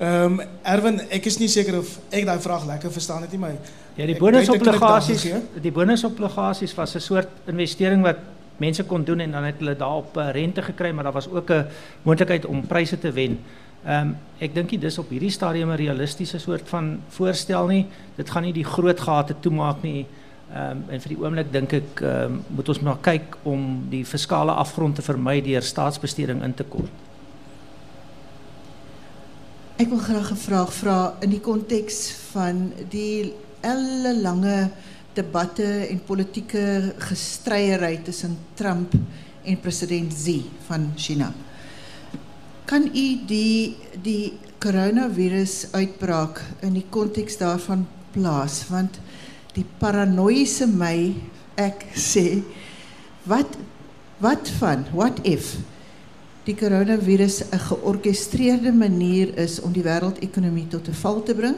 Ehm 0.00 0.40
um, 0.40 0.40
Erwin, 0.64 1.00
ek 1.12 1.26
is 1.28 1.36
nie 1.38 1.48
seker 1.52 1.76
of 1.78 1.90
ek 2.08 2.24
daai 2.24 2.40
vraag 2.40 2.64
lekker 2.66 2.92
verstaan 2.92 3.22
het 3.26 3.34
nie, 3.34 3.40
maar 3.42 3.56
ja, 3.98 4.06
die 4.08 4.16
bonusobligasies, 4.16 5.26
die 5.60 5.72
bonusobligasies 5.76 6.72
was 6.74 6.94
'n 6.96 7.04
soort 7.04 7.28
investering 7.46 8.02
wat 8.02 8.16
mense 8.56 8.84
kon 8.84 9.04
doen 9.04 9.20
en 9.20 9.30
dan 9.30 9.44
het 9.44 9.58
hulle 9.58 9.76
daarop 9.76 10.16
uh, 10.16 10.30
rente 10.32 10.62
gekry, 10.62 10.92
maar 10.92 11.04
daar 11.04 11.12
was 11.12 11.28
ook 11.28 11.50
'n 11.50 11.66
moontlikheid 12.02 12.46
om 12.46 12.66
pryse 12.66 12.98
te 12.98 13.12
wen. 13.12 13.38
Ehm 13.84 14.08
um, 14.08 14.16
ek 14.38 14.54
dink 14.54 14.70
dit 14.70 14.82
is 14.84 14.98
op 14.98 15.08
hierdie 15.08 15.30
stadium 15.30 15.70
'n 15.70 15.76
realistiese 15.76 16.38
soort 16.38 16.68
van 16.68 17.00
voorstel 17.08 17.66
nie. 17.66 17.86
Dit 18.16 18.30
gaan 18.30 18.42
nie 18.42 18.52
die 18.52 18.64
groot 18.64 19.00
gate 19.00 19.34
toemaak 19.40 19.82
nie. 19.82 20.06
Ehm 20.50 20.70
um, 20.70 20.82
en 20.90 21.00
vir 21.00 21.12
die 21.12 21.20
oomblik 21.22 21.52
ek 21.54 22.00
ehm 22.02 22.32
um, 22.32 22.40
moet 22.56 22.68
ons 22.68 22.80
maar 22.82 22.98
kyk 23.00 23.36
om 23.46 23.86
die 23.90 24.04
fiskale 24.04 24.52
afgrond 24.52 24.96
te 24.96 25.02
vermy 25.02 25.40
deur 25.40 25.62
staatsbesteding 25.62 26.42
in 26.42 26.54
te 26.54 26.64
kort. 26.64 26.90
Ek 29.78 29.88
wil 29.88 29.98
graag 29.98 30.32
'n 30.32 30.36
vraag 30.36 30.72
vra 30.72 31.14
in 31.22 31.30
die 31.30 31.40
konteks 31.40 32.10
van 32.32 32.72
die 32.90 33.32
ellelange 33.60 34.70
debatte 35.14 35.86
en 35.86 36.02
politieke 36.04 36.94
gestryery 36.98 38.00
tussen 38.02 38.36
Trump 38.54 38.92
en 39.44 39.60
president 39.60 40.12
Xi 40.12 40.44
van 40.66 40.92
China. 40.96 41.32
Kan 42.64 42.90
u 42.94 43.06
die 43.26 43.76
die 44.02 44.32
coronavirus 44.58 45.72
uitbraak 45.72 46.42
in 46.60 46.72
die 46.72 46.86
konteks 46.90 47.38
daarvan 47.38 47.86
plaas 48.12 48.64
want 48.68 48.98
die 49.54 49.66
paranoïese 49.80 50.66
my 50.66 51.14
ek 51.60 51.86
sê 51.94 52.42
wat 53.28 53.58
wat 54.20 54.48
van 54.60 54.84
what 54.92 55.20
if 55.24 55.56
die 56.44 56.54
coronavirus 56.54 57.42
'n 57.50 57.58
georkestreerde 57.58 58.72
manier 58.72 59.36
is 59.38 59.60
om 59.60 59.72
die 59.72 59.82
wêreldekonomie 59.82 60.68
tot 60.68 60.88
'n 60.88 61.00
val 61.02 61.22
te 61.22 61.34
bring 61.34 61.56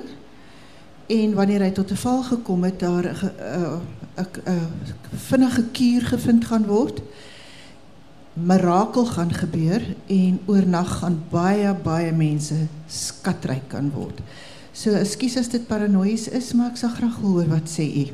en 1.06 1.34
wanneer 1.34 1.62
hy 1.62 1.70
tot 1.70 1.90
'n 1.90 1.96
val 1.96 2.22
gekom 2.22 2.64
het 2.64 2.78
daar 2.80 3.04
'n 3.04 3.80
'n 4.16 4.68
vinnige 5.16 5.64
kuur 5.72 6.02
gevind 6.02 6.44
gaan 6.44 6.66
word 6.66 7.02
mirakel 8.32 9.04
gaan 9.04 9.32
gebeur 9.32 9.82
en 10.06 10.40
oornag 10.46 10.98
gaan 10.98 11.18
baie 11.30 11.74
baie 11.74 12.12
mense 12.12 12.54
skatryk 12.88 13.68
kan 13.68 13.90
word. 13.92 14.20
So 14.72 14.96
ekskuus 14.96 15.36
as 15.36 15.50
dit 15.52 15.66
paranoïes 15.68 16.28
is, 16.32 16.52
maar 16.56 16.72
ek 16.72 16.80
sal 16.80 16.94
graag 16.96 17.18
hoor 17.20 17.48
wat 17.50 17.68
sê 17.68 17.84
u. 17.84 18.06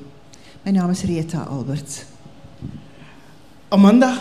My 0.65 0.75
naam 0.75 0.91
is 0.91 1.05
Rita 1.07 1.45
Alberts. 1.47 2.03
Amanda, 3.71 4.17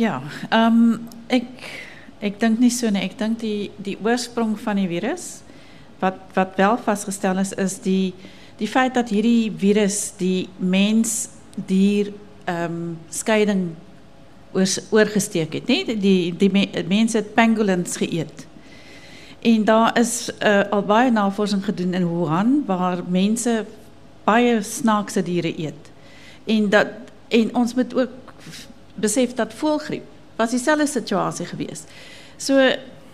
Ja, 0.00 0.20
ehm 0.48 1.08
ek 1.28 1.48
ek 2.24 2.38
dink 2.40 2.60
nie 2.60 2.70
so 2.72 2.88
nie. 2.92 3.02
Ek 3.04 3.18
dink 3.18 3.40
die 3.42 3.70
die 3.82 3.98
oorsprong 4.00 4.54
van 4.60 4.78
die 4.80 4.88
virus 4.88 5.42
wat 6.00 6.20
wat 6.36 6.56
wel 6.56 6.78
vasgestel 6.80 7.40
is 7.42 7.52
is 7.52 7.78
die 7.84 8.14
die 8.60 8.68
feit 8.68 8.94
dat 8.96 9.10
hierdie 9.12 9.50
virus 9.50 10.12
die 10.20 10.48
mens 10.56 11.30
dier 11.54 12.12
ehm 12.48 12.96
skeiding 13.10 13.74
oors, 14.52 14.78
oorgesteek 14.90 15.58
het, 15.58 15.68
nê? 15.68 15.84
Die 15.84 16.32
die 16.32 16.50
me, 16.52 16.64
mense 16.88 17.20
het 17.20 17.34
pangolins 17.34 17.98
geëet. 18.00 18.46
En 19.40 19.64
daar 19.64 19.98
is 19.98 20.30
uh, 20.42 20.60
al 20.70 20.82
baie 20.82 21.10
navorsing 21.10 21.64
gedoen 21.64 21.94
in 21.94 22.08
Wuhan 22.08 22.62
waar 22.66 22.98
mense 23.08 23.64
baie 24.24 24.62
snaakse 24.62 25.22
diere 25.22 25.58
eet. 25.58 25.90
En 26.44 26.68
dat 26.68 26.86
en 27.28 27.54
ons 27.54 27.74
moet 27.74 27.94
ook 27.94 28.08
besef 28.94 29.34
dat 29.34 29.54
voelgriep 29.54 30.04
was 30.36 30.50
dieselfde 30.50 30.86
situasie 30.86 31.46
geweest. 31.46 31.88
So 32.36 32.56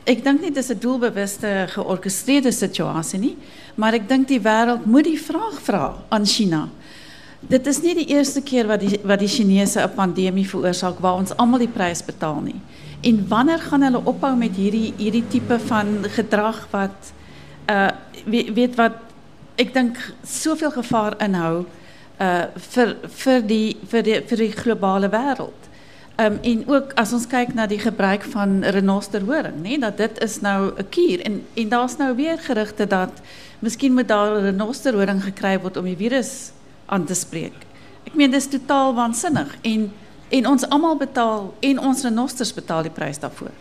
ek 0.07 0.23
dink 0.25 0.41
nie 0.41 0.53
dis 0.55 0.71
'n 0.71 0.79
doelbewuste 0.79 1.67
georkestreerde 1.69 2.53
situasie 2.53 3.19
nie, 3.19 3.37
maar 3.75 3.95
ek 3.95 4.09
dink 4.09 4.29
die 4.29 4.41
wêreld 4.41 4.85
moet 4.87 5.05
die 5.05 5.21
vraag 5.21 5.63
vra 5.63 5.95
aan 6.09 6.27
China. 6.27 6.69
Dit 7.41 7.67
is 7.67 7.83
nie 7.83 7.95
die 7.95 8.07
eerste 8.15 8.43
keer 8.43 8.67
wat 8.67 8.81
die 8.81 9.01
wat 9.03 9.19
die 9.19 9.29
Chinese 9.29 9.81
'n 9.81 9.95
pandemie 9.95 10.49
veroorsaak 10.49 10.99
waar 10.99 11.15
ons 11.15 11.37
almal 11.37 11.59
die 11.59 11.75
prys 11.75 12.05
betaal 12.05 12.41
nie. 12.41 12.61
En 13.07 13.23
wanneer 13.31 13.63
gaan 13.63 13.87
hulle 13.87 14.03
ophou 14.05 14.33
met 14.37 14.57
hierdie 14.59 14.93
hierdie 14.99 15.25
tipe 15.31 15.59
van 15.69 15.99
gedrag 16.17 16.65
wat 16.75 17.13
uh 17.71 17.91
weet, 18.27 18.55
weet 18.55 18.75
wat 18.79 18.97
ek 19.63 19.75
dink 19.75 19.99
soveel 20.27 20.73
gevaar 20.75 21.15
inhou 21.23 21.67
uh 22.19 22.47
vir 22.73 22.97
vir 23.23 23.47
die 23.47 23.77
vir 23.93 24.03
die 24.03 24.19
vir 24.27 24.43
die 24.43 24.53
globale 24.57 25.11
wêreld. 25.13 25.71
Um, 26.17 26.39
en 26.43 26.63
ook 26.65 26.95
as 26.97 27.13
ons 27.13 27.27
kyk 27.29 27.51
na 27.55 27.67
die 27.69 27.79
gebruik 27.79 28.23
van 28.33 28.63
renosterhoring, 28.73 29.59
nê, 29.61 29.77
dat 29.77 29.99
dit 30.01 30.23
is 30.25 30.39
nou 30.41 30.73
'n 30.73 30.89
kuur 30.89 31.21
en 31.29 31.43
en 31.55 31.69
daar's 31.69 31.97
nou 31.97 32.15
weer 32.17 32.39
gerugte 32.39 32.87
dat 32.87 33.13
miskien 33.59 33.93
moet 33.93 34.09
daar 34.09 34.41
renosterhoring 34.41 35.23
gekry 35.23 35.61
word 35.61 35.77
om 35.77 35.85
die 35.85 35.97
virus 35.97 36.53
aan 36.87 37.05
te 37.05 37.15
spreek. 37.15 37.67
Ek 38.07 38.15
meen 38.15 38.31
dis 38.31 38.49
totaal 38.49 38.95
waansinnig 38.95 39.57
en 39.63 39.93
en 40.29 40.47
ons 40.47 40.69
almal 40.69 40.97
betaal 40.97 41.55
en 41.61 41.79
ons 41.79 42.03
renosters 42.03 42.53
betaal 42.55 42.83
die 42.83 42.95
prys 42.95 43.19
daarvoor. 43.19 43.55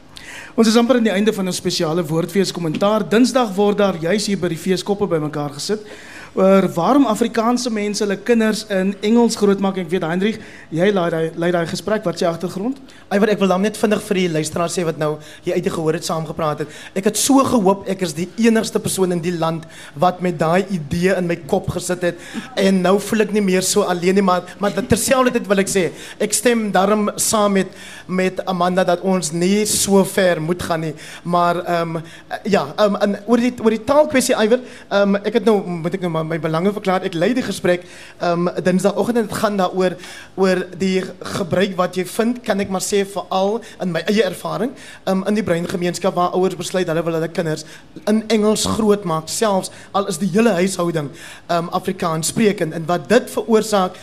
ons 0.55 0.67
is 0.67 0.75
amper 0.75 0.95
aan 0.95 1.07
die 1.07 1.13
einde 1.13 1.33
van 1.33 1.47
'n 1.47 1.53
spesiale 1.53 2.03
woordfees 2.03 2.51
kommentaar. 2.51 3.09
Dinsdag 3.09 3.53
word 3.55 3.77
daar 3.77 3.95
juis 3.95 4.25
hier 4.25 4.37
by 4.37 4.47
die 4.47 4.57
feeskoppe 4.57 5.07
bymekaar 5.07 5.53
gesit 5.53 5.85
oor 6.35 6.65
waarom 6.75 7.05
Afrikaanse 7.07 7.71
mense 7.71 8.03
hulle 8.03 8.17
kinders 8.27 8.65
in 8.73 8.91
Engels 9.07 9.37
grootmaak. 9.39 9.77
Ek 9.79 9.87
weet 9.91 10.03
Hendrik, 10.03 10.39
jy 10.75 10.89
lei 10.91 11.05
daai 11.13 11.29
lei 11.39 11.51
daai 11.55 11.63
gesprek. 11.69 12.03
Wat 12.03 12.17
is 12.17 12.25
die 12.25 12.27
agtergrond? 12.27 12.81
Iwer, 13.15 13.31
ek 13.31 13.39
wil 13.39 13.53
dan 13.53 13.63
net 13.63 13.79
vinnig 13.79 14.01
vir 14.03 14.19
die 14.19 14.25
luisteraars 14.33 14.75
sê 14.75 14.83
wat 14.83 14.99
nou 14.99 15.13
hier 15.45 15.55
uit 15.55 15.69
gehoor 15.71 15.95
het 15.95 16.07
saamgepraat 16.07 16.65
het. 16.65 16.73
Ek 16.99 17.07
het 17.07 17.19
so 17.19 17.39
gehoop 17.47 17.87
ek 17.91 18.03
is 18.03 18.15
die 18.17 18.27
enigste 18.43 18.81
persoon 18.83 19.15
in 19.15 19.23
die 19.23 19.31
land 19.35 19.63
wat 20.01 20.19
met 20.25 20.35
daai 20.41 20.65
idee 20.75 21.15
in 21.15 21.29
my 21.29 21.37
kop 21.47 21.69
gesit 21.77 22.03
het 22.03 22.19
en 22.59 22.83
nou 22.83 22.97
voel 23.07 23.23
ek 23.23 23.31
nie 23.37 23.45
meer 23.45 23.63
so 23.63 23.87
alleen 23.87 24.19
nie, 24.19 24.25
maar 24.25 24.43
maar 24.59 24.75
terselfdertyd 24.75 25.47
wil 25.47 25.63
ek 25.63 25.71
sê, 25.71 25.85
ek 26.19 26.35
stem 26.35 26.67
daarom 26.75 27.13
saam 27.15 27.55
met 27.55 27.71
met 28.07 28.43
Amanda 28.45 28.83
dat 28.85 29.01
ons 29.01 29.31
nie 29.33 29.63
so 29.65 30.03
ver 30.05 30.41
moet 30.41 30.61
gaan 30.61 30.83
nie. 30.83 30.93
Maar 31.23 31.63
ehm 31.63 31.95
um, 31.95 32.03
ja, 32.43 32.67
ehm 32.75 32.99
um, 33.01 33.15
oor 33.25 33.41
die 33.41 33.53
oor 33.63 33.73
die 33.73 33.83
taalkwessie 33.87 34.35
Iwer, 34.35 34.59
ehm 34.89 35.15
um, 35.15 35.21
ek 35.23 35.39
het 35.39 35.47
nou 35.47 35.61
moet 35.63 35.95
ek 35.95 36.03
nou 36.03 36.11
maar 36.11 36.24
my 36.27 36.39
belange 36.41 36.73
verklaar. 36.75 37.05
Ek 37.07 37.13
lei 37.17 37.33
die 37.37 37.45
gesprek 37.45 37.85
ehm 38.19 38.47
um, 38.47 38.63
Dinsdagoggend 38.65 39.17
en 39.17 39.27
dit 39.27 39.37
gaan 39.37 39.57
daaroor 39.59 39.95
oor 40.35 40.63
die 40.79 41.03
gebruik 41.37 41.75
wat 41.77 41.97
jy 41.99 42.05
vind, 42.09 42.41
kan 42.43 42.59
ek 42.63 42.73
maar 42.73 42.83
sê 42.83 43.03
veral 43.05 43.61
in 43.83 43.93
my 43.95 44.03
eie 44.09 44.25
ervaring, 44.25 44.73
ehm 45.05 45.21
um, 45.21 45.23
in 45.29 45.39
die 45.39 45.45
breingemeenskap 45.45 46.15
waar 46.15 46.35
ouers 46.37 46.57
besluit 46.59 46.87
hulle 46.87 47.05
wil 47.05 47.19
hulle 47.19 47.31
kinders 47.31 47.65
in 48.07 48.23
Engels 48.33 48.65
grootmaak, 48.75 49.29
selfs 49.31 49.71
al 49.91 50.07
is 50.11 50.19
die 50.21 50.31
hele 50.33 50.55
huishouding 50.59 51.11
ehm 51.11 51.65
um, 51.65 51.73
Afrikaans 51.75 52.33
sprekend 52.33 52.73
en 52.73 52.85
wat 52.89 53.09
dit 53.09 53.29
veroorsaak 53.31 53.97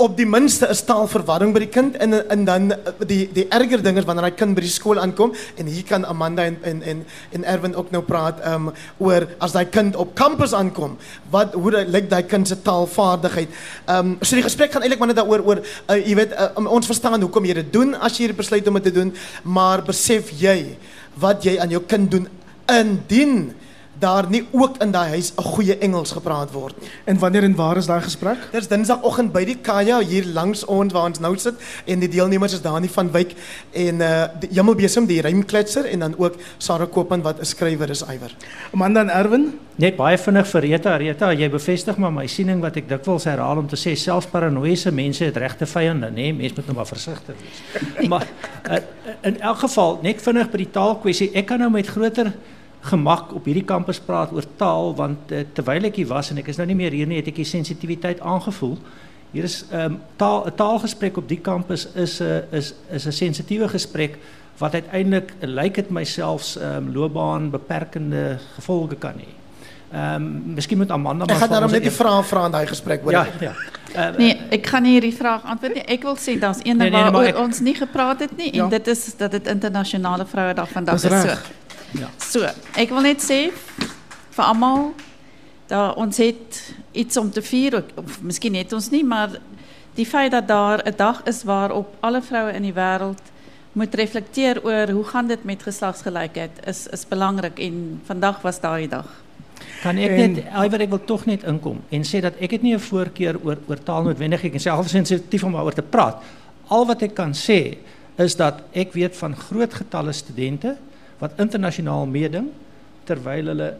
op 0.00 0.16
die 0.16 0.26
minste 0.28 0.68
is 0.72 0.80
taalverwarring 0.88 1.52
by 1.52 1.60
die 1.64 1.70
kind 1.72 1.96
en 2.00 2.16
en 2.16 2.44
dan 2.48 2.70
eh, 2.72 2.92
die 3.08 3.20
die 3.36 3.44
erger 3.52 3.82
ding 3.84 3.98
is 4.00 4.06
wanneer 4.08 4.30
hy 4.30 4.32
kind 4.38 4.56
by 4.56 4.64
die 4.64 4.72
skool 4.72 5.00
aankom 5.02 5.34
en 5.60 5.68
hier 5.68 5.84
kan 5.88 6.06
Amanda 6.08 6.46
en 6.48 6.56
en 6.64 6.80
en, 6.92 7.02
en 7.36 7.44
Erwin 7.54 7.76
ook 7.76 7.92
nou 7.92 8.02
praat 8.06 8.40
um 8.48 8.70
oor 8.98 9.28
as 9.44 9.52
daai 9.56 9.66
kind 9.68 9.98
op 10.00 10.14
kampus 10.16 10.54
aankom 10.56 10.96
wat 11.34 11.54
hoe 11.54 11.84
lyk 11.84 12.08
daai 12.10 12.24
kind 12.30 12.48
se 12.48 12.56
taalvaardigheid. 12.64 13.52
Um 13.88 14.16
so 14.22 14.38
die 14.38 14.46
gesprek 14.46 14.72
gaan 14.72 14.86
eintlik 14.86 15.02
maar 15.02 15.12
net 15.12 15.20
daaroor 15.20 15.44
oor 15.46 15.60
uh, 15.60 15.98
jy 15.98 16.16
weet 16.16 16.32
uh, 16.32 16.50
ons 16.64 16.88
verstaan 16.88 17.20
hoekom 17.20 17.44
jy 17.44 17.60
dit 17.60 17.72
doen 17.72 17.94
as 17.94 18.16
jy 18.16 18.32
besluit 18.36 18.66
om 18.68 18.80
dit 18.80 18.88
te 18.88 18.96
doen, 18.96 19.12
maar 19.44 19.84
besef 19.84 20.32
jy 20.40 20.76
wat 21.20 21.44
jy 21.44 21.58
aan 21.60 21.72
jou 21.76 21.82
kind 21.84 22.10
doen 22.10 22.28
indien 22.70 23.50
daar 24.00 24.26
nie 24.30 24.42
ook 24.50 24.78
in 24.80 24.90
daai 24.90 25.08
huis 25.08 25.32
'n 25.36 25.42
goeie 25.42 25.78
Engels 25.78 26.12
gepraat 26.12 26.50
word 26.52 26.80
nie. 26.80 26.88
En 27.04 27.18
wanneer 27.18 27.42
en 27.42 27.54
waar 27.54 27.76
is 27.76 27.86
daai 27.86 28.00
gesprek? 28.00 28.38
Dis 28.52 28.68
Dinsdagoggend 28.68 29.32
by 29.32 29.44
die 29.44 29.56
Kaya 29.56 30.00
hier 30.00 30.24
langs 30.26 30.64
ons 30.64 30.92
waar 30.92 31.04
ons 31.04 31.18
nou 31.20 31.36
sit 31.36 31.54
en 31.84 31.98
die 32.00 32.08
deelnemers 32.08 32.52
is 32.52 32.62
Dani 32.62 32.88
van 32.88 33.10
Wyk 33.12 33.34
en 33.72 34.00
uh 34.00 34.26
die 34.40 34.48
Hemelbesem 34.52 35.06
die 35.06 35.20
rymkletser 35.20 35.84
en 35.84 35.98
dan 35.98 36.14
ook 36.18 36.34
Sarah 36.58 36.90
Koopman 36.90 37.22
wat 37.22 37.40
'n 37.40 37.44
skrywer 37.44 37.90
is 37.90 38.02
iwer. 38.02 38.34
Amanda 38.72 39.00
en 39.00 39.10
Erwin? 39.10 39.58
Net 39.76 39.96
baie 39.96 40.18
vinnig 40.18 40.46
vir 40.46 40.60
Rita. 40.60 40.96
Rita, 40.96 41.32
jy 41.32 41.50
bevestig 41.50 41.96
maar 41.96 42.12
my 42.12 42.26
siening 42.26 42.60
wat 42.60 42.76
ek 42.76 42.88
dikwels 42.88 43.24
herhaal 43.24 43.58
om 43.58 43.68
te 43.68 43.76
sê 43.76 43.94
selfs 43.96 44.26
paranoïese 44.26 44.90
mense 44.92 45.24
het 45.24 45.36
regte 45.36 45.66
vyande, 45.66 46.10
nê? 46.10 46.32
Mense 46.32 46.54
moet 46.56 46.66
nou 46.66 46.76
maar 46.76 46.86
versigtig 46.86 47.34
wees. 47.40 48.08
maar 48.12 48.26
uh, 48.70 48.76
in 49.22 49.40
elk 49.40 49.58
geval 49.58 49.98
net 50.02 50.22
vinnig 50.22 50.50
by 50.50 50.56
die 50.56 50.70
taalkwessie. 50.70 51.30
Ek 51.34 51.46
kan 51.46 51.58
nou 51.58 51.70
met 51.70 51.86
groter 51.86 52.32
gemak 52.80 53.34
op 53.36 53.44
hierdie 53.44 53.64
kampus 53.64 54.00
praat 54.00 54.32
oor 54.32 54.46
taal 54.56 54.94
want 54.96 55.32
uh, 55.32 55.44
terwyl 55.52 55.84
ek 55.90 56.00
hier 56.00 56.08
was 56.08 56.30
en 56.32 56.40
ek 56.40 56.48
is 56.48 56.60
nou 56.60 56.66
nie 56.70 56.78
meer 56.78 56.94
hier 56.96 57.08
nie 57.08 57.20
het 57.20 57.28
ek 57.28 57.42
die 57.42 57.48
sensitiwiteit 57.48 58.20
aangevoel. 58.20 58.78
Hier 59.32 59.44
is 59.44 59.64
'n 59.70 59.80
um, 59.80 59.98
taal 60.16 60.46
'n 60.46 60.54
taalgesprek 60.56 61.16
op 61.16 61.28
die 61.28 61.40
kampus 61.40 61.88
is 61.94 62.20
'n 62.20 62.24
uh, 62.24 62.58
is 62.58 62.74
is 62.90 63.06
'n 63.06 63.12
sensitiewe 63.12 63.68
gesprek 63.68 64.18
wat 64.58 64.74
uiteindelik 64.74 65.32
uh, 65.40 65.48
lyk 65.48 65.74
dit 65.74 65.90
myself 65.90 66.56
um, 66.56 66.92
loopbaan 66.92 67.50
beperkende 67.50 68.38
gevolge 68.54 68.96
kan 68.96 69.14
hê. 69.20 69.28
Ehm 69.92 70.14
um, 70.14 70.54
miskien 70.54 70.78
moet 70.78 70.90
Amanda 70.90 71.24
maar 71.24 71.34
Ek 71.34 71.40
gaan 71.40 71.50
daarom 71.50 71.70
net 71.70 71.82
die 71.82 71.90
vrae 71.90 72.22
vra 72.22 72.44
in 72.44 72.52
daai 72.52 72.66
gesprek 72.66 73.02
hoor. 73.02 73.12
Ja, 73.12 73.26
ja. 73.40 73.54
Uh, 73.90 74.16
nee, 74.16 74.36
ek 74.50 74.62
kan 74.62 74.82
nie 74.82 74.92
hierdie 74.92 75.16
vraag 75.16 75.42
antwoord 75.44 75.74
nie. 75.74 75.82
Ek 75.82 76.02
wil 76.06 76.14
sê 76.14 76.36
daar's 76.38 76.60
een 76.62 76.76
nee, 76.76 76.90
nee, 76.90 77.02
waaroor 77.02 77.26
ek... 77.32 77.38
ons 77.38 77.58
nie 77.60 77.74
gepraat 77.74 78.20
het 78.20 78.36
nie 78.36 78.54
ja. 78.54 78.64
en 78.64 78.70
dit 78.70 78.86
is 78.86 79.16
dat 79.18 79.30
dit 79.30 79.46
internasionale 79.46 80.26
vrouedag 80.26 80.68
vandag 80.70 80.94
is. 80.94 81.04
is 81.04 81.22
so. 81.22 81.36
Ja. 81.98 82.10
So, 82.18 82.46
ek 82.78 82.92
wil 82.94 83.02
net 83.02 83.22
sê 83.22 83.50
vir 84.30 84.44
almal 84.44 84.92
dat 85.70 85.96
ons 85.96 86.16
het 86.22 86.60
iets 86.92 87.16
om 87.16 87.30
te 87.30 87.42
vier 87.42 87.80
of 87.94 88.20
miskien 88.22 88.54
het 88.54 88.72
ons 88.72 88.90
nie, 88.90 89.04
maar 89.06 89.38
die 89.98 90.06
feit 90.06 90.30
dat 90.32 90.48
daar 90.48 90.82
'n 90.84 90.96
dag 90.96 91.22
is 91.24 91.42
waarop 91.42 91.96
alle 92.00 92.22
vroue 92.22 92.52
in 92.52 92.62
die 92.62 92.74
wêreld 92.74 93.22
moet 93.72 93.94
reflekteer 93.94 94.64
oor 94.64 94.90
hoe 94.90 95.04
gaan 95.04 95.26
dit 95.26 95.44
met 95.44 95.62
geslagsgelykheid 95.62 96.50
is 96.66 96.86
is 96.86 97.06
belangrik 97.08 97.58
en 97.58 98.00
vandag 98.04 98.40
was 98.42 98.60
daai 98.60 98.88
dag. 98.88 99.06
Kan 99.82 99.96
ek 99.96 100.10
net 100.10 100.80
ek 100.80 100.88
wil 100.88 101.04
tog 101.04 101.26
net 101.26 101.42
inkom 101.42 101.80
en 101.88 102.02
sê 102.04 102.20
dat 102.20 102.34
ek 102.40 102.50
het 102.50 102.62
nie 102.62 102.74
'n 102.74 102.80
voorkeur 102.80 103.38
oor 103.44 103.58
oor 103.68 103.82
taalnoodwendig 103.82 104.44
ek 104.44 104.54
is 104.54 104.62
self 104.62 104.88
sensitief 104.88 105.44
om 105.44 105.52
daaroor 105.52 105.74
te 105.74 105.82
praat. 105.82 106.22
Al 106.68 106.86
wat 106.86 107.02
ek 107.02 107.14
kan 107.14 107.32
sê 107.34 107.76
is 108.16 108.36
dat 108.36 108.62
ek 108.72 108.92
weet 108.92 109.16
van 109.16 109.36
groot 109.36 109.74
getalle 109.74 110.12
studente 110.12 110.76
wat 111.20 111.38
internasionaal 111.42 112.08
meeding 112.10 112.50
terwyl 113.08 113.52
hulle 113.52 113.70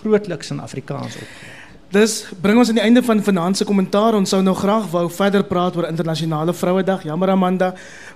grootliks 0.00 0.52
in 0.54 0.60
Afrikaans 0.60 1.16
opgee. 1.16 1.59
Dis 1.90 2.20
bring 2.38 2.54
ons 2.54 2.68
aan 2.70 2.76
die 2.78 2.84
einde 2.86 3.00
van 3.02 3.18
vanaand 3.18 3.56
se 3.58 3.64
kommentaar. 3.66 4.14
Ons 4.14 4.30
sou 4.30 4.38
nou 4.46 4.52
graag 4.54 4.84
wou 4.92 5.08
verder 5.10 5.42
praat 5.42 5.74
oor 5.74 5.88
internasionale 5.88 6.52
Vrouedag. 6.54 7.02
Jammer 7.02 7.32
Amanda, 7.32 7.72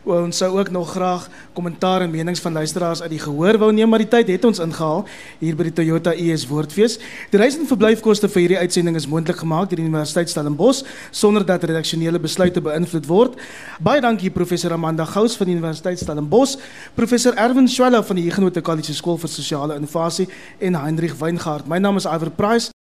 ons 0.06 0.36
sou 0.38 0.52
ook 0.60 0.68
nog 0.70 0.92
graag 0.94 1.24
kommentaar 1.56 2.04
en 2.04 2.12
menings 2.12 2.38
van 2.40 2.52
luisteraars 2.54 3.02
uit 3.02 3.10
die 3.16 3.18
gehoor 3.18 3.58
wou 3.58 3.72
neem, 3.74 3.90
maar 3.90 3.98
die 3.98 4.08
tyd 4.12 4.30
het 4.30 4.44
ons 4.46 4.60
ingehaal 4.62 5.02
hier 5.40 5.56
by 5.58 5.66
die 5.66 5.72
Toyota 5.74 6.12
US 6.14 6.44
Woordfees. 6.46 7.00
Die 7.32 7.40
reis 7.42 7.58
en 7.58 7.66
verblyfkoste 7.66 8.30
vir 8.30 8.44
hierdie 8.44 8.60
uitsending 8.62 8.94
is 9.00 9.08
moontlik 9.10 9.40
gemaak 9.42 9.72
deur 9.72 9.82
die 9.82 9.88
Universiteit 9.88 10.30
Stellenbosch 10.30 10.84
sonder 11.10 11.42
dat 11.42 11.66
redaksionele 11.66 12.22
besluite 12.22 12.62
beïnvloed 12.62 13.10
word. 13.10 13.34
Baie 13.82 14.04
dankie 14.04 14.30
professor 14.30 14.76
Amanda 14.78 15.08
Gous 15.16 15.34
van 15.40 15.50
die 15.50 15.56
Universiteit 15.58 15.98
Stellenbosch, 15.98 16.54
professor 16.94 17.34
Erwin 17.34 17.66
Schwella 17.66 18.04
van 18.06 18.22
die 18.22 18.28
Huguenot 18.30 18.62
College 18.62 18.94
Skool 18.94 19.18
vir 19.18 19.34
Sosiale 19.34 19.82
Innovasie 19.82 20.28
en 20.62 20.78
Heinrich 20.78 21.18
Weingart. 21.18 21.66
My 21.66 21.82
naam 21.82 21.98
is 21.98 22.06
Iver 22.06 22.30
Price. 22.30 22.73